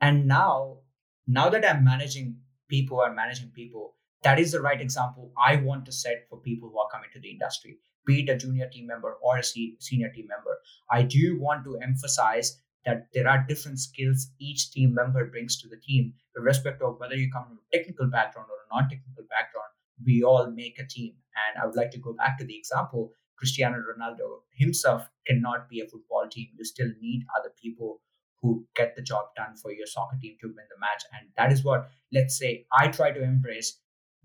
And 0.00 0.26
now, 0.26 0.78
now 1.26 1.48
that 1.48 1.68
I'm 1.68 1.84
managing 1.84 2.36
people 2.68 3.02
and 3.02 3.16
managing 3.16 3.50
people, 3.50 3.96
that 4.22 4.38
is 4.38 4.52
the 4.52 4.60
right 4.60 4.80
example 4.80 5.32
I 5.36 5.56
want 5.56 5.84
to 5.86 5.92
set 5.92 6.26
for 6.28 6.38
people 6.38 6.70
who 6.70 6.78
are 6.78 6.88
coming 6.90 7.10
to 7.12 7.20
the 7.20 7.30
industry, 7.30 7.78
be 8.06 8.20
it 8.20 8.30
a 8.30 8.36
junior 8.36 8.68
team 8.68 8.86
member 8.86 9.16
or 9.22 9.38
a 9.38 9.42
senior 9.42 10.08
team 10.14 10.28
member. 10.28 10.58
I 10.90 11.02
do 11.02 11.38
want 11.40 11.64
to 11.64 11.78
emphasize 11.82 12.60
that 12.84 13.08
there 13.14 13.28
are 13.28 13.44
different 13.48 13.78
skills 13.78 14.30
each 14.38 14.70
team 14.70 14.94
member 14.94 15.24
brings 15.26 15.60
to 15.60 15.68
the 15.68 15.76
team, 15.76 16.12
irrespective 16.36 16.86
of 16.86 16.98
whether 16.98 17.16
you 17.16 17.30
come 17.32 17.44
from 17.44 17.58
a 17.58 17.76
technical 17.76 18.06
background 18.06 18.48
or 18.50 18.56
a 18.56 18.74
non-technical 18.74 19.24
background. 19.30 19.68
We 20.04 20.22
all 20.22 20.50
make 20.50 20.78
a 20.78 20.86
team, 20.86 21.14
and 21.36 21.62
I 21.62 21.66
would 21.66 21.76
like 21.76 21.90
to 21.92 21.98
go 21.98 22.12
back 22.12 22.38
to 22.38 22.44
the 22.44 22.56
example. 22.56 23.12
Cristiano 23.36 23.78
Ronaldo 23.78 24.40
himself 24.52 25.08
cannot 25.26 25.68
be 25.68 25.80
a 25.80 25.88
football 25.88 26.28
team. 26.30 26.48
You 26.56 26.64
still 26.64 26.90
need 27.00 27.26
other 27.38 27.52
people 27.60 28.00
who 28.40 28.66
get 28.76 28.94
the 28.94 29.02
job 29.02 29.26
done 29.36 29.56
for 29.56 29.72
your 29.72 29.86
soccer 29.86 30.16
team 30.20 30.36
to 30.40 30.48
win 30.48 30.56
the 30.68 30.78
match. 30.78 31.02
And 31.12 31.28
that 31.36 31.50
is 31.50 31.64
what, 31.64 31.88
let's 32.12 32.38
say, 32.38 32.66
I 32.70 32.88
try 32.88 33.10
to 33.10 33.22
embrace 33.22 33.80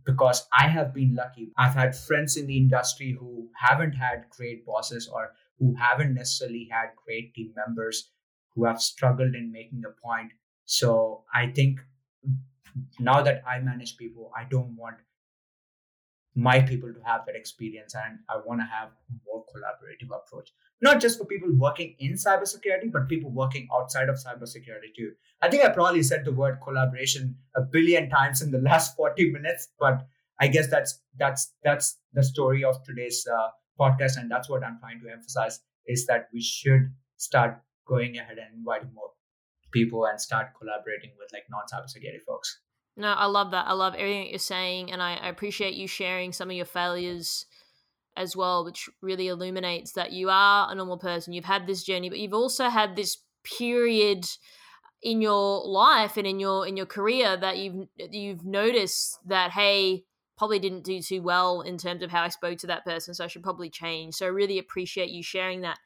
because 0.06 0.48
I 0.54 0.68
have 0.68 0.94
been 0.94 1.16
lucky. 1.16 1.52
I've 1.58 1.74
had 1.74 1.96
friends 1.96 2.36
in 2.36 2.46
the 2.48 2.58
industry 2.58 3.16
who 3.18 3.50
haven't 3.56 3.94
had 3.94 4.26
great 4.30 4.66
bosses 4.66 5.08
or 5.08 5.32
who 5.58 5.76
haven't 5.76 6.14
necessarily 6.14 6.68
had 6.70 6.90
great 7.06 7.34
team 7.34 7.54
members 7.56 8.12
who 8.60 8.66
have 8.66 8.82
struggled 8.82 9.36
in 9.36 9.52
making 9.52 9.84
a 9.86 10.06
point. 10.06 10.32
So 10.66 11.24
I 11.34 11.48
think 11.48 11.80
now 13.00 13.22
that 13.22 13.42
I 13.48 13.60
manage 13.60 13.98
people, 13.98 14.32
I 14.38 14.44
don't 14.44 14.76
want 14.76 14.98
my 16.36 16.60
people 16.62 16.94
to 16.94 17.00
have 17.04 17.26
that 17.26 17.36
experience 17.36 17.96
and 17.96 18.20
I 18.30 18.38
want 18.46 18.60
to 18.62 18.66
have 18.66 18.90
more 19.26 19.44
collaborative 19.46 20.16
approach. 20.16 20.52
Not 20.82 21.02
just 21.02 21.18
for 21.18 21.26
people 21.26 21.50
working 21.54 21.96
in 22.00 22.14
cybersecurity, 22.14 22.92
but 22.92 23.10
people 23.10 23.32
working 23.32 23.68
outside 23.74 24.10
of 24.10 24.16
cybersecurity 24.16 24.94
too. 24.96 25.12
I 25.42 25.50
think 25.50 25.64
I 25.64 25.70
probably 25.70 26.04
said 26.04 26.26
the 26.26 26.32
word 26.32 26.60
collaboration 26.64 27.36
a 27.56 27.62
billion 27.62 28.10
times 28.10 28.42
in 28.42 28.52
the 28.52 28.60
last 28.70 28.96
40 28.96 29.32
minutes, 29.32 29.70
but 29.80 30.06
I 30.40 30.48
guess 30.48 30.68
that's 30.70 31.02
that's 31.18 31.54
that's 31.64 31.98
the 32.14 32.24
story 32.24 32.64
of 32.64 32.82
today's 32.84 33.28
uh, 33.28 33.50
podcast, 33.80 34.18
and 34.18 34.32
that's 34.32 34.50
what 34.50 34.64
I'm 34.64 34.80
trying 34.80 35.02
to 35.02 35.12
emphasize 35.12 35.60
is 35.86 36.06
that 36.06 36.30
we 36.34 36.42
should 36.42 36.94
start 37.18 37.62
going 37.90 38.18
ahead 38.18 38.38
and 38.38 38.60
inviting 38.60 38.94
more 38.94 39.10
people 39.72 40.06
and 40.06 40.22
start 40.22 40.48
collaborating 40.58 41.12
with 41.18 41.30
like 41.34 41.44
non-cybersecurity 41.50 42.22
folks. 42.26 42.60
No, 42.96 43.10
I 43.10 43.26
love 43.26 43.52
that. 43.52 43.68
I 43.68 43.74
love 43.74 43.96
everything 43.96 44.24
that 44.24 44.30
you're 44.30 44.40
saying, 44.40 44.92
and 44.92 45.02
I, 45.02 45.16
I 45.16 45.30
appreciate 45.30 45.74
you 45.74 45.88
sharing 45.88 46.32
some 46.32 46.50
of 46.50 46.56
your 46.56 46.66
failures 46.66 47.46
as 48.16 48.36
well, 48.36 48.66
which 48.66 48.90
really 49.02 49.28
illuminates 49.28 49.94
that 49.94 50.12
you 50.12 50.30
are 50.30 50.72
a 50.72 50.76
normal 50.76 50.98
person. 50.98 51.34
You've 51.34 51.46
had 51.46 51.66
this 51.66 51.84
journey, 51.84 52.10
but 52.10 52.20
you've 52.20 52.34
also 52.34 52.70
had 52.70 52.96
this 52.96 53.18
period 53.44 54.26
in 55.02 55.22
your 55.22 55.66
life 55.66 56.18
and 56.18 56.28
in 56.28 56.40
your 56.40 56.68
in 56.68 56.76
your 56.76 56.86
career 56.86 57.38
that 57.38 57.58
you've 57.58 57.88
you've 57.98 58.44
noticed 58.44 59.18
that 59.26 59.52
hey 59.52 60.04
probably 60.38 60.60
didn't 60.60 60.84
do 60.84 61.02
too 61.02 61.22
well 61.22 61.62
in 61.62 61.78
terms 61.78 62.04
of 62.04 62.12
how 62.12 62.24
I 62.24 62.28
spoke 62.28 62.58
to 62.60 62.68
that 62.68 62.84
person 62.84 63.14
so 63.14 63.24
I 63.24 63.28
should 63.28 63.44
probably 63.44 63.70
change 63.70 64.16
so 64.16 64.26
I 64.26 64.30
really 64.30 64.60
appreciate 64.60 65.10
you 65.10 65.24
sharing 65.24 65.62
that 65.62 65.80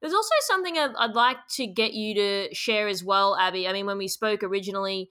there's 0.00 0.14
also 0.14 0.34
something 0.42 0.78
I'd, 0.78 1.14
like 1.14 1.38
to 1.56 1.66
get 1.66 1.92
you 1.92 2.14
to 2.14 2.54
share 2.54 2.88
as 2.88 3.02
well 3.02 3.36
Abby 3.36 3.66
I 3.68 3.72
mean 3.72 3.86
when 3.86 3.98
we 3.98 4.08
spoke 4.08 4.42
originally 4.42 5.10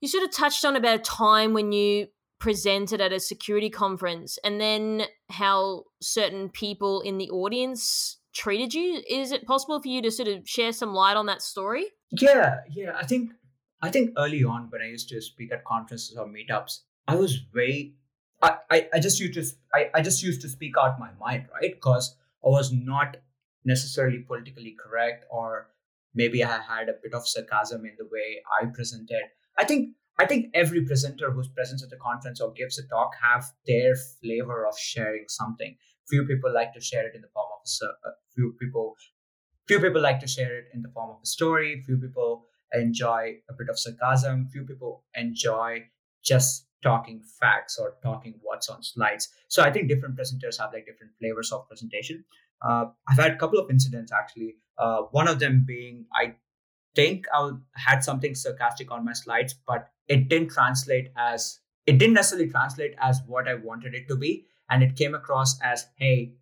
you 0.00 0.08
sort 0.08 0.24
of 0.24 0.32
touched 0.32 0.64
on 0.64 0.76
about 0.76 1.00
a 1.00 1.02
time 1.02 1.52
when 1.52 1.72
you 1.72 2.08
presented 2.38 3.00
at 3.00 3.12
a 3.12 3.20
security 3.20 3.70
conference 3.70 4.38
and 4.42 4.60
then 4.60 5.02
how 5.28 5.84
certain 6.00 6.48
people 6.48 7.02
in 7.02 7.18
the 7.18 7.30
audience 7.30 8.16
treated 8.32 8.74
you. 8.74 9.02
Is 9.08 9.30
it 9.30 9.46
possible 9.46 9.80
for 9.80 9.88
you 9.88 10.02
to 10.02 10.10
sort 10.10 10.28
of 10.28 10.48
share 10.48 10.72
some 10.72 10.94
light 10.94 11.16
on 11.16 11.26
that 11.26 11.42
story? 11.42 11.86
Yeah, 12.10 12.60
yeah. 12.70 12.92
I 12.96 13.04
think 13.04 13.32
I 13.82 13.90
think 13.90 14.12
early 14.18 14.42
on 14.42 14.68
when 14.70 14.82
I 14.82 14.86
used 14.86 15.08
to 15.10 15.20
speak 15.20 15.52
at 15.52 15.64
conferences 15.64 16.16
or 16.16 16.26
meetups, 16.26 16.80
I 17.06 17.16
was 17.16 17.36
very 17.52 17.94
I, 18.42 18.56
I, 18.70 18.88
I 18.94 19.00
just 19.00 19.20
used 19.20 19.34
to 19.34 19.56
I, 19.74 19.90
I 19.94 20.02
just 20.02 20.22
used 20.22 20.40
to 20.42 20.48
speak 20.48 20.74
out 20.80 20.98
my 20.98 21.10
mind, 21.20 21.46
right? 21.52 21.74
Because 21.74 22.16
I 22.44 22.48
was 22.48 22.72
not 22.72 23.18
necessarily 23.64 24.20
politically 24.20 24.76
correct 24.82 25.24
or 25.30 25.68
maybe 26.14 26.42
I 26.42 26.60
had 26.60 26.88
a 26.88 26.94
bit 27.02 27.14
of 27.14 27.26
sarcasm 27.26 27.84
in 27.84 27.94
the 27.98 28.08
way 28.10 28.42
I 28.60 28.66
presented. 28.66 29.22
I 29.58 29.64
think 29.64 29.90
I 30.18 30.26
think 30.26 30.50
every 30.52 30.84
presenter 30.84 31.30
who's 31.30 31.48
present 31.48 31.82
at 31.82 31.88
the 31.88 31.96
conference 31.96 32.40
or 32.42 32.52
gives 32.52 32.78
a 32.78 32.86
talk 32.86 33.12
have 33.22 33.44
their 33.66 33.94
flavor 34.20 34.66
of 34.66 34.78
sharing 34.78 35.24
something. 35.28 35.76
Few 36.10 36.26
people 36.26 36.52
like 36.52 36.74
to 36.74 36.80
share 36.80 37.06
it 37.06 37.14
in 37.14 37.22
the 37.22 37.28
form 37.32 37.48
of 37.54 37.60
a, 37.64 37.86
a 37.86 38.10
uh, 38.10 38.14
few 38.34 38.54
people. 38.60 38.96
Few 39.66 39.80
people 39.80 40.02
like 40.02 40.20
to 40.20 40.26
share 40.26 40.58
it 40.58 40.66
in 40.74 40.82
the 40.82 40.90
form 40.90 41.10
of 41.10 41.16
a 41.22 41.26
story. 41.26 41.82
Few 41.86 41.96
people 41.96 42.44
enjoy 42.74 43.36
a 43.48 43.54
bit 43.56 43.68
of 43.70 43.78
sarcasm. 43.78 44.48
Few 44.52 44.64
people 44.64 45.04
enjoy 45.14 45.84
just 46.22 46.66
talking 46.82 47.22
facts 47.40 47.78
or 47.78 47.94
talking 48.02 48.34
what's 48.42 48.68
on 48.68 48.82
slides. 48.82 49.28
So 49.48 49.62
I 49.62 49.70
think 49.70 49.88
different 49.88 50.16
presenters 50.16 50.58
have 50.58 50.72
like 50.72 50.86
different 50.86 51.12
flavors 51.18 51.52
of 51.52 51.68
presentation. 51.68 52.24
Uh, 52.62 52.86
I've 53.08 53.18
had 53.18 53.32
a 53.32 53.36
couple 53.36 53.58
of 53.58 53.70
incidents 53.70 54.12
actually. 54.12 54.56
Uh, 54.78 55.02
one 55.10 55.28
of 55.28 55.38
them 55.38 55.64
being 55.66 56.06
I 56.14 56.34
think 56.94 57.26
I 57.32 57.52
had 57.76 58.02
something 58.02 58.34
sarcastic 58.34 58.90
on 58.90 59.04
my 59.04 59.12
slides, 59.12 59.54
but 59.66 59.88
it 60.08 60.28
didn't 60.28 60.50
translate 60.50 61.08
as 61.16 61.60
it 61.86 61.98
didn't 61.98 62.14
necessarily 62.14 62.50
translate 62.50 62.94
as 63.00 63.20
what 63.26 63.48
I 63.48 63.54
wanted 63.54 63.94
it 63.94 64.08
to 64.08 64.16
be, 64.16 64.46
and 64.68 64.82
it 64.82 64.96
came 64.96 65.14
across 65.14 65.60
as, 65.62 65.86
"Hey, 65.96 66.34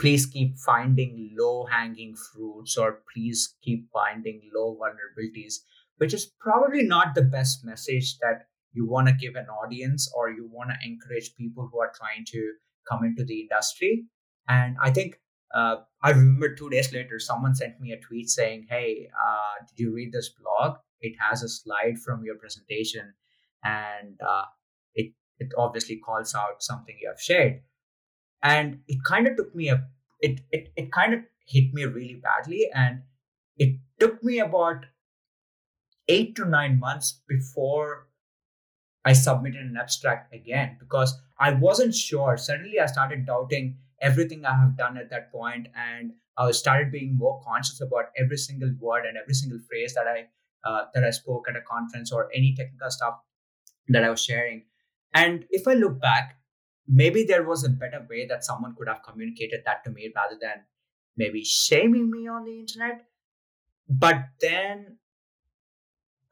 please 0.00 0.26
keep 0.26 0.58
finding 0.58 1.34
low 1.38 1.66
hanging 1.66 2.14
fruits, 2.16 2.76
or 2.76 3.02
please 3.12 3.56
keep 3.62 3.90
finding 3.92 4.50
low 4.54 4.76
vulnerabilities," 4.76 5.54
which 5.98 6.14
is 6.14 6.26
probably 6.40 6.82
not 6.84 7.14
the 7.14 7.22
best 7.22 7.64
message 7.64 8.18
that 8.18 8.48
you 8.72 8.86
want 8.86 9.08
to 9.08 9.14
give 9.14 9.34
an 9.34 9.46
audience 9.46 10.10
or 10.16 10.30
you 10.30 10.48
want 10.50 10.70
to 10.70 10.88
encourage 10.88 11.34
people 11.36 11.68
who 11.70 11.80
are 11.80 11.92
trying 11.94 12.24
to 12.28 12.52
come 12.88 13.04
into 13.04 13.24
the 13.24 13.40
industry. 13.40 14.04
And 14.48 14.76
I 14.82 14.90
think 14.90 15.20
uh, 15.54 15.76
I 16.02 16.10
remember 16.10 16.54
two 16.54 16.70
days 16.70 16.92
later, 16.92 17.18
someone 17.18 17.54
sent 17.54 17.80
me 17.80 17.92
a 17.92 18.00
tweet 18.00 18.30
saying, 18.30 18.66
Hey, 18.68 19.08
uh, 19.12 19.64
did 19.68 19.82
you 19.82 19.92
read 19.92 20.12
this 20.12 20.30
blog? 20.30 20.78
It 21.00 21.14
has 21.20 21.42
a 21.42 21.48
slide 21.48 21.98
from 21.98 22.24
your 22.24 22.36
presentation 22.36 23.12
and 23.64 24.18
uh, 24.26 24.44
it, 24.94 25.12
it 25.38 25.48
obviously 25.56 25.96
calls 25.96 26.34
out 26.34 26.62
something 26.62 26.96
you 27.00 27.08
have 27.08 27.20
shared. 27.20 27.60
And 28.42 28.80
it 28.88 28.98
kind 29.04 29.26
of 29.26 29.36
took 29.36 29.54
me 29.54 29.68
a, 29.68 29.84
it, 30.20 30.40
it, 30.50 30.72
it 30.76 30.92
kind 30.92 31.14
of 31.14 31.20
hit 31.46 31.74
me 31.74 31.84
really 31.84 32.20
badly. 32.22 32.68
And 32.74 33.02
it 33.56 33.78
took 34.00 34.22
me 34.22 34.38
about 34.38 34.86
eight 36.08 36.34
to 36.36 36.44
nine 36.44 36.78
months 36.78 37.20
before 37.28 38.08
I 39.04 39.12
submitted 39.12 39.60
an 39.60 39.76
abstract 39.80 40.32
again 40.34 40.76
because 40.78 41.18
I 41.38 41.52
wasn't 41.54 41.94
sure. 41.94 42.36
Suddenly 42.36 42.78
I 42.80 42.86
started 42.86 43.26
doubting 43.26 43.78
everything 44.00 44.44
I 44.44 44.54
have 44.54 44.76
done 44.76 44.96
at 44.96 45.10
that 45.10 45.32
point, 45.32 45.68
and 45.74 46.12
I 46.38 46.50
started 46.52 46.92
being 46.92 47.16
more 47.16 47.40
conscious 47.44 47.80
about 47.80 48.06
every 48.16 48.36
single 48.36 48.72
word 48.80 49.04
and 49.06 49.16
every 49.16 49.34
single 49.34 49.58
phrase 49.68 49.94
that 49.94 50.06
I 50.06 50.26
uh, 50.64 50.86
that 50.94 51.04
I 51.04 51.10
spoke 51.10 51.46
at 51.48 51.56
a 51.56 51.60
conference 51.60 52.12
or 52.12 52.30
any 52.34 52.54
technical 52.54 52.90
stuff 52.90 53.18
that 53.88 54.04
I 54.04 54.10
was 54.10 54.22
sharing. 54.22 54.64
And 55.12 55.44
if 55.50 55.66
I 55.66 55.74
look 55.74 56.00
back, 56.00 56.36
maybe 56.86 57.24
there 57.24 57.42
was 57.42 57.64
a 57.64 57.68
better 57.68 58.06
way 58.08 58.26
that 58.26 58.44
someone 58.44 58.74
could 58.76 58.88
have 58.88 59.02
communicated 59.02 59.62
that 59.66 59.84
to 59.84 59.90
me 59.90 60.12
rather 60.14 60.36
than 60.40 60.62
maybe 61.16 61.44
shaming 61.44 62.10
me 62.10 62.28
on 62.28 62.44
the 62.44 62.58
internet. 62.60 63.04
But 63.88 64.28
then, 64.40 64.98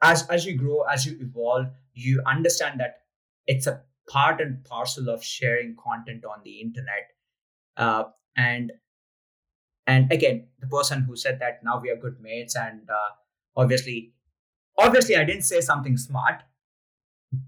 as 0.01 0.27
as 0.29 0.47
you 0.47 0.57
grow, 0.57 0.83
as 0.83 1.05
you 1.05 1.19
evolve, 1.21 1.67
you 2.05 2.23
understand 2.27 2.81
that 2.81 2.99
it's 3.47 3.67
a 3.67 3.83
part 4.09 4.41
and 4.41 4.65
parcel 4.65 5.09
of 5.09 5.25
sharing 5.25 5.77
content 5.77 6.25
on 6.25 6.41
the 6.45 6.61
internet. 6.61 7.13
Uh, 7.77 8.05
and 8.37 8.73
and 9.87 10.13
again 10.13 10.47
the 10.61 10.67
person 10.67 11.03
who 11.03 11.17
said 11.17 11.39
that 11.41 11.61
now 11.65 11.81
we 11.81 11.91
are 11.91 11.97
good 11.97 12.21
mates 12.21 12.57
and 12.57 12.89
uh, 12.89 13.11
obviously 13.57 14.13
obviously 14.79 15.17
i 15.17 15.25
didn't 15.25 15.49
say 15.51 15.61
something 15.61 15.97
smart 15.97 16.43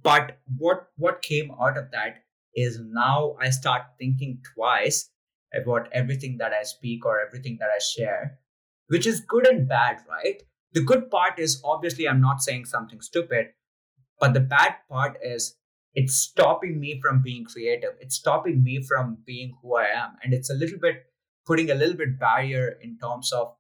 but 0.03 0.39
what 0.59 0.89
what 0.97 1.23
came 1.23 1.51
out 1.61 1.79
of 1.79 1.91
that 1.93 2.23
is 2.55 2.81
now 2.83 3.37
i 3.41 3.51
start 3.51 3.83
thinking 3.99 4.39
twice 4.55 5.11
about 5.61 5.89
everything 5.93 6.37
that 6.39 6.53
i 6.53 6.63
speak 6.63 7.07
or 7.07 7.21
everything 7.27 7.57
that 7.61 7.71
i 7.77 7.79
share 7.79 8.39
which 8.89 9.07
is 9.07 9.21
good 9.21 9.47
and 9.47 9.69
bad 9.69 9.99
right? 10.09 10.43
The 10.75 10.83
good 10.83 11.11
part 11.11 11.39
is 11.39 11.61
obviously 11.65 12.09
i'm 12.09 12.21
not 12.21 12.43
saying 12.43 12.65
something 12.67 13.01
stupid 13.01 13.49
but 14.21 14.35
the 14.35 14.41
bad 14.41 14.77
part 14.89 15.19
is 15.23 15.57
it's 15.95 16.15
stopping 16.15 16.81
me 16.81 17.01
from 17.01 17.23
being 17.23 17.45
creative. 17.45 17.91
It's 18.01 18.17
stopping 18.17 18.63
me 18.63 18.83
from 18.83 19.19
being 19.27 19.55
who 19.61 19.77
i 19.77 19.85
am. 19.85 20.17
And 20.23 20.33
it's 20.33 20.51
a 20.51 20.55
little 20.55 20.79
bit 20.79 21.05
putting 21.47 21.71
a 21.71 21.75
little 21.75 21.97
bit 21.97 22.19
barrier 22.19 22.79
in 22.81 22.99
terms 22.99 23.33
of 23.33 23.55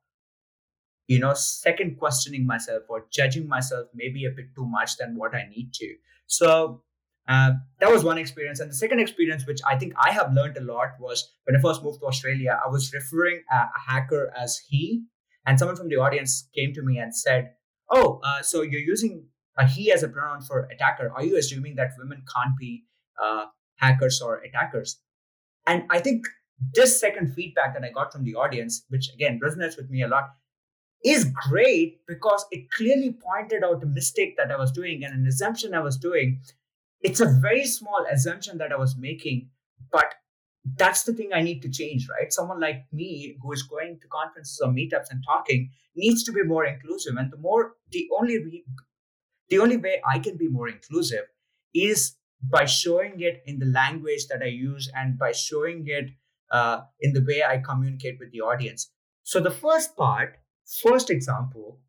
you 1.08 1.18
know 1.18 1.34
second 1.34 1.98
questioning 1.98 2.46
myself 2.46 2.84
or 2.88 3.06
judging 3.12 3.48
myself 3.48 3.88
maybe 3.92 4.24
a 4.24 4.30
bit 4.30 4.54
too 4.54 4.64
much 4.64 4.96
than 4.96 5.16
what 5.16 5.34
i 5.34 5.44
need 5.48 5.72
to. 5.74 5.94
So 6.26 6.82
uh, 7.28 7.52
that 7.80 7.90
was 7.90 8.02
one 8.02 8.18
experience. 8.18 8.60
And 8.60 8.70
the 8.70 8.74
second 8.74 9.00
experience 9.00 9.46
which 9.46 9.60
i 9.66 9.76
think 9.76 9.92
i 10.02 10.12
have 10.12 10.32
learned 10.32 10.56
a 10.56 10.62
lot 10.62 10.90
was 11.00 11.34
when 11.44 11.56
i 11.56 11.60
first 11.60 11.82
moved 11.82 12.00
to 12.00 12.06
australia 12.06 12.58
i 12.64 12.68
was 12.68 12.92
referring 12.94 13.42
a, 13.50 13.56
a 13.56 13.80
hacker 13.88 14.32
as 14.36 14.58
he. 14.68 15.04
And 15.44 15.58
someone 15.58 15.76
from 15.76 15.88
the 15.88 15.96
audience 15.96 16.48
came 16.54 16.72
to 16.72 16.82
me 16.82 16.98
and 16.98 17.14
said 17.14 17.54
oh 17.90 18.20
uh, 18.24 18.42
so 18.42 18.62
you're 18.62 18.80
using 18.80 19.26
uh, 19.58 19.66
he 19.66 19.92
as 19.92 20.02
a 20.02 20.08
pronoun 20.08 20.42
for 20.42 20.68
attacker, 20.72 21.12
are 21.14 21.24
you 21.24 21.36
assuming 21.36 21.74
that 21.76 21.92
women 21.98 22.22
can't 22.34 22.56
be 22.58 22.84
uh, 23.22 23.46
hackers 23.76 24.20
or 24.20 24.36
attackers? 24.38 25.00
And 25.66 25.84
I 25.90 26.00
think 26.00 26.26
this 26.74 26.98
second 27.00 27.34
feedback 27.34 27.74
that 27.74 27.84
I 27.84 27.90
got 27.90 28.12
from 28.12 28.24
the 28.24 28.34
audience, 28.34 28.84
which 28.88 29.10
again 29.12 29.40
resonates 29.42 29.76
with 29.76 29.90
me 29.90 30.02
a 30.02 30.08
lot, 30.08 30.30
is 31.04 31.30
great 31.48 32.00
because 32.06 32.44
it 32.50 32.70
clearly 32.70 33.12
pointed 33.12 33.64
out 33.64 33.82
a 33.82 33.86
mistake 33.86 34.36
that 34.36 34.50
I 34.50 34.56
was 34.56 34.70
doing 34.70 35.04
and 35.04 35.14
an 35.14 35.26
assumption 35.26 35.74
I 35.74 35.80
was 35.80 35.96
doing. 35.96 36.40
It's 37.00 37.20
a 37.20 37.26
very 37.26 37.66
small 37.66 38.06
assumption 38.10 38.58
that 38.58 38.72
I 38.72 38.76
was 38.76 38.96
making, 38.96 39.50
but 39.90 40.14
that's 40.76 41.02
the 41.02 41.12
thing 41.12 41.30
I 41.34 41.42
need 41.42 41.60
to 41.62 41.68
change, 41.68 42.08
right? 42.08 42.32
Someone 42.32 42.60
like 42.60 42.84
me 42.92 43.36
who 43.42 43.52
is 43.52 43.64
going 43.64 43.98
to 44.00 44.08
conferences 44.08 44.60
or 44.62 44.70
meetups 44.70 45.10
and 45.10 45.22
talking 45.26 45.70
needs 45.96 46.22
to 46.24 46.32
be 46.32 46.44
more 46.44 46.64
inclusive. 46.64 47.16
And 47.16 47.32
the 47.32 47.36
more, 47.36 47.72
the 47.90 48.08
only, 48.16 48.38
re, 48.38 48.64
the 49.52 49.58
only 49.58 49.76
way 49.76 50.00
I 50.10 50.18
can 50.18 50.38
be 50.38 50.48
more 50.48 50.66
inclusive 50.66 51.24
is 51.74 52.16
by 52.42 52.64
showing 52.64 53.20
it 53.20 53.42
in 53.44 53.58
the 53.58 53.66
language 53.66 54.26
that 54.28 54.40
I 54.42 54.46
use 54.46 54.90
and 54.96 55.18
by 55.18 55.32
showing 55.32 55.84
it 55.88 56.08
uh, 56.50 56.80
in 57.00 57.12
the 57.12 57.22
way 57.22 57.42
I 57.46 57.58
communicate 57.58 58.18
with 58.18 58.32
the 58.32 58.40
audience. 58.40 58.90
So 59.24 59.40
the 59.40 59.50
first 59.50 59.94
part, 59.94 60.38
first 60.82 61.10
example, 61.10 61.80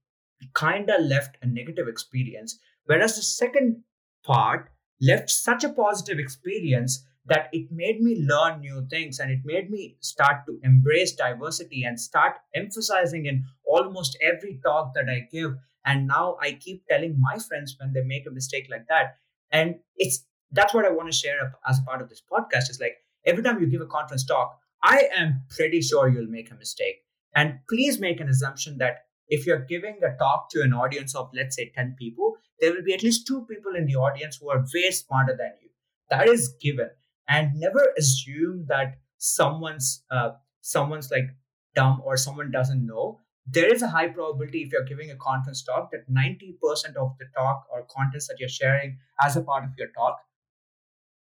kind 0.54 0.90
of 0.90 1.06
left 1.06 1.38
a 1.42 1.48
negative 1.48 1.88
experience, 1.88 2.60
whereas 2.86 3.16
the 3.16 3.22
second 3.22 3.84
part 4.26 4.70
left 5.00 5.30
such 5.30 5.64
a 5.64 5.70
positive 5.70 6.20
experience 6.20 7.06
that 7.26 7.50
it 7.54 7.72
made 7.72 8.02
me 8.02 8.26
learn 8.28 8.60
new 8.60 8.86
things 8.90 9.20
and 9.20 9.32
it 9.32 9.40
made 9.46 9.70
me 9.70 9.96
start 10.02 10.46
to 10.46 10.60
embrace 10.64 11.16
diversity 11.16 11.84
and 11.84 12.00
start 12.00 12.36
emphasizing 12.54 13.26
in 13.26 13.46
almost 13.66 14.18
every 14.22 14.60
talk 14.64 14.94
that 14.94 15.10
I 15.10 15.28
give. 15.32 15.54
And 15.86 16.08
now 16.08 16.38
I 16.42 16.54
keep 16.54 16.86
telling 16.88 17.20
my 17.20 17.38
friends 17.40 17.76
when 17.80 17.94
they 17.94 18.04
make 18.04 18.28
a 18.28 18.32
mistake 18.32 18.68
like 18.70 18.88
that. 18.90 19.18
And 19.52 19.76
it's 19.96 20.26
that's 20.52 20.74
what 20.74 20.86
I 20.86 20.92
want 20.92 21.12
to 21.12 21.18
share 21.18 21.54
as 21.68 21.80
a 21.80 21.84
part 21.84 22.02
of 22.02 22.10
this 22.10 22.22
podcast 22.32 22.70
is 22.70 22.80
like 22.80 22.98
every 23.26 23.42
time 23.42 23.60
you 23.60 23.68
give 23.68 23.82
a 23.82 23.88
conference 23.88 24.26
talk, 24.26 24.60
I 24.84 25.08
am 25.18 25.42
pretty 25.50 25.82
sure 25.82 26.10
you'll 26.10 26.30
make 26.30 26.52
a 26.52 26.56
mistake. 26.56 27.04
And 27.36 27.60
please 27.68 28.00
make 28.00 28.20
an 28.20 28.30
assumption 28.30 28.78
that 28.78 29.06
if 29.28 29.48
you're 29.48 29.66
giving 29.66 29.98
a 30.04 30.16
talk 30.18 30.50
to 30.52 30.62
an 30.62 30.74
audience 30.74 31.16
of, 31.16 31.32
let's 31.34 31.56
say, 31.56 31.72
10 31.74 31.96
people, 31.98 32.36
there 32.60 32.72
will 32.72 32.84
be 32.84 32.94
at 32.94 33.02
least 33.02 33.26
two 33.26 33.46
people 33.46 33.76
in 33.76 33.88
the 33.88 33.96
audience 33.96 34.38
who 34.38 34.50
are 34.50 34.64
way 34.74 34.92
smarter 34.92 35.36
than 35.36 35.54
you. 35.62 35.70
That 36.10 36.28
is 36.28 36.54
given 36.62 36.90
and 37.28 37.52
never 37.56 37.94
assume 37.98 38.66
that 38.68 38.96
someone's 39.18 40.04
uh, 40.12 40.32
someone's 40.62 41.10
like 41.12 41.30
dumb 41.76 42.02
or 42.04 42.18
someone 42.18 42.52
doesn't 42.52 42.86
know. 42.86 43.20
There 43.46 43.72
is 43.74 43.82
a 43.82 43.88
high 43.88 44.08
probability 44.08 44.62
if 44.64 44.72
you're 44.72 44.86
giving 44.86 45.12
a 45.12 45.16
conference 45.18 45.64
talk 45.64 45.92
that 45.92 46.10
90% 46.10 46.96
of 46.96 47.16
the 47.20 47.26
talk 47.36 47.66
or 47.72 47.86
contents 47.92 48.28
that 48.28 48.38
you're 48.40 48.48
sharing 48.48 48.98
as 49.22 49.36
a 49.36 49.42
part 49.42 49.66
of 49.66 49.72
your 49.78 49.90
talk 49.90 50.18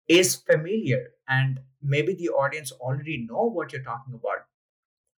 is 0.08 0.36
familiar 0.36 1.08
and 1.28 1.58
maybe 1.82 2.14
the 2.14 2.28
audience 2.28 2.70
already 2.72 3.26
know 3.28 3.50
what 3.50 3.72
you're 3.72 3.82
talking 3.82 4.14
about. 4.14 4.46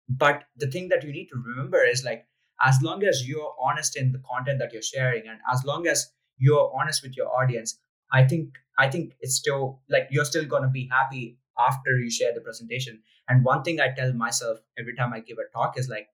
But 0.08 0.44
the 0.56 0.70
thing 0.70 0.88
that 0.90 1.02
you 1.02 1.10
need 1.10 1.28
to 1.28 1.42
remember 1.44 1.82
is 1.82 2.04
like 2.04 2.26
as 2.62 2.80
long 2.80 3.02
as 3.02 3.26
you're 3.26 3.54
honest 3.60 3.96
in 3.96 4.12
the 4.12 4.22
content 4.30 4.60
that 4.60 4.72
you're 4.72 4.82
sharing 4.82 5.26
and 5.26 5.38
as 5.52 5.64
long 5.64 5.88
as 5.88 6.12
you're 6.38 6.70
honest 6.78 7.02
with 7.02 7.16
your 7.16 7.28
audience 7.28 7.78
I 8.12 8.22
think 8.24 8.54
I 8.78 8.88
think 8.90 9.14
it's 9.20 9.36
still 9.36 9.80
like 9.88 10.08
you're 10.10 10.24
still 10.24 10.44
gonna 10.44 10.70
be 10.70 10.88
happy 10.90 11.38
after 11.58 11.98
you 11.98 12.10
share 12.10 12.34
the 12.34 12.40
presentation. 12.40 13.02
And 13.28 13.44
one 13.44 13.62
thing 13.62 13.80
I 13.80 13.88
tell 13.96 14.12
myself 14.12 14.58
every 14.78 14.94
time 14.96 15.12
I 15.12 15.20
give 15.20 15.38
a 15.38 15.50
talk 15.56 15.78
is 15.78 15.88
like, 15.88 16.08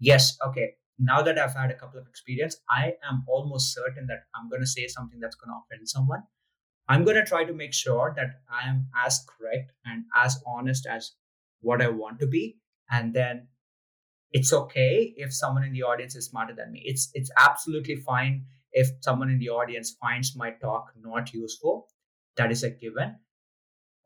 yes, 0.00 0.36
okay, 0.46 0.74
now 0.98 1.22
that 1.22 1.38
I've 1.38 1.54
had 1.54 1.70
a 1.70 1.74
couple 1.74 2.00
of 2.00 2.06
experience, 2.08 2.56
I 2.70 2.94
am 3.08 3.24
almost 3.28 3.74
certain 3.74 4.06
that 4.08 4.24
I'm 4.34 4.48
gonna 4.50 4.66
say 4.66 4.86
something 4.88 5.20
that's 5.20 5.36
gonna 5.36 5.58
offend 5.64 5.88
someone. 5.88 6.22
I'm 6.88 7.04
gonna 7.04 7.24
try 7.26 7.44
to 7.44 7.52
make 7.54 7.74
sure 7.74 8.14
that 8.16 8.42
I 8.50 8.68
am 8.68 8.88
as 8.96 9.24
correct 9.28 9.72
and 9.84 10.04
as 10.16 10.42
honest 10.46 10.86
as 10.86 11.12
what 11.60 11.82
I 11.82 11.88
want 11.88 12.20
to 12.20 12.26
be. 12.26 12.58
And 12.90 13.14
then 13.14 13.48
it's 14.32 14.52
okay 14.52 15.14
if 15.16 15.32
someone 15.34 15.64
in 15.64 15.72
the 15.72 15.82
audience 15.82 16.14
is 16.16 16.26
smarter 16.26 16.54
than 16.54 16.72
me. 16.72 16.82
It's 16.84 17.10
it's 17.14 17.30
absolutely 17.38 17.96
fine 17.96 18.44
if 18.72 18.88
someone 19.00 19.30
in 19.30 19.38
the 19.38 19.48
audience 19.50 19.96
finds 20.00 20.36
my 20.36 20.50
talk 20.50 20.92
not 21.00 21.32
useful 21.32 21.88
that 22.38 22.50
is 22.50 22.62
a 22.62 22.70
given. 22.70 23.16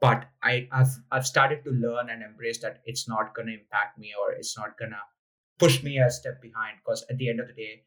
But 0.01 0.27
I, 0.43 0.69
have 0.73 0.91
I've 1.13 1.27
started 1.27 1.63
to 1.65 1.71
learn 1.71 2.11
and 2.11 2.25
embrace 2.25 2.59
that 2.63 2.81
it's 2.85 3.09
not 3.09 3.35
going 3.37 3.47
to 3.47 3.55
impact 3.55 3.99
me 3.99 4.13
or 4.21 4.33
it's 4.33 4.59
not 4.59 4.77
going 4.77 4.91
to 4.91 4.99
push 5.61 5.81
me 5.85 5.99
a 5.99 6.11
step 6.11 6.43
behind 6.43 6.79
because 6.85 7.05
at 7.09 7.19
the 7.19 7.31
end 7.31 7.39
of 7.39 7.47
the 7.47 7.53
day 7.53 7.85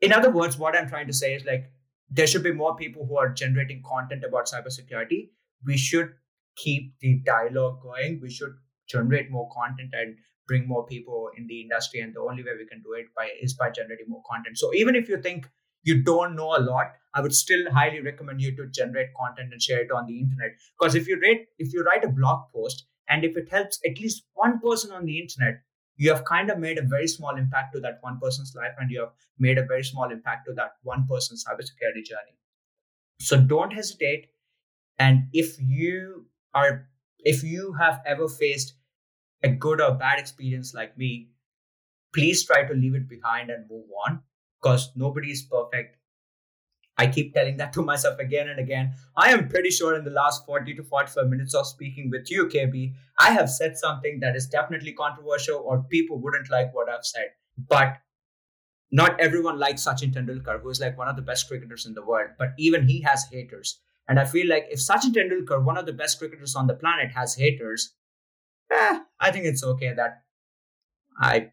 in 0.00 0.12
other 0.12 0.30
words 0.30 0.58
what 0.58 0.74
i'm 0.76 0.88
trying 0.88 1.06
to 1.06 1.12
say 1.12 1.34
is 1.34 1.44
like 1.44 1.70
there 2.12 2.26
should 2.26 2.42
be 2.42 2.52
more 2.52 2.76
people 2.76 3.06
who 3.06 3.16
are 3.16 3.30
generating 3.30 3.82
content 3.82 4.22
about 4.22 4.46
cybersecurity. 4.46 5.30
We 5.64 5.78
should 5.78 6.12
keep 6.56 6.94
the 7.00 7.20
dialogue 7.24 7.80
going. 7.82 8.20
We 8.20 8.30
should 8.30 8.54
generate 8.86 9.30
more 9.30 9.48
content 9.50 9.94
and 9.94 10.16
bring 10.46 10.68
more 10.68 10.84
people 10.84 11.30
in 11.38 11.46
the 11.46 11.62
industry 11.62 12.00
and 12.00 12.14
the 12.14 12.20
only 12.20 12.42
way 12.42 12.50
we 12.58 12.66
can 12.66 12.82
do 12.82 12.92
it 12.92 13.06
by 13.16 13.30
is 13.40 13.54
by 13.54 13.70
generating 13.70 14.06
more 14.08 14.22
content. 14.30 14.58
So 14.58 14.74
even 14.74 14.94
if 14.94 15.08
you 15.08 15.22
think 15.22 15.48
you 15.82 16.02
don't 16.02 16.36
know 16.36 16.56
a 16.56 16.60
lot 16.60 16.92
i 17.14 17.20
would 17.20 17.34
still 17.34 17.70
highly 17.72 18.00
recommend 18.00 18.40
you 18.40 18.54
to 18.56 18.66
generate 18.78 19.14
content 19.20 19.52
and 19.52 19.62
share 19.62 19.82
it 19.82 19.90
on 19.90 20.06
the 20.06 20.18
internet. 20.18 20.52
Because 20.78 20.94
if 20.94 21.08
you 21.08 21.18
read 21.20 21.46
if 21.58 21.72
you 21.72 21.82
write 21.82 22.04
a 22.04 22.08
blog 22.08 22.44
post 22.54 22.86
and 23.08 23.24
if 23.24 23.36
it 23.36 23.50
helps 23.50 23.80
at 23.84 23.98
least 24.00 24.24
one 24.34 24.58
person 24.60 24.92
on 24.92 25.04
the 25.04 25.18
internet 25.20 25.60
you 25.96 26.10
have 26.10 26.24
kind 26.24 26.50
of 26.50 26.58
made 26.58 26.78
a 26.78 26.82
very 26.82 27.06
small 27.06 27.36
impact 27.36 27.74
to 27.74 27.80
that 27.80 27.98
one 28.00 28.18
person's 28.20 28.54
life 28.54 28.72
and 28.78 28.90
you 28.90 29.00
have 29.00 29.12
made 29.38 29.58
a 29.58 29.64
very 29.64 29.84
small 29.84 30.10
impact 30.10 30.46
to 30.46 30.54
that 30.54 30.72
one 30.82 31.06
person's 31.06 31.44
cybersecurity 31.44 32.04
journey. 32.04 32.36
So 33.20 33.40
don't 33.40 33.72
hesitate 33.72 34.28
and 34.98 35.28
if 35.32 35.60
you 35.60 36.26
are 36.54 36.88
if 37.18 37.42
you 37.42 37.74
have 37.74 38.00
ever 38.06 38.28
faced 38.28 38.74
a 39.42 39.48
good 39.48 39.80
or 39.80 39.92
bad 39.94 40.18
experience 40.18 40.74
like 40.74 40.96
me, 40.98 41.30
please 42.14 42.44
try 42.44 42.64
to 42.64 42.74
leave 42.74 42.94
it 42.94 43.08
behind 43.08 43.50
and 43.50 43.68
move 43.70 43.86
on 44.06 44.22
because 44.62 44.92
nobody 44.94 45.30
is 45.32 45.42
perfect. 45.42 45.96
I 46.98 47.06
keep 47.06 47.34
telling 47.34 47.56
that 47.56 47.72
to 47.74 47.82
myself 47.90 48.18
again 48.18 48.48
and 48.48 48.60
again. 48.60 48.94
I 49.16 49.32
am 49.32 49.48
pretty 49.48 49.70
sure 49.70 49.96
in 49.96 50.04
the 50.04 50.10
last 50.10 50.46
40 50.46 50.74
to 50.74 50.82
45 50.82 51.28
minutes 51.28 51.54
of 51.54 51.66
speaking 51.66 52.10
with 52.10 52.30
you, 52.30 52.46
KB, 52.46 52.94
I 53.18 53.30
have 53.30 53.50
said 53.50 53.76
something 53.76 54.20
that 54.20 54.36
is 54.36 54.46
definitely 54.46 54.92
controversial 54.92 55.62
or 55.64 55.82
people 55.84 56.18
wouldn't 56.18 56.50
like 56.50 56.74
what 56.74 56.88
I've 56.88 57.04
said. 57.04 57.30
But 57.68 57.98
not 58.90 59.18
everyone 59.18 59.58
likes 59.58 59.86
Sachin 59.86 60.14
Tendulkar, 60.14 60.60
who 60.60 60.68
is 60.68 60.80
like 60.80 60.98
one 60.98 61.08
of 61.08 61.16
the 61.16 61.22
best 61.22 61.48
cricketers 61.48 61.86
in 61.86 61.94
the 61.94 62.04
world, 62.04 62.30
but 62.38 62.50
even 62.58 62.86
he 62.86 63.00
has 63.00 63.24
haters. 63.32 63.80
And 64.08 64.18
I 64.18 64.24
feel 64.26 64.48
like 64.48 64.66
if 64.70 64.78
Sachin 64.80 65.12
Tendulkar, 65.12 65.64
one 65.64 65.78
of 65.78 65.86
the 65.86 65.92
best 65.92 66.18
cricketers 66.18 66.54
on 66.54 66.66
the 66.66 66.74
planet, 66.74 67.10
has 67.12 67.34
haters, 67.34 67.94
eh, 68.70 69.00
I 69.18 69.30
think 69.30 69.46
it's 69.46 69.64
okay 69.64 69.94
that 69.94 70.22
I 71.18 71.52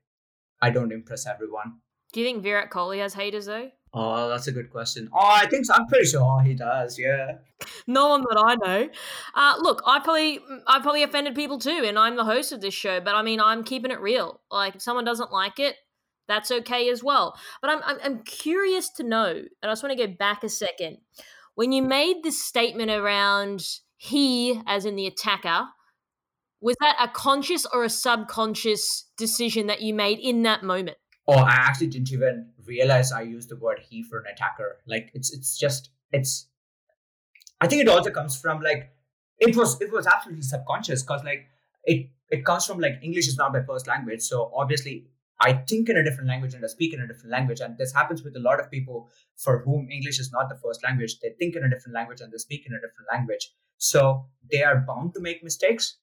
I 0.61 0.69
don't 0.69 0.91
impress 0.91 1.25
everyone. 1.25 1.79
Do 2.13 2.19
you 2.19 2.25
think 2.25 2.43
Virat 2.43 2.71
Kohli 2.71 2.99
has 2.99 3.13
haters 3.13 3.45
though? 3.45 3.69
Oh, 3.93 4.29
that's 4.29 4.47
a 4.47 4.51
good 4.51 4.69
question. 4.69 5.09
Oh, 5.11 5.19
I 5.19 5.47
think 5.47 5.65
so. 5.65 5.73
I'm 5.73 5.87
pretty 5.87 6.05
sure 6.05 6.41
he 6.41 6.53
does. 6.53 6.97
Yeah. 6.97 7.37
No 7.87 8.07
one 8.07 8.21
that 8.21 8.37
I 8.37 8.55
know. 8.55 8.89
Uh, 9.35 9.55
look, 9.59 9.81
I 9.85 9.99
probably 9.99 10.39
I 10.65 10.79
probably 10.79 11.03
offended 11.03 11.35
people 11.35 11.57
too, 11.57 11.83
and 11.85 11.99
I'm 11.99 12.15
the 12.15 12.23
host 12.23 12.53
of 12.53 12.61
this 12.61 12.73
show. 12.73 13.01
But 13.01 13.15
I 13.15 13.21
mean, 13.21 13.41
I'm 13.41 13.63
keeping 13.63 13.91
it 13.91 13.99
real. 13.99 14.39
Like, 14.49 14.75
if 14.75 14.81
someone 14.81 15.03
doesn't 15.03 15.33
like 15.33 15.59
it, 15.59 15.75
that's 16.27 16.51
okay 16.51 16.89
as 16.89 17.03
well. 17.03 17.37
But 17.61 17.71
I'm 17.71 17.81
I'm, 17.83 17.97
I'm 18.01 18.23
curious 18.23 18.89
to 18.91 19.03
know, 19.03 19.31
and 19.31 19.47
I 19.63 19.71
just 19.71 19.83
want 19.83 19.97
to 19.97 20.07
go 20.07 20.13
back 20.13 20.43
a 20.45 20.49
second. 20.49 20.99
When 21.55 21.73
you 21.73 21.81
made 21.81 22.23
this 22.23 22.41
statement 22.41 22.91
around 22.91 23.65
he, 23.97 24.61
as 24.65 24.85
in 24.85 24.95
the 24.95 25.07
attacker, 25.07 25.65
was 26.61 26.77
that 26.79 26.95
a 27.01 27.09
conscious 27.09 27.65
or 27.65 27.83
a 27.83 27.89
subconscious 27.89 29.05
decision 29.17 29.67
that 29.67 29.81
you 29.81 29.93
made 29.93 30.19
in 30.19 30.43
that 30.43 30.63
moment? 30.63 30.97
Oh, 31.31 31.37
I 31.37 31.51
actually 31.51 31.87
didn't 31.87 32.11
even 32.11 32.47
realize 32.65 33.11
I 33.11 33.21
used 33.21 33.49
the 33.49 33.55
word 33.55 33.81
he 33.87 34.01
for 34.01 34.17
an 34.17 34.25
attacker. 34.33 34.77
Like 34.87 35.11
it's 35.13 35.31
it's 35.31 35.59
just 35.59 35.91
it's 36.11 36.47
I 37.61 37.67
think 37.67 37.83
it 37.83 37.87
also 37.87 38.09
comes 38.09 38.39
from 38.39 38.61
like 38.61 38.89
it 39.37 39.55
was 39.55 39.79
it 39.79 39.91
was 39.91 40.07
absolutely 40.07 40.41
subconscious 40.41 41.03
because 41.03 41.23
like 41.23 41.45
it 41.83 42.09
it 42.31 42.45
comes 42.45 42.65
from 42.65 42.79
like 42.79 42.95
English 43.03 43.27
is 43.27 43.37
not 43.37 43.53
my 43.53 43.61
first 43.61 43.85
language. 43.87 44.21
So 44.21 44.51
obviously 44.55 45.05
I 45.39 45.53
think 45.53 45.87
in 45.89 45.97
a 45.97 46.03
different 46.03 46.29
language 46.29 46.55
and 46.55 46.63
I 46.65 46.67
speak 46.67 46.95
in 46.95 46.99
a 46.99 47.07
different 47.07 47.31
language. 47.31 47.59
And 47.59 47.77
this 47.77 47.93
happens 47.93 48.23
with 48.23 48.35
a 48.35 48.39
lot 48.39 48.59
of 48.59 48.71
people 48.71 49.11
for 49.37 49.59
whom 49.59 49.87
English 49.91 50.19
is 50.19 50.31
not 50.31 50.49
the 50.49 50.57
first 50.57 50.83
language. 50.83 51.19
They 51.19 51.29
think 51.37 51.55
in 51.55 51.63
a 51.63 51.69
different 51.69 51.93
language 51.93 52.21
and 52.21 52.33
they 52.33 52.39
speak 52.39 52.65
in 52.65 52.73
a 52.73 52.77
different 52.77 53.07
language. 53.13 53.53
So 53.77 54.25
they 54.51 54.63
are 54.63 54.83
bound 54.87 55.13
to 55.13 55.21
make 55.21 55.43
mistakes. 55.43 55.97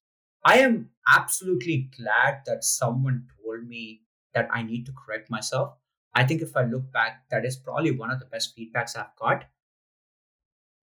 I 0.44 0.58
am 0.58 0.90
absolutely 1.12 1.90
glad 1.98 2.42
that 2.46 2.62
someone 2.62 3.26
told 3.42 3.66
me 3.66 4.02
that 4.36 4.48
I 4.52 4.62
need 4.62 4.86
to 4.86 4.92
correct 4.92 5.30
myself. 5.30 5.74
I 6.14 6.24
think 6.24 6.42
if 6.42 6.56
I 6.56 6.64
look 6.64 6.92
back, 6.92 7.24
that 7.30 7.44
is 7.44 7.56
probably 7.56 7.90
one 7.90 8.10
of 8.10 8.20
the 8.20 8.26
best 8.26 8.56
feedbacks 8.56 8.96
I've 8.96 9.16
got. 9.18 9.44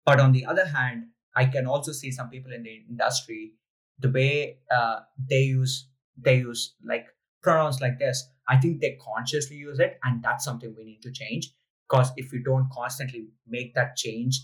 But 0.06 0.20
on 0.20 0.32
the 0.32 0.46
other 0.46 0.66
hand, 0.66 1.08
I 1.36 1.46
can 1.46 1.66
also 1.68 1.92
see 1.92 2.12
some 2.12 2.30
people 2.30 2.54
in 2.54 2.64
the 2.64 2.84
industry, 2.90 3.54
the 4.00 4.10
way 4.10 4.60
uh, 4.70 5.00
they 5.30 5.44
use 5.44 5.88
they 6.18 6.38
use 6.38 6.76
like 6.84 7.08
pronouns 7.42 7.82
like 7.82 7.98
this. 8.00 8.24
I 8.48 8.58
think 8.58 8.80
they 8.80 8.98
consciously 9.02 9.56
use 9.56 9.80
it, 9.80 10.00
and 10.04 10.24
that's 10.24 10.46
something 10.46 10.76
we 10.78 10.84
need 10.84 11.02
to 11.04 11.12
change. 11.12 11.52
Because 11.90 12.12
if 12.18 12.32
we 12.32 12.44
don't 12.44 12.70
constantly 12.72 13.28
make 13.48 13.74
that 13.76 13.96
change, 13.96 14.42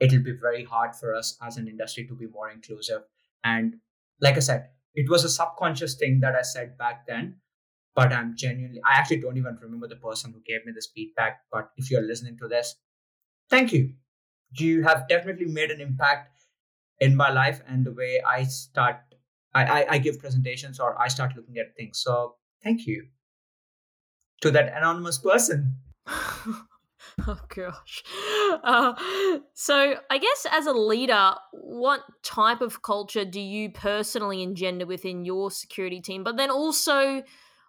it'll 0.00 0.22
be 0.22 0.36
very 0.40 0.64
hard 0.64 0.94
for 0.94 1.14
us 1.14 1.36
as 1.42 1.56
an 1.56 1.68
industry 1.68 2.06
to 2.06 2.14
be 2.14 2.26
more 2.26 2.50
inclusive. 2.50 3.02
And 3.44 3.76
like 4.20 4.36
I 4.36 4.40
said, 4.40 4.70
it 4.94 5.10
was 5.10 5.24
a 5.24 5.28
subconscious 5.28 5.94
thing 5.94 6.20
that 6.20 6.34
I 6.34 6.42
said 6.42 6.78
back 6.78 7.06
then. 7.06 7.36
But 7.96 8.12
I'm 8.12 8.36
genuinely, 8.36 8.80
I 8.84 8.98
actually 8.98 9.22
don't 9.22 9.38
even 9.38 9.58
remember 9.60 9.88
the 9.88 9.96
person 9.96 10.30
who 10.32 10.40
gave 10.46 10.66
me 10.66 10.72
this 10.72 10.88
feedback. 10.94 11.40
But 11.50 11.70
if 11.78 11.90
you're 11.90 12.06
listening 12.06 12.36
to 12.38 12.46
this, 12.46 12.76
thank 13.48 13.72
you. 13.72 13.94
You 14.52 14.82
have 14.82 15.08
definitely 15.08 15.46
made 15.46 15.70
an 15.70 15.80
impact 15.80 16.38
in 17.00 17.16
my 17.16 17.30
life 17.30 17.62
and 17.66 17.84
the 17.84 17.92
way 17.92 18.20
I 18.24 18.44
start, 18.44 18.96
I, 19.54 19.64
I, 19.64 19.86
I 19.92 19.98
give 19.98 20.20
presentations 20.20 20.78
or 20.78 21.00
I 21.00 21.08
start 21.08 21.34
looking 21.34 21.56
at 21.56 21.74
things. 21.74 21.98
So 21.98 22.36
thank 22.62 22.86
you 22.86 23.06
to 24.42 24.50
that 24.50 24.76
anonymous 24.76 25.16
person. 25.16 25.76
oh 26.06 27.40
gosh. 27.48 28.04
Uh, 28.62 28.92
so, 29.54 29.94
I 30.10 30.18
guess 30.18 30.46
as 30.52 30.66
a 30.66 30.72
leader, 30.72 31.34
what 31.52 32.00
type 32.22 32.60
of 32.60 32.82
culture 32.82 33.24
do 33.24 33.40
you 33.40 33.70
personally 33.70 34.42
engender 34.42 34.86
within 34.86 35.24
your 35.24 35.50
security 35.50 36.00
team? 36.00 36.24
But 36.24 36.36
then 36.36 36.50
also, 36.50 37.22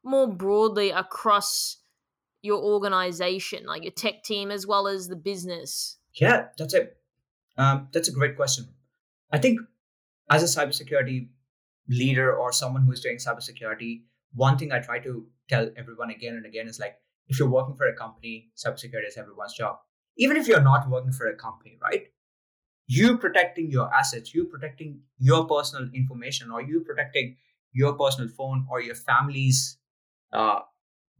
more 0.08 0.28
broadly, 0.28 0.92
across 0.92 1.78
your 2.42 2.64
organization, 2.64 3.66
like 3.66 3.84
your 3.84 3.92
tech 3.92 4.24
team 4.24 4.52
as 4.52 4.66
well 4.66 4.88
as 4.88 5.08
the 5.08 5.16
business? 5.16 5.98
Yeah, 6.14 6.48
that's 6.58 6.74
a 6.74 6.88
um, 7.58 7.90
that's 7.92 8.08
a 8.08 8.14
great 8.14 8.36
question. 8.36 8.68
I 9.32 9.40
think 9.40 9.60
as 10.30 10.44
a 10.44 10.60
cybersecurity 10.60 11.30
leader 11.90 12.36
or 12.36 12.52
someone 12.52 12.84
who 12.84 12.92
is 12.92 13.02
doing 13.02 13.18
cybersecurity, 13.18 14.04
one 14.34 14.58
thing 14.58 14.72
I 14.72 14.80
try 14.80 15.00
to 15.00 15.26
tell 15.50 15.70
everyone 15.78 16.12
again 16.12 16.36
and 16.36 16.46
again 16.46 16.68
is 16.68 16.80
like, 16.80 16.96
if 17.28 17.40
you're 17.40 17.50
working 17.50 17.76
for 17.76 17.88
a 17.88 17.96
company, 17.96 18.52
cybersecurity 18.56 19.08
is 19.08 19.18
everyone's 19.18 19.54
job. 19.54 19.78
Even 20.18 20.38
if 20.38 20.48
you're 20.48 20.62
not 20.62 20.90
working 20.90 21.12
for 21.12 21.28
a 21.28 21.36
company, 21.36 21.78
right? 21.82 22.04
You 22.88 23.18
protecting 23.18 23.70
your 23.70 23.94
assets, 23.94 24.34
you 24.34 24.46
protecting 24.46 25.02
your 25.18 25.46
personal 25.46 25.90
information, 25.94 26.52
or 26.52 26.62
you 26.62 26.82
protecting 26.82 27.36
your 27.74 27.94
personal 27.94 28.30
phone 28.30 28.66
or 28.70 28.82
your 28.82 28.96
family's 28.96 29.77
uh, 30.34 30.60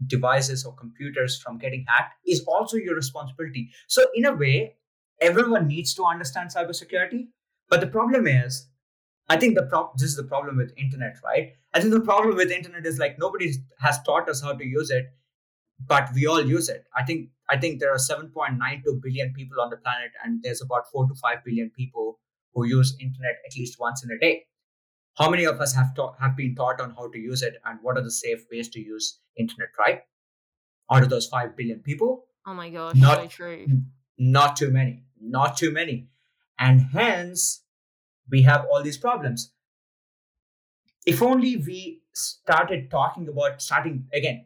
devices 0.06 0.66
or 0.66 0.76
computers 0.76 1.40
from 1.42 1.58
getting 1.58 1.86
hacked 1.88 2.16
is 2.26 2.44
also 2.48 2.78
your 2.78 2.96
responsibility. 2.96 3.72
So, 3.88 4.06
in 4.16 4.26
a 4.26 4.34
way, 4.34 4.76
everyone 5.22 5.68
needs 5.68 5.94
to 5.96 6.04
understand 6.04 6.52
cybersecurity. 6.54 7.28
But 7.70 7.82
the 7.82 7.88
problem 7.88 8.28
is, 8.28 8.68
I 9.30 9.38
think 9.38 9.56
the 9.56 9.64
pro- 9.64 9.92
this 9.96 10.10
is 10.10 10.16
the 10.16 10.24
problem 10.24 10.58
with 10.58 10.72
internet, 10.78 11.18
right? 11.24 11.54
I 11.74 11.82
think 11.82 11.94
the 11.94 12.02
problem 12.02 12.36
with 12.36 12.52
internet 12.52 12.86
is 12.86 12.98
like 12.98 13.18
nobody 13.20 13.54
has 13.80 14.02
taught 14.04 14.30
us 14.30 14.42
how 14.42 14.54
to 14.54 14.66
use 14.66 14.90
it, 14.90 15.08
but 15.86 16.10
we 16.14 16.26
all 16.28 16.42
use 16.42 16.70
it. 16.70 16.86
I 16.96 17.04
think 17.04 17.30
I 17.50 17.58
think 17.58 17.80
there 17.80 17.92
are 17.92 17.98
7.92 17.98 19.02
billion 19.02 19.34
people 19.34 19.62
on 19.62 19.70
the 19.70 19.78
planet, 19.78 20.12
and 20.24 20.42
there's 20.44 20.62
about 20.62 20.90
four 20.92 21.08
to 21.08 21.16
five 21.16 21.44
billion 21.44 21.70
people 21.72 22.20
who 22.54 22.66
use 22.66 22.96
internet 23.00 23.38
at 23.46 23.58
least 23.58 23.80
once 23.80 24.04
in 24.04 24.12
a 24.12 24.18
day. 24.18 24.46
How 25.18 25.30
many 25.30 25.46
of 25.46 25.60
us 25.60 25.74
have 25.76 25.96
taught, 25.96 26.16
have 26.20 26.36
been 26.36 26.56
taught 26.56 26.80
on 26.80 26.92
how 26.92 27.10
to 27.10 27.18
use 27.18 27.42
it, 27.42 27.56
and 27.66 27.80
what 27.82 27.98
are 27.98 28.04
the 28.04 28.12
safe 28.12 28.46
ways 28.52 28.70
to 28.70 28.80
use 28.80 29.20
internet? 29.36 29.70
Right? 29.78 30.02
Out 30.92 31.04
of 31.04 31.10
those 31.10 31.28
five 31.28 31.56
billion 31.58 31.80
people, 31.80 32.26
oh 32.46 32.54
my 32.54 32.70
gosh, 32.70 32.96
not 32.96 33.22
so 33.22 33.28
true. 33.28 33.68
Not 34.18 34.56
too 34.56 34.72
many, 34.72 35.04
not 35.20 35.58
too 35.58 35.72
many, 35.72 36.08
and 36.58 36.82
hence 36.82 37.64
we 38.30 38.44
have 38.44 38.66
all 38.72 38.84
these 38.84 38.98
problems. 38.98 39.52
If 41.06 41.22
only 41.22 41.58
we 41.58 42.02
started 42.14 42.90
talking 42.92 43.28
about 43.28 43.62
starting 43.62 44.08
again 44.14 44.46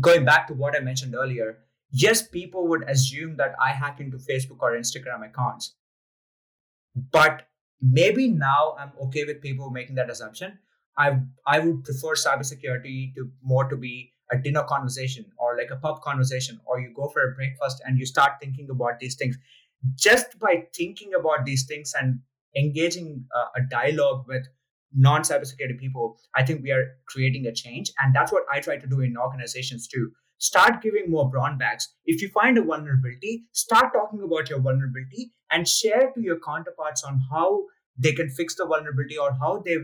going 0.00 0.24
back 0.24 0.46
to 0.48 0.54
what 0.54 0.76
I 0.76 0.80
mentioned 0.80 1.14
earlier, 1.14 1.58
yes, 1.90 2.26
people 2.26 2.66
would 2.68 2.88
assume 2.88 3.36
that 3.36 3.54
I 3.60 3.70
hack 3.70 4.00
into 4.00 4.16
Facebook 4.16 4.58
or 4.60 4.72
Instagram 4.72 5.24
accounts. 5.24 5.74
But 6.94 7.46
maybe 7.82 8.28
now 8.28 8.76
I'm 8.78 8.92
okay 9.06 9.24
with 9.24 9.42
people 9.42 9.70
making 9.70 9.96
that 9.96 10.10
assumption. 10.10 10.58
I 10.96 11.18
I 11.46 11.58
would 11.58 11.84
prefer 11.84 12.14
cybersecurity 12.14 13.14
to 13.16 13.30
more 13.42 13.68
to 13.68 13.76
be 13.76 14.12
a 14.30 14.38
dinner 14.38 14.62
conversation 14.62 15.26
or 15.38 15.56
like 15.56 15.70
a 15.70 15.76
pub 15.76 16.00
conversation, 16.02 16.60
or 16.64 16.80
you 16.80 16.92
go 16.94 17.08
for 17.08 17.22
a 17.30 17.34
breakfast 17.34 17.82
and 17.84 17.98
you 17.98 18.06
start 18.06 18.32
thinking 18.40 18.70
about 18.70 18.98
these 19.00 19.16
things. 19.16 19.36
Just 19.96 20.38
by 20.38 20.66
thinking 20.74 21.12
about 21.18 21.44
these 21.44 21.66
things 21.66 21.92
and 22.00 22.20
engaging 22.56 23.24
uh, 23.36 23.46
a 23.56 23.62
dialogue 23.62 24.26
with 24.28 24.46
non 24.94 25.22
cybersecurity 25.22 25.78
people, 25.78 26.18
I 26.36 26.44
think 26.44 26.62
we 26.62 26.70
are 26.70 26.96
creating 27.06 27.46
a 27.46 27.52
change. 27.52 27.90
And 27.98 28.14
that's 28.14 28.32
what 28.32 28.44
I 28.52 28.60
try 28.60 28.76
to 28.76 28.86
do 28.86 29.00
in 29.00 29.16
organizations 29.16 29.88
too. 29.88 30.12
Start 30.42 30.82
giving 30.82 31.08
more 31.08 31.30
brown 31.30 31.56
bags. 31.56 31.88
If 32.04 32.20
you 32.20 32.28
find 32.28 32.58
a 32.58 32.62
vulnerability, 32.62 33.44
start 33.52 33.92
talking 33.94 34.22
about 34.24 34.50
your 34.50 34.58
vulnerability 34.58 35.32
and 35.52 35.68
share 35.68 36.10
to 36.14 36.20
your 36.20 36.40
counterparts 36.40 37.04
on 37.04 37.20
how 37.30 37.66
they 37.96 38.12
can 38.12 38.28
fix 38.28 38.56
the 38.56 38.66
vulnerability 38.66 39.16
or 39.16 39.32
how 39.40 39.62
they 39.64 39.76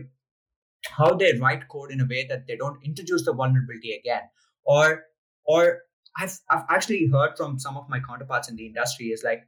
how 0.97 1.13
they 1.13 1.31
write 1.37 1.69
code 1.69 1.91
in 1.91 2.01
a 2.01 2.05
way 2.05 2.25
that 2.27 2.45
they 2.45 2.57
don't 2.57 2.83
introduce 2.83 3.23
the 3.23 3.33
vulnerability 3.33 3.93
again. 3.93 4.23
Or 4.65 5.05
or 5.45 5.83
I've 6.17 6.37
I've 6.49 6.65
actually 6.69 7.07
heard 7.07 7.37
from 7.37 7.57
some 7.57 7.77
of 7.77 7.87
my 7.87 8.01
counterparts 8.01 8.49
in 8.49 8.57
the 8.57 8.65
industry 8.65 9.07
is 9.07 9.23
like 9.23 9.47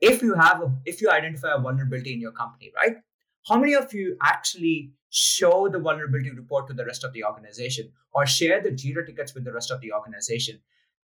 if 0.00 0.22
you 0.22 0.34
have 0.34 0.62
a, 0.62 0.72
if 0.84 1.02
you 1.02 1.10
identify 1.10 1.54
a 1.56 1.60
vulnerability 1.60 2.12
in 2.12 2.20
your 2.20 2.30
company, 2.30 2.70
right? 2.76 2.94
How 3.48 3.58
many 3.58 3.74
of 3.74 3.92
you 3.92 4.16
actually 4.22 4.92
show 5.10 5.68
the 5.68 5.78
vulnerability 5.78 6.30
report 6.30 6.68
to 6.68 6.74
the 6.74 6.84
rest 6.84 7.04
of 7.04 7.12
the 7.12 7.24
organization 7.24 7.90
or 8.12 8.26
share 8.26 8.62
the 8.62 8.70
Jira 8.70 9.06
tickets 9.06 9.34
with 9.34 9.44
the 9.44 9.52
rest 9.52 9.70
of 9.70 9.80
the 9.80 9.92
organization? 9.92 10.60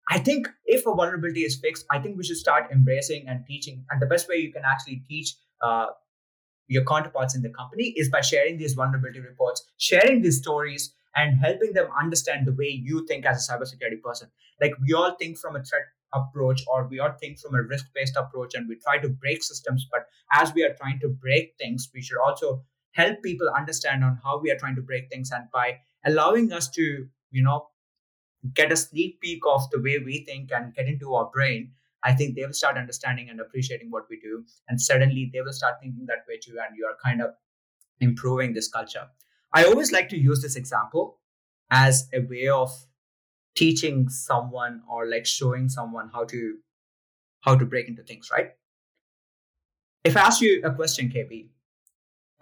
I 0.09 0.19
think 0.19 0.47
if 0.65 0.85
a 0.85 0.93
vulnerability 0.93 1.41
is 1.41 1.57
fixed, 1.57 1.85
I 1.91 1.99
think 1.99 2.17
we 2.17 2.23
should 2.23 2.37
start 2.37 2.71
embracing 2.71 3.27
and 3.27 3.45
teaching. 3.45 3.83
And 3.89 4.01
the 4.01 4.05
best 4.05 4.29
way 4.29 4.37
you 4.37 4.53
can 4.53 4.63
actually 4.65 5.03
teach 5.09 5.35
uh, 5.61 5.87
your 6.67 6.85
counterparts 6.85 7.35
in 7.35 7.41
the 7.41 7.49
company 7.49 7.93
is 7.97 8.09
by 8.09 8.21
sharing 8.21 8.57
these 8.57 8.73
vulnerability 8.73 9.19
reports, 9.19 9.63
sharing 9.77 10.21
these 10.21 10.37
stories, 10.37 10.93
and 11.15 11.39
helping 11.39 11.73
them 11.73 11.87
understand 11.99 12.45
the 12.45 12.53
way 12.53 12.67
you 12.69 13.05
think 13.07 13.25
as 13.25 13.49
a 13.49 13.51
cybersecurity 13.51 14.01
person. 14.01 14.29
Like 14.61 14.73
we 14.85 14.93
all 14.93 15.15
think 15.15 15.37
from 15.37 15.55
a 15.55 15.63
threat 15.63 15.83
approach 16.13 16.63
or 16.67 16.87
we 16.87 16.99
all 16.99 17.13
think 17.19 17.39
from 17.39 17.55
a 17.55 17.61
risk 17.61 17.85
based 17.93 18.15
approach 18.15 18.55
and 18.55 18.67
we 18.67 18.75
try 18.75 18.97
to 18.97 19.09
break 19.09 19.43
systems 19.43 19.87
but 19.91 20.07
as 20.31 20.53
we 20.53 20.63
are 20.63 20.73
trying 20.79 20.99
to 20.99 21.09
break 21.09 21.53
things 21.59 21.89
we 21.93 22.01
should 22.01 22.17
also 22.17 22.63
help 22.91 23.21
people 23.21 23.49
understand 23.49 24.03
on 24.03 24.17
how 24.23 24.39
we 24.39 24.51
are 24.51 24.57
trying 24.57 24.75
to 24.75 24.81
break 24.81 25.09
things 25.09 25.31
and 25.31 25.45
by 25.51 25.77
allowing 26.05 26.51
us 26.53 26.69
to 26.69 27.07
you 27.31 27.43
know 27.43 27.67
get 28.53 28.71
a 28.71 28.77
sneak 28.77 29.19
peek 29.19 29.41
of 29.47 29.69
the 29.71 29.81
way 29.81 29.99
we 29.99 30.23
think 30.25 30.51
and 30.51 30.73
get 30.73 30.87
into 30.87 31.13
our 31.13 31.29
brain 31.31 31.71
i 32.03 32.13
think 32.13 32.35
they 32.35 32.45
will 32.45 32.53
start 32.53 32.77
understanding 32.77 33.29
and 33.29 33.41
appreciating 33.41 33.89
what 33.91 34.03
we 34.09 34.19
do. 34.19 34.43
And 34.69 34.79
suddenly 34.79 35.29
they 35.33 35.41
will 35.41 35.53
start 35.53 35.75
thinking 35.81 36.05
that 36.07 36.25
way 36.27 36.37
too 36.37 36.57
and 36.65 36.77
you 36.77 36.85
are 36.85 36.95
kind 37.03 37.21
of 37.21 37.31
improving 37.99 38.53
this 38.53 38.67
culture. 38.67 39.07
I 39.53 39.63
always 39.65 39.91
like 39.91 40.09
to 40.09 40.17
use 40.17 40.41
this 40.41 40.55
example 40.55 41.19
as 41.71 42.07
a 42.13 42.19
way 42.19 42.47
of 42.47 42.71
teaching 43.57 44.07
someone 44.07 44.81
or 44.89 45.05
like 45.07 45.25
showing 45.25 45.67
someone 45.75 46.09
how 46.13 46.23
to 46.23 46.57
how 47.41 47.55
to 47.55 47.65
break 47.65 47.87
into 47.87 48.03
things 48.03 48.29
right 48.31 48.51
if 50.03 50.15
i 50.15 50.21
ask 50.21 50.41
you 50.41 50.61
a 50.63 50.71
question 50.81 51.09
kb 51.09 51.47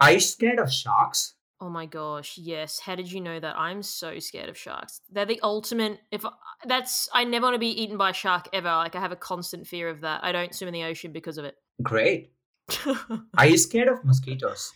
are 0.00 0.12
you 0.12 0.20
scared 0.20 0.58
of 0.58 0.72
sharks 0.72 1.32
Oh 1.58 1.70
my 1.70 1.86
gosh, 1.86 2.36
yes. 2.36 2.80
How 2.80 2.96
did 2.96 3.10
you 3.10 3.18
know 3.18 3.40
that? 3.40 3.56
I'm 3.56 3.82
so 3.82 4.18
scared 4.18 4.50
of 4.50 4.58
sharks. 4.58 5.00
They're 5.10 5.24
the 5.24 5.40
ultimate 5.42 6.00
if 6.12 6.22
that's 6.66 7.08
I 7.14 7.24
never 7.24 7.44
want 7.46 7.54
to 7.54 7.58
be 7.58 7.70
eaten 7.82 7.96
by 7.96 8.10
a 8.10 8.12
shark 8.12 8.50
ever. 8.52 8.68
Like 8.68 8.94
I 8.94 9.00
have 9.00 9.10
a 9.10 9.16
constant 9.16 9.66
fear 9.66 9.88
of 9.88 10.02
that. 10.02 10.22
I 10.22 10.32
don't 10.32 10.54
swim 10.54 10.68
in 10.68 10.74
the 10.74 10.84
ocean 10.84 11.12
because 11.12 11.38
of 11.38 11.46
it. 11.46 11.54
great 11.82 12.30
are 13.38 13.46
you 13.46 13.56
scared 13.56 13.88
of 13.88 14.04
mosquitoes 14.04 14.70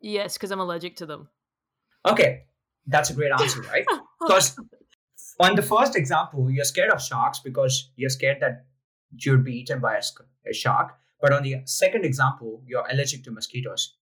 yes, 0.00 0.34
because 0.36 0.52
I'm 0.52 0.60
allergic 0.60 0.94
to 0.98 1.06
them. 1.06 1.28
okay 2.06 2.44
that's 2.86 3.10
a 3.10 3.14
great 3.14 3.32
answer 3.32 3.62
right 3.62 3.84
because 4.20 4.56
on 5.40 5.56
the 5.56 5.62
first 5.62 5.96
example, 5.96 6.50
you're 6.50 6.64
scared 6.64 6.90
of 6.90 7.02
sharks 7.02 7.38
because 7.38 7.90
you're 7.96 8.10
scared 8.10 8.40
that 8.40 8.66
you'd 9.10 9.44
be 9.44 9.58
eaten 9.60 9.80
by 9.80 9.96
a, 9.96 10.02
a 10.48 10.52
shark. 10.52 10.94
But 11.20 11.32
on 11.32 11.42
the 11.42 11.62
second 11.64 12.04
example, 12.04 12.62
you're 12.66 12.86
allergic 12.90 13.24
to 13.24 13.30
mosquitoes. 13.30 13.96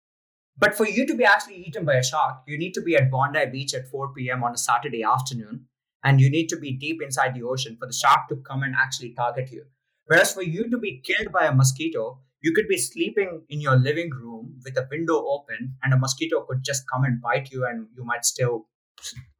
But 0.57 0.75
for 0.75 0.88
you 0.88 1.05
to 1.05 1.15
be 1.15 1.25
actually 1.25 1.57
eaten 1.57 1.83
by 1.83 1.95
a 1.95 2.03
shark, 2.03 2.38
you 2.47 2.57
need 2.57 2.73
to 2.75 2.81
be 2.81 2.95
at 2.95 3.11
Bondi 3.11 3.45
Beach 3.47 3.73
at 3.73 3.89
4 3.89 4.13
p.m. 4.13 4.43
on 4.43 4.53
a 4.53 4.57
Saturday 4.57 5.03
afternoon, 5.03 5.65
and 6.05 6.21
you 6.21 6.29
need 6.29 6.47
to 6.47 6.57
be 6.57 6.71
deep 6.71 7.01
inside 7.01 7.33
the 7.33 7.43
ocean 7.43 7.75
for 7.77 7.86
the 7.86 7.93
shark 7.93 8.29
to 8.29 8.38
come 8.38 8.63
and 8.63 8.73
actually 8.73 9.13
target 9.13 9.51
you. 9.51 9.65
Whereas 10.05 10.33
for 10.33 10.43
you 10.43 10.69
to 10.69 10.77
be 10.77 11.01
killed 11.03 11.33
by 11.33 11.45
a 11.45 11.53
mosquito, 11.53 12.19
you 12.41 12.53
could 12.53 12.69
be 12.69 12.77
sleeping 12.77 13.41
in 13.49 13.59
your 13.59 13.75
living 13.75 14.11
room 14.11 14.55
with 14.63 14.77
a 14.77 14.88
window 14.89 15.25
open, 15.27 15.75
and 15.83 15.93
a 15.93 15.97
mosquito 15.97 16.45
could 16.47 16.63
just 16.63 16.83
come 16.89 17.03
and 17.03 17.21
bite 17.21 17.51
you, 17.51 17.65
and 17.65 17.88
you 17.93 18.05
might 18.05 18.23
still 18.23 18.67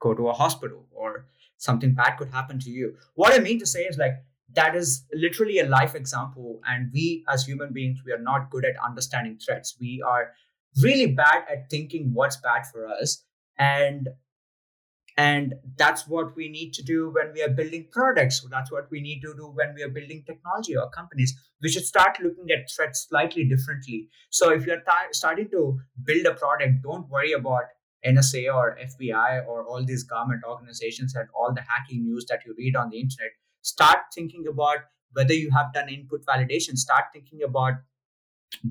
go 0.02 0.14
to 0.14 0.28
a 0.28 0.34
hospital 0.34 0.86
or 0.92 1.28
something 1.58 1.94
bad 1.94 2.18
could 2.18 2.30
happen 2.30 2.60
to 2.60 2.70
you. 2.70 2.96
What 3.16 3.34
I 3.34 3.40
mean 3.40 3.60
to 3.60 3.66
say 3.66 3.84
is 3.84 3.98
like 3.98 4.24
that 4.54 4.76
is 4.76 5.06
literally 5.14 5.60
a 5.60 5.68
life 5.68 5.96
example. 5.96 6.62
And 6.66 6.92
we 6.94 7.24
as 7.28 7.46
human 7.46 7.74
beings, 7.74 8.00
we 8.06 8.12
are 8.12 8.20
not 8.20 8.50
good 8.50 8.66
at 8.66 8.76
understanding 8.84 9.40
threats. 9.44 9.76
We 9.80 10.04
are 10.06 10.32
really 10.82 11.08
bad 11.08 11.44
at 11.52 11.70
thinking 11.70 12.12
what's 12.14 12.38
bad 12.38 12.66
for 12.72 12.88
us. 12.88 13.24
And 13.58 14.10
and 15.18 15.54
that's 15.78 16.08
what 16.10 16.36
we 16.36 16.50
need 16.50 16.74
to 16.74 16.84
do 16.84 17.10
when 17.10 17.32
we 17.34 17.42
are 17.42 17.50
building 17.50 17.88
products. 17.90 18.46
That's 18.52 18.70
what 18.70 18.92
we 18.92 19.00
need 19.00 19.22
to 19.22 19.34
do 19.34 19.48
when 19.48 19.74
we 19.74 19.82
are 19.82 19.90
building 19.90 20.24
technology 20.26 20.76
or 20.76 20.90
companies. 20.90 21.34
We 21.62 21.70
should 21.70 21.86
start 21.86 22.18
looking 22.22 22.52
at 22.52 22.70
threats 22.70 23.08
slightly 23.08 23.46
differently. 23.46 24.10
So 24.30 24.52
if 24.52 24.66
you're 24.66 24.82
th- 24.82 25.14
starting 25.14 25.50
to 25.52 25.80
build 26.04 26.26
a 26.26 26.34
product, 26.34 26.84
don't 26.84 27.10
worry 27.10 27.32
about 27.32 27.64
NSA 28.06 28.54
or 28.54 28.78
FBI 28.82 29.48
or 29.48 29.64
all 29.66 29.84
these 29.84 30.04
government 30.04 30.44
organizations 30.48 31.16
and 31.16 31.28
all 31.38 31.54
the 31.54 31.62
hacking 31.62 32.04
news 32.04 32.26
that 32.30 32.42
you 32.46 32.56
read 32.58 32.76
on 32.76 32.90
the 32.90 33.00
internet. 33.00 33.32
Start 33.62 33.98
thinking 34.14 34.46
about 34.48 34.78
whether 35.14 35.34
you 35.34 35.50
have 35.52 35.74
done 35.74 35.90
input 35.90 36.26
validation. 36.26 36.78
Start 36.78 37.06
thinking 37.14 37.42
about 37.44 37.74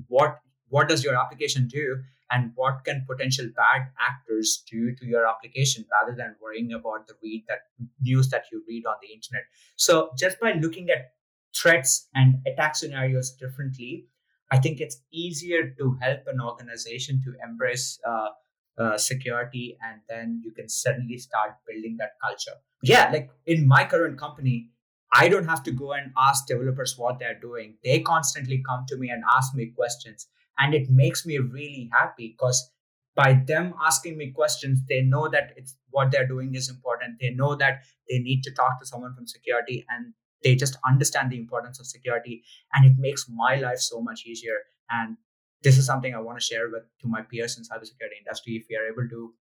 what 0.07 0.39
what 0.69 0.87
does 0.89 1.03
your 1.03 1.15
application 1.15 1.67
do 1.67 1.97
and 2.31 2.51
what 2.55 2.83
can 2.83 3.05
potential 3.07 3.47
bad 3.55 3.87
actors 3.99 4.63
do 4.69 4.95
to 4.95 5.05
your 5.05 5.27
application 5.27 5.85
rather 5.91 6.15
than 6.17 6.35
worrying 6.41 6.73
about 6.73 7.07
the 7.07 7.13
read 7.21 7.43
that 7.47 7.59
news 8.01 8.29
that 8.29 8.45
you 8.51 8.63
read 8.67 8.85
on 8.85 8.95
the 9.01 9.13
internet 9.13 9.43
so 9.75 10.09
just 10.17 10.39
by 10.39 10.53
looking 10.53 10.89
at 10.89 11.11
threats 11.55 12.07
and 12.15 12.35
attack 12.47 12.75
scenarios 12.75 13.31
differently 13.31 14.07
i 14.51 14.57
think 14.57 14.79
it's 14.79 15.01
easier 15.11 15.69
to 15.77 15.97
help 16.01 16.21
an 16.27 16.41
organization 16.41 17.21
to 17.23 17.33
embrace 17.47 17.99
uh, 18.07 18.29
uh, 18.77 18.97
security 18.97 19.77
and 19.81 20.01
then 20.09 20.41
you 20.43 20.51
can 20.51 20.67
suddenly 20.69 21.17
start 21.17 21.51
building 21.67 21.97
that 21.99 22.11
culture. 22.21 22.57
Yeah 22.83 23.09
like 23.11 23.29
in 23.45 23.67
my 23.67 23.83
current 23.85 24.19
company 24.19 24.69
i 25.13 25.27
don't 25.29 25.47
have 25.47 25.63
to 25.63 25.71
go 25.71 25.93
and 25.93 26.11
ask 26.17 26.45
developers 26.47 26.95
what 26.97 27.19
they're 27.19 27.39
doing. 27.39 27.77
They 27.83 27.99
constantly 27.99 28.61
come 28.67 28.85
to 28.89 28.97
me 28.97 29.09
and 29.09 29.23
ask 29.37 29.55
me 29.55 29.71
questions 29.75 30.27
and 30.57 30.73
it 30.73 30.89
makes 30.89 31.25
me 31.25 31.37
really 31.37 31.89
happy 31.93 32.35
because 32.37 32.71
by 33.15 33.41
them 33.47 33.73
asking 33.81 34.17
me 34.17 34.31
questions 34.31 34.81
they 34.89 35.01
know 35.01 35.29
that 35.29 35.53
it's 35.55 35.75
what 35.91 36.11
they're 36.11 36.27
doing 36.27 36.53
is 36.55 36.69
important. 36.69 37.19
They 37.21 37.29
know 37.29 37.55
that 37.55 37.83
they 38.09 38.19
need 38.19 38.43
to 38.43 38.51
talk 38.51 38.79
to 38.79 38.85
someone 38.85 39.15
from 39.15 39.27
security 39.27 39.85
and 39.89 40.13
they 40.43 40.55
just 40.55 40.77
understand 40.85 41.31
the 41.31 41.37
importance 41.37 41.79
of 41.79 41.85
security 41.85 42.43
and 42.73 42.85
it 42.85 42.97
makes 42.97 43.25
my 43.29 43.55
life 43.55 43.79
so 43.79 44.01
much 44.01 44.25
easier. 44.25 44.59
And 44.89 45.17
this 45.65 45.77
is 45.81 45.85
something 45.85 46.15
i 46.15 46.21
want 46.25 46.39
to 46.39 46.45
share 46.45 46.69
with 46.73 46.83
to 47.01 47.07
my 47.07 47.21
peers 47.21 47.57
in 47.57 47.63
cybersecurity 47.63 48.19
industry. 48.19 48.55
If 48.55 48.67
we 48.69 48.77
are 48.77 48.87
able 48.87 49.09
to 49.09 49.33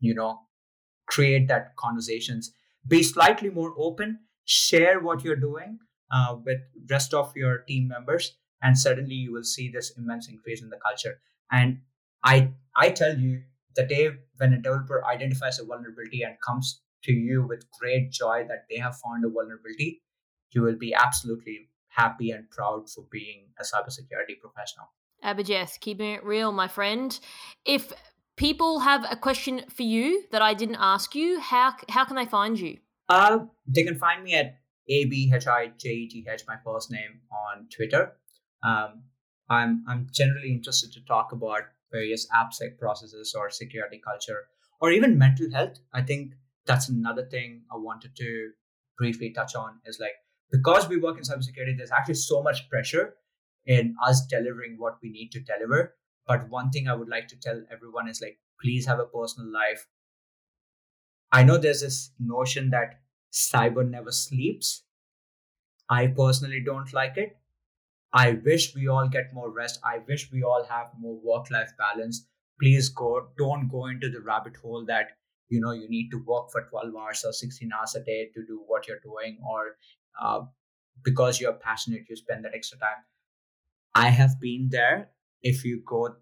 you 0.00 0.14
know 0.14 0.40
create 1.06 1.48
that 1.48 1.76
conversations 1.76 2.52
be 2.88 3.02
slightly 3.02 3.50
more 3.50 3.74
open 3.78 4.18
share 4.44 5.00
what 5.00 5.24
you're 5.24 5.42
doing 5.44 5.78
uh, 6.10 6.36
with 6.44 6.60
rest 6.90 7.14
of 7.14 7.32
your 7.36 7.58
team 7.68 7.88
members 7.88 8.36
and 8.62 8.78
suddenly 8.78 9.14
you 9.14 9.32
will 9.32 9.44
see 9.44 9.70
this 9.70 9.92
immense 9.96 10.28
increase 10.28 10.62
in 10.62 10.70
the 10.70 10.80
culture. 10.88 11.20
And 11.52 11.80
i 12.24 12.50
i 12.76 12.90
tell 12.90 13.16
you 13.18 13.42
the 13.76 13.86
day 13.94 14.10
when 14.38 14.52
a 14.52 14.62
developer 14.68 15.04
identifies 15.06 15.58
a 15.58 15.64
vulnerability 15.64 16.22
and 16.22 16.40
comes 16.46 16.80
to 17.04 17.12
you 17.12 17.42
with 17.46 17.70
great 17.80 18.10
joy 18.10 18.44
that 18.48 18.66
they 18.68 18.76
have 18.86 18.96
found 18.98 19.24
a 19.24 19.28
vulnerability 19.36 20.02
you 20.52 20.62
will 20.62 20.76
be 20.76 20.92
absolutely 20.92 21.56
happy 22.00 22.30
and 22.30 22.50
proud 22.50 22.90
for 22.90 23.04
being 23.10 23.46
a 23.58 23.64
cybersecurity 23.70 24.38
professional 24.42 24.90
abhijith 25.24 25.80
keeping 25.80 26.14
it 26.14 26.24
real 26.24 26.52
my 26.52 26.68
friend. 26.68 27.18
If 27.64 27.92
people 28.36 28.80
have 28.80 29.04
a 29.10 29.16
question 29.16 29.62
for 29.68 29.82
you 29.82 30.24
that 30.32 30.40
i 30.40 30.54
didn't 30.54 30.78
ask 30.80 31.14
you 31.14 31.38
how 31.40 31.74
how 31.88 32.04
can 32.04 32.16
they 32.16 32.26
find 32.26 32.58
you? 32.58 32.78
Uh 33.08 33.40
they 33.66 33.82
can 33.82 33.98
find 33.98 34.24
me 34.24 34.34
at 34.34 34.56
abhijith 34.90 36.46
my 36.46 36.56
first 36.64 36.90
name 36.90 37.20
on 37.30 37.68
twitter. 37.74 38.12
Um, 38.62 39.02
I'm 39.48 39.84
I'm 39.88 40.06
generally 40.12 40.52
interested 40.52 40.92
to 40.92 41.04
talk 41.04 41.32
about 41.32 41.62
various 41.92 42.26
AppSec 42.34 42.78
processes 42.78 43.34
or 43.36 43.50
security 43.50 44.00
culture 44.04 44.44
or 44.80 44.90
even 44.92 45.18
mental 45.18 45.50
health. 45.52 45.78
I 45.92 46.02
think 46.02 46.34
that's 46.66 46.88
another 46.88 47.26
thing 47.26 47.62
I 47.72 47.76
wanted 47.76 48.14
to 48.16 48.50
briefly 48.96 49.30
touch 49.30 49.54
on 49.54 49.80
is 49.86 49.98
like 50.00 50.12
because 50.52 50.88
we 50.88 50.98
work 50.98 51.16
in 51.16 51.22
cybersecurity, 51.22 51.76
there's 51.76 51.90
actually 51.90 52.14
so 52.14 52.42
much 52.42 52.68
pressure 52.68 53.14
in 53.66 53.94
us 54.04 54.26
delivering 54.26 54.76
what 54.78 54.98
we 55.02 55.10
need 55.10 55.30
to 55.32 55.40
deliver. 55.40 55.94
But 56.26 56.48
one 56.48 56.70
thing 56.70 56.88
I 56.88 56.94
would 56.94 57.08
like 57.08 57.28
to 57.28 57.36
tell 57.36 57.62
everyone 57.70 58.08
is 58.08 58.20
like, 58.20 58.38
please 58.60 58.86
have 58.86 58.98
a 58.98 59.06
personal 59.06 59.50
life. 59.52 59.86
I 61.32 61.42
know 61.42 61.56
there's 61.58 61.80
this 61.82 62.10
notion 62.18 62.70
that 62.70 63.00
cyber 63.32 63.88
never 63.88 64.12
sleeps. 64.12 64.84
I 65.88 66.06
personally 66.06 66.60
don't 66.64 66.92
like 66.92 67.16
it. 67.16 67.36
I 68.12 68.32
wish 68.44 68.74
we 68.74 68.88
all 68.88 69.08
get 69.08 69.34
more 69.34 69.50
rest. 69.50 69.80
I 69.84 69.98
wish 70.08 70.32
we 70.32 70.42
all 70.42 70.64
have 70.64 70.90
more 70.98 71.18
work 71.22 71.50
life 71.50 71.72
balance. 71.78 72.26
Please 72.60 72.88
go, 72.88 73.28
don't 73.38 73.68
go 73.68 73.86
into 73.86 74.10
the 74.10 74.20
rabbit 74.20 74.56
hole 74.56 74.84
that, 74.86 75.16
you 75.48 75.60
know, 75.60 75.72
you 75.72 75.88
need 75.88 76.10
to 76.10 76.22
work 76.24 76.50
for 76.50 76.62
12 76.70 76.94
hours 76.96 77.24
or 77.24 77.32
16 77.32 77.70
hours 77.72 77.94
a 77.94 78.04
day 78.04 78.30
to 78.34 78.44
do 78.46 78.62
what 78.66 78.88
you're 78.88 79.00
doing, 79.00 79.38
or 79.48 79.76
uh, 80.20 80.42
because 81.04 81.40
you're 81.40 81.54
passionate, 81.54 82.06
you 82.08 82.16
spend 82.16 82.44
that 82.44 82.54
extra 82.54 82.78
time. 82.78 83.04
I 83.94 84.10
have 84.10 84.40
been 84.40 84.68
there. 84.70 85.10
If 85.42 85.64
you 85.64 85.82
go 85.86 86.16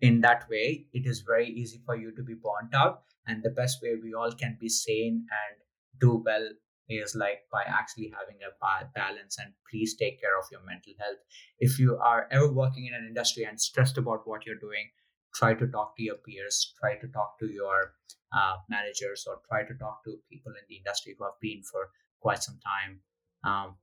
in 0.00 0.20
that 0.22 0.48
way, 0.48 0.86
it 0.92 1.06
is 1.06 1.20
very 1.20 1.48
easy 1.48 1.80
for 1.84 1.96
you 1.96 2.14
to 2.16 2.22
be 2.22 2.34
burnt 2.34 2.74
out. 2.74 3.02
And 3.26 3.42
the 3.42 3.50
best 3.50 3.82
way 3.82 3.96
we 4.02 4.14
all 4.14 4.32
can 4.32 4.56
be 4.60 4.68
sane 4.68 5.26
and 5.30 5.60
do 6.00 6.22
well 6.24 6.48
is 6.88 7.14
like 7.16 7.40
by 7.52 7.62
actually 7.66 8.12
having 8.16 8.36
a 8.46 8.86
balance 8.94 9.36
and 9.38 9.52
please 9.70 9.96
take 9.96 10.20
care 10.20 10.38
of 10.38 10.44
your 10.52 10.60
mental 10.64 10.92
health 11.00 11.18
if 11.58 11.78
you 11.78 11.96
are 11.98 12.28
ever 12.30 12.52
working 12.52 12.86
in 12.86 12.94
an 12.94 13.04
industry 13.06 13.44
and 13.44 13.60
stressed 13.60 13.98
about 13.98 14.20
what 14.24 14.46
you're 14.46 14.58
doing 14.60 14.88
try 15.34 15.52
to 15.52 15.66
talk 15.66 15.96
to 15.96 16.02
your 16.04 16.14
peers 16.16 16.74
try 16.78 16.94
to 16.96 17.08
talk 17.08 17.38
to 17.40 17.46
your 17.46 17.94
uh, 18.32 18.56
managers 18.68 19.26
or 19.28 19.40
try 19.48 19.64
to 19.64 19.74
talk 19.74 20.04
to 20.04 20.16
people 20.30 20.52
in 20.52 20.64
the 20.68 20.76
industry 20.76 21.16
who 21.18 21.24
have 21.24 21.40
been 21.40 21.62
for 21.62 21.90
quite 22.20 22.42
some 22.42 22.58
time 22.64 23.00
um, 23.42 23.76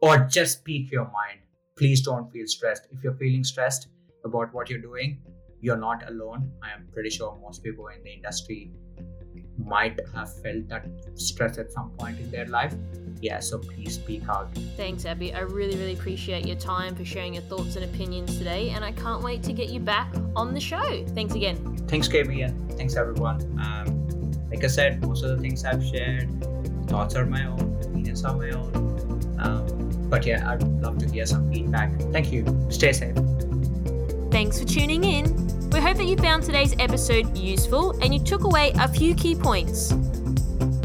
or 0.00 0.18
just 0.18 0.58
speak 0.58 0.90
your 0.90 1.04
mind 1.04 1.40
please 1.76 2.02
don't 2.02 2.30
feel 2.32 2.46
stressed. 2.46 2.86
If 2.90 3.02
you're 3.02 3.14
feeling 3.14 3.44
stressed 3.44 3.88
about 4.24 4.54
what 4.54 4.70
you're 4.70 4.80
doing 4.80 5.20
you're 5.64 5.78
not 5.78 6.06
alone. 6.08 6.52
I 6.62 6.72
am 6.72 6.86
pretty 6.92 7.08
sure 7.08 7.36
most 7.42 7.64
people 7.64 7.86
in 7.88 8.02
the 8.04 8.12
industry 8.12 8.70
might 9.56 9.98
have 10.14 10.30
felt 10.42 10.68
that 10.68 10.84
stress 11.14 11.56
at 11.56 11.72
some 11.72 11.90
point 11.98 12.20
in 12.20 12.30
their 12.30 12.46
life. 12.46 12.74
Yeah 13.20 13.40
so 13.40 13.58
please 13.58 13.94
speak 13.94 14.28
out. 14.28 14.54
Thanks 14.76 15.06
abby. 15.06 15.32
I 15.32 15.40
really 15.40 15.76
really 15.78 15.94
appreciate 15.94 16.46
your 16.46 16.58
time 16.58 16.94
for 16.94 17.04
sharing 17.04 17.32
your 17.32 17.44
thoughts 17.44 17.76
and 17.76 17.84
opinions 17.86 18.36
today 18.36 18.70
and 18.70 18.84
i 18.84 18.92
can't 18.92 19.22
wait 19.22 19.42
to 19.44 19.54
get 19.54 19.70
you 19.70 19.80
back 19.80 20.12
on 20.36 20.52
the 20.52 20.60
show. 20.60 21.06
Thanks 21.14 21.34
again. 21.34 21.56
Thanks 21.88 22.08
kb 22.08 22.44
and 22.44 22.72
thanks 22.76 22.96
everyone. 22.96 23.38
Um, 23.64 23.88
like 24.50 24.62
i 24.62 24.66
said 24.66 25.00
most 25.02 25.24
of 25.24 25.30
the 25.30 25.38
things 25.38 25.64
i've 25.64 25.82
shared 25.82 26.28
thoughts 26.88 27.16
are 27.16 27.24
my 27.24 27.46
own 27.46 27.78
opinions 27.82 28.24
are 28.24 28.36
my 28.36 28.50
own 28.50 28.70
um, 29.44 30.08
but 30.08 30.26
yeah 30.26 30.50
i'd 30.50 30.62
love 30.80 30.98
to 30.98 31.08
hear 31.08 31.26
some 31.26 31.50
feedback 31.52 31.92
thank 32.12 32.32
you 32.32 32.44
stay 32.70 32.92
safe 32.92 33.16
thanks 34.30 34.58
for 34.58 34.66
tuning 34.66 35.04
in 35.04 35.44
we 35.74 35.80
hope 35.80 35.96
that 35.96 36.04
you 36.04 36.16
found 36.16 36.44
today's 36.44 36.72
episode 36.78 37.36
useful 37.36 37.98
and 38.00 38.14
you 38.14 38.20
took 38.20 38.44
away 38.44 38.72
a 38.78 38.86
few 38.86 39.12
key 39.12 39.34
points. 39.34 39.88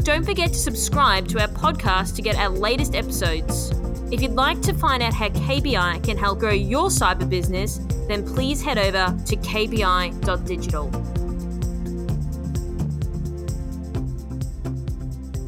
Don't 0.02 0.24
forget 0.24 0.48
to 0.48 0.58
subscribe 0.58 1.28
to 1.28 1.40
our 1.40 1.46
podcast 1.46 2.16
to 2.16 2.22
get 2.22 2.34
our 2.34 2.48
latest 2.48 2.96
episodes. 2.96 3.70
If 4.10 4.20
you'd 4.20 4.32
like 4.32 4.60
to 4.62 4.74
find 4.74 5.00
out 5.00 5.14
how 5.14 5.28
KBI 5.28 6.02
can 6.02 6.18
help 6.18 6.40
grow 6.40 6.50
your 6.50 6.88
cyber 6.88 7.30
business, 7.30 7.78
then 8.08 8.26
please 8.26 8.60
head 8.60 8.78
over 8.78 9.16
to 9.26 9.36
kbi.digital. 9.36 11.19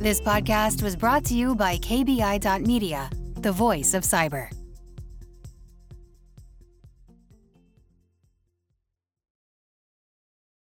This 0.03 0.21
podcast 0.21 0.83
was 0.83 0.97
brought 0.97 1.25
to 1.27 1.35
you 1.35 1.55
by 1.55 1.77
KBI.media, 1.77 3.09
the 3.37 3.53
voice 3.53 3.95
of 3.95 4.03
cyber. 4.03 4.49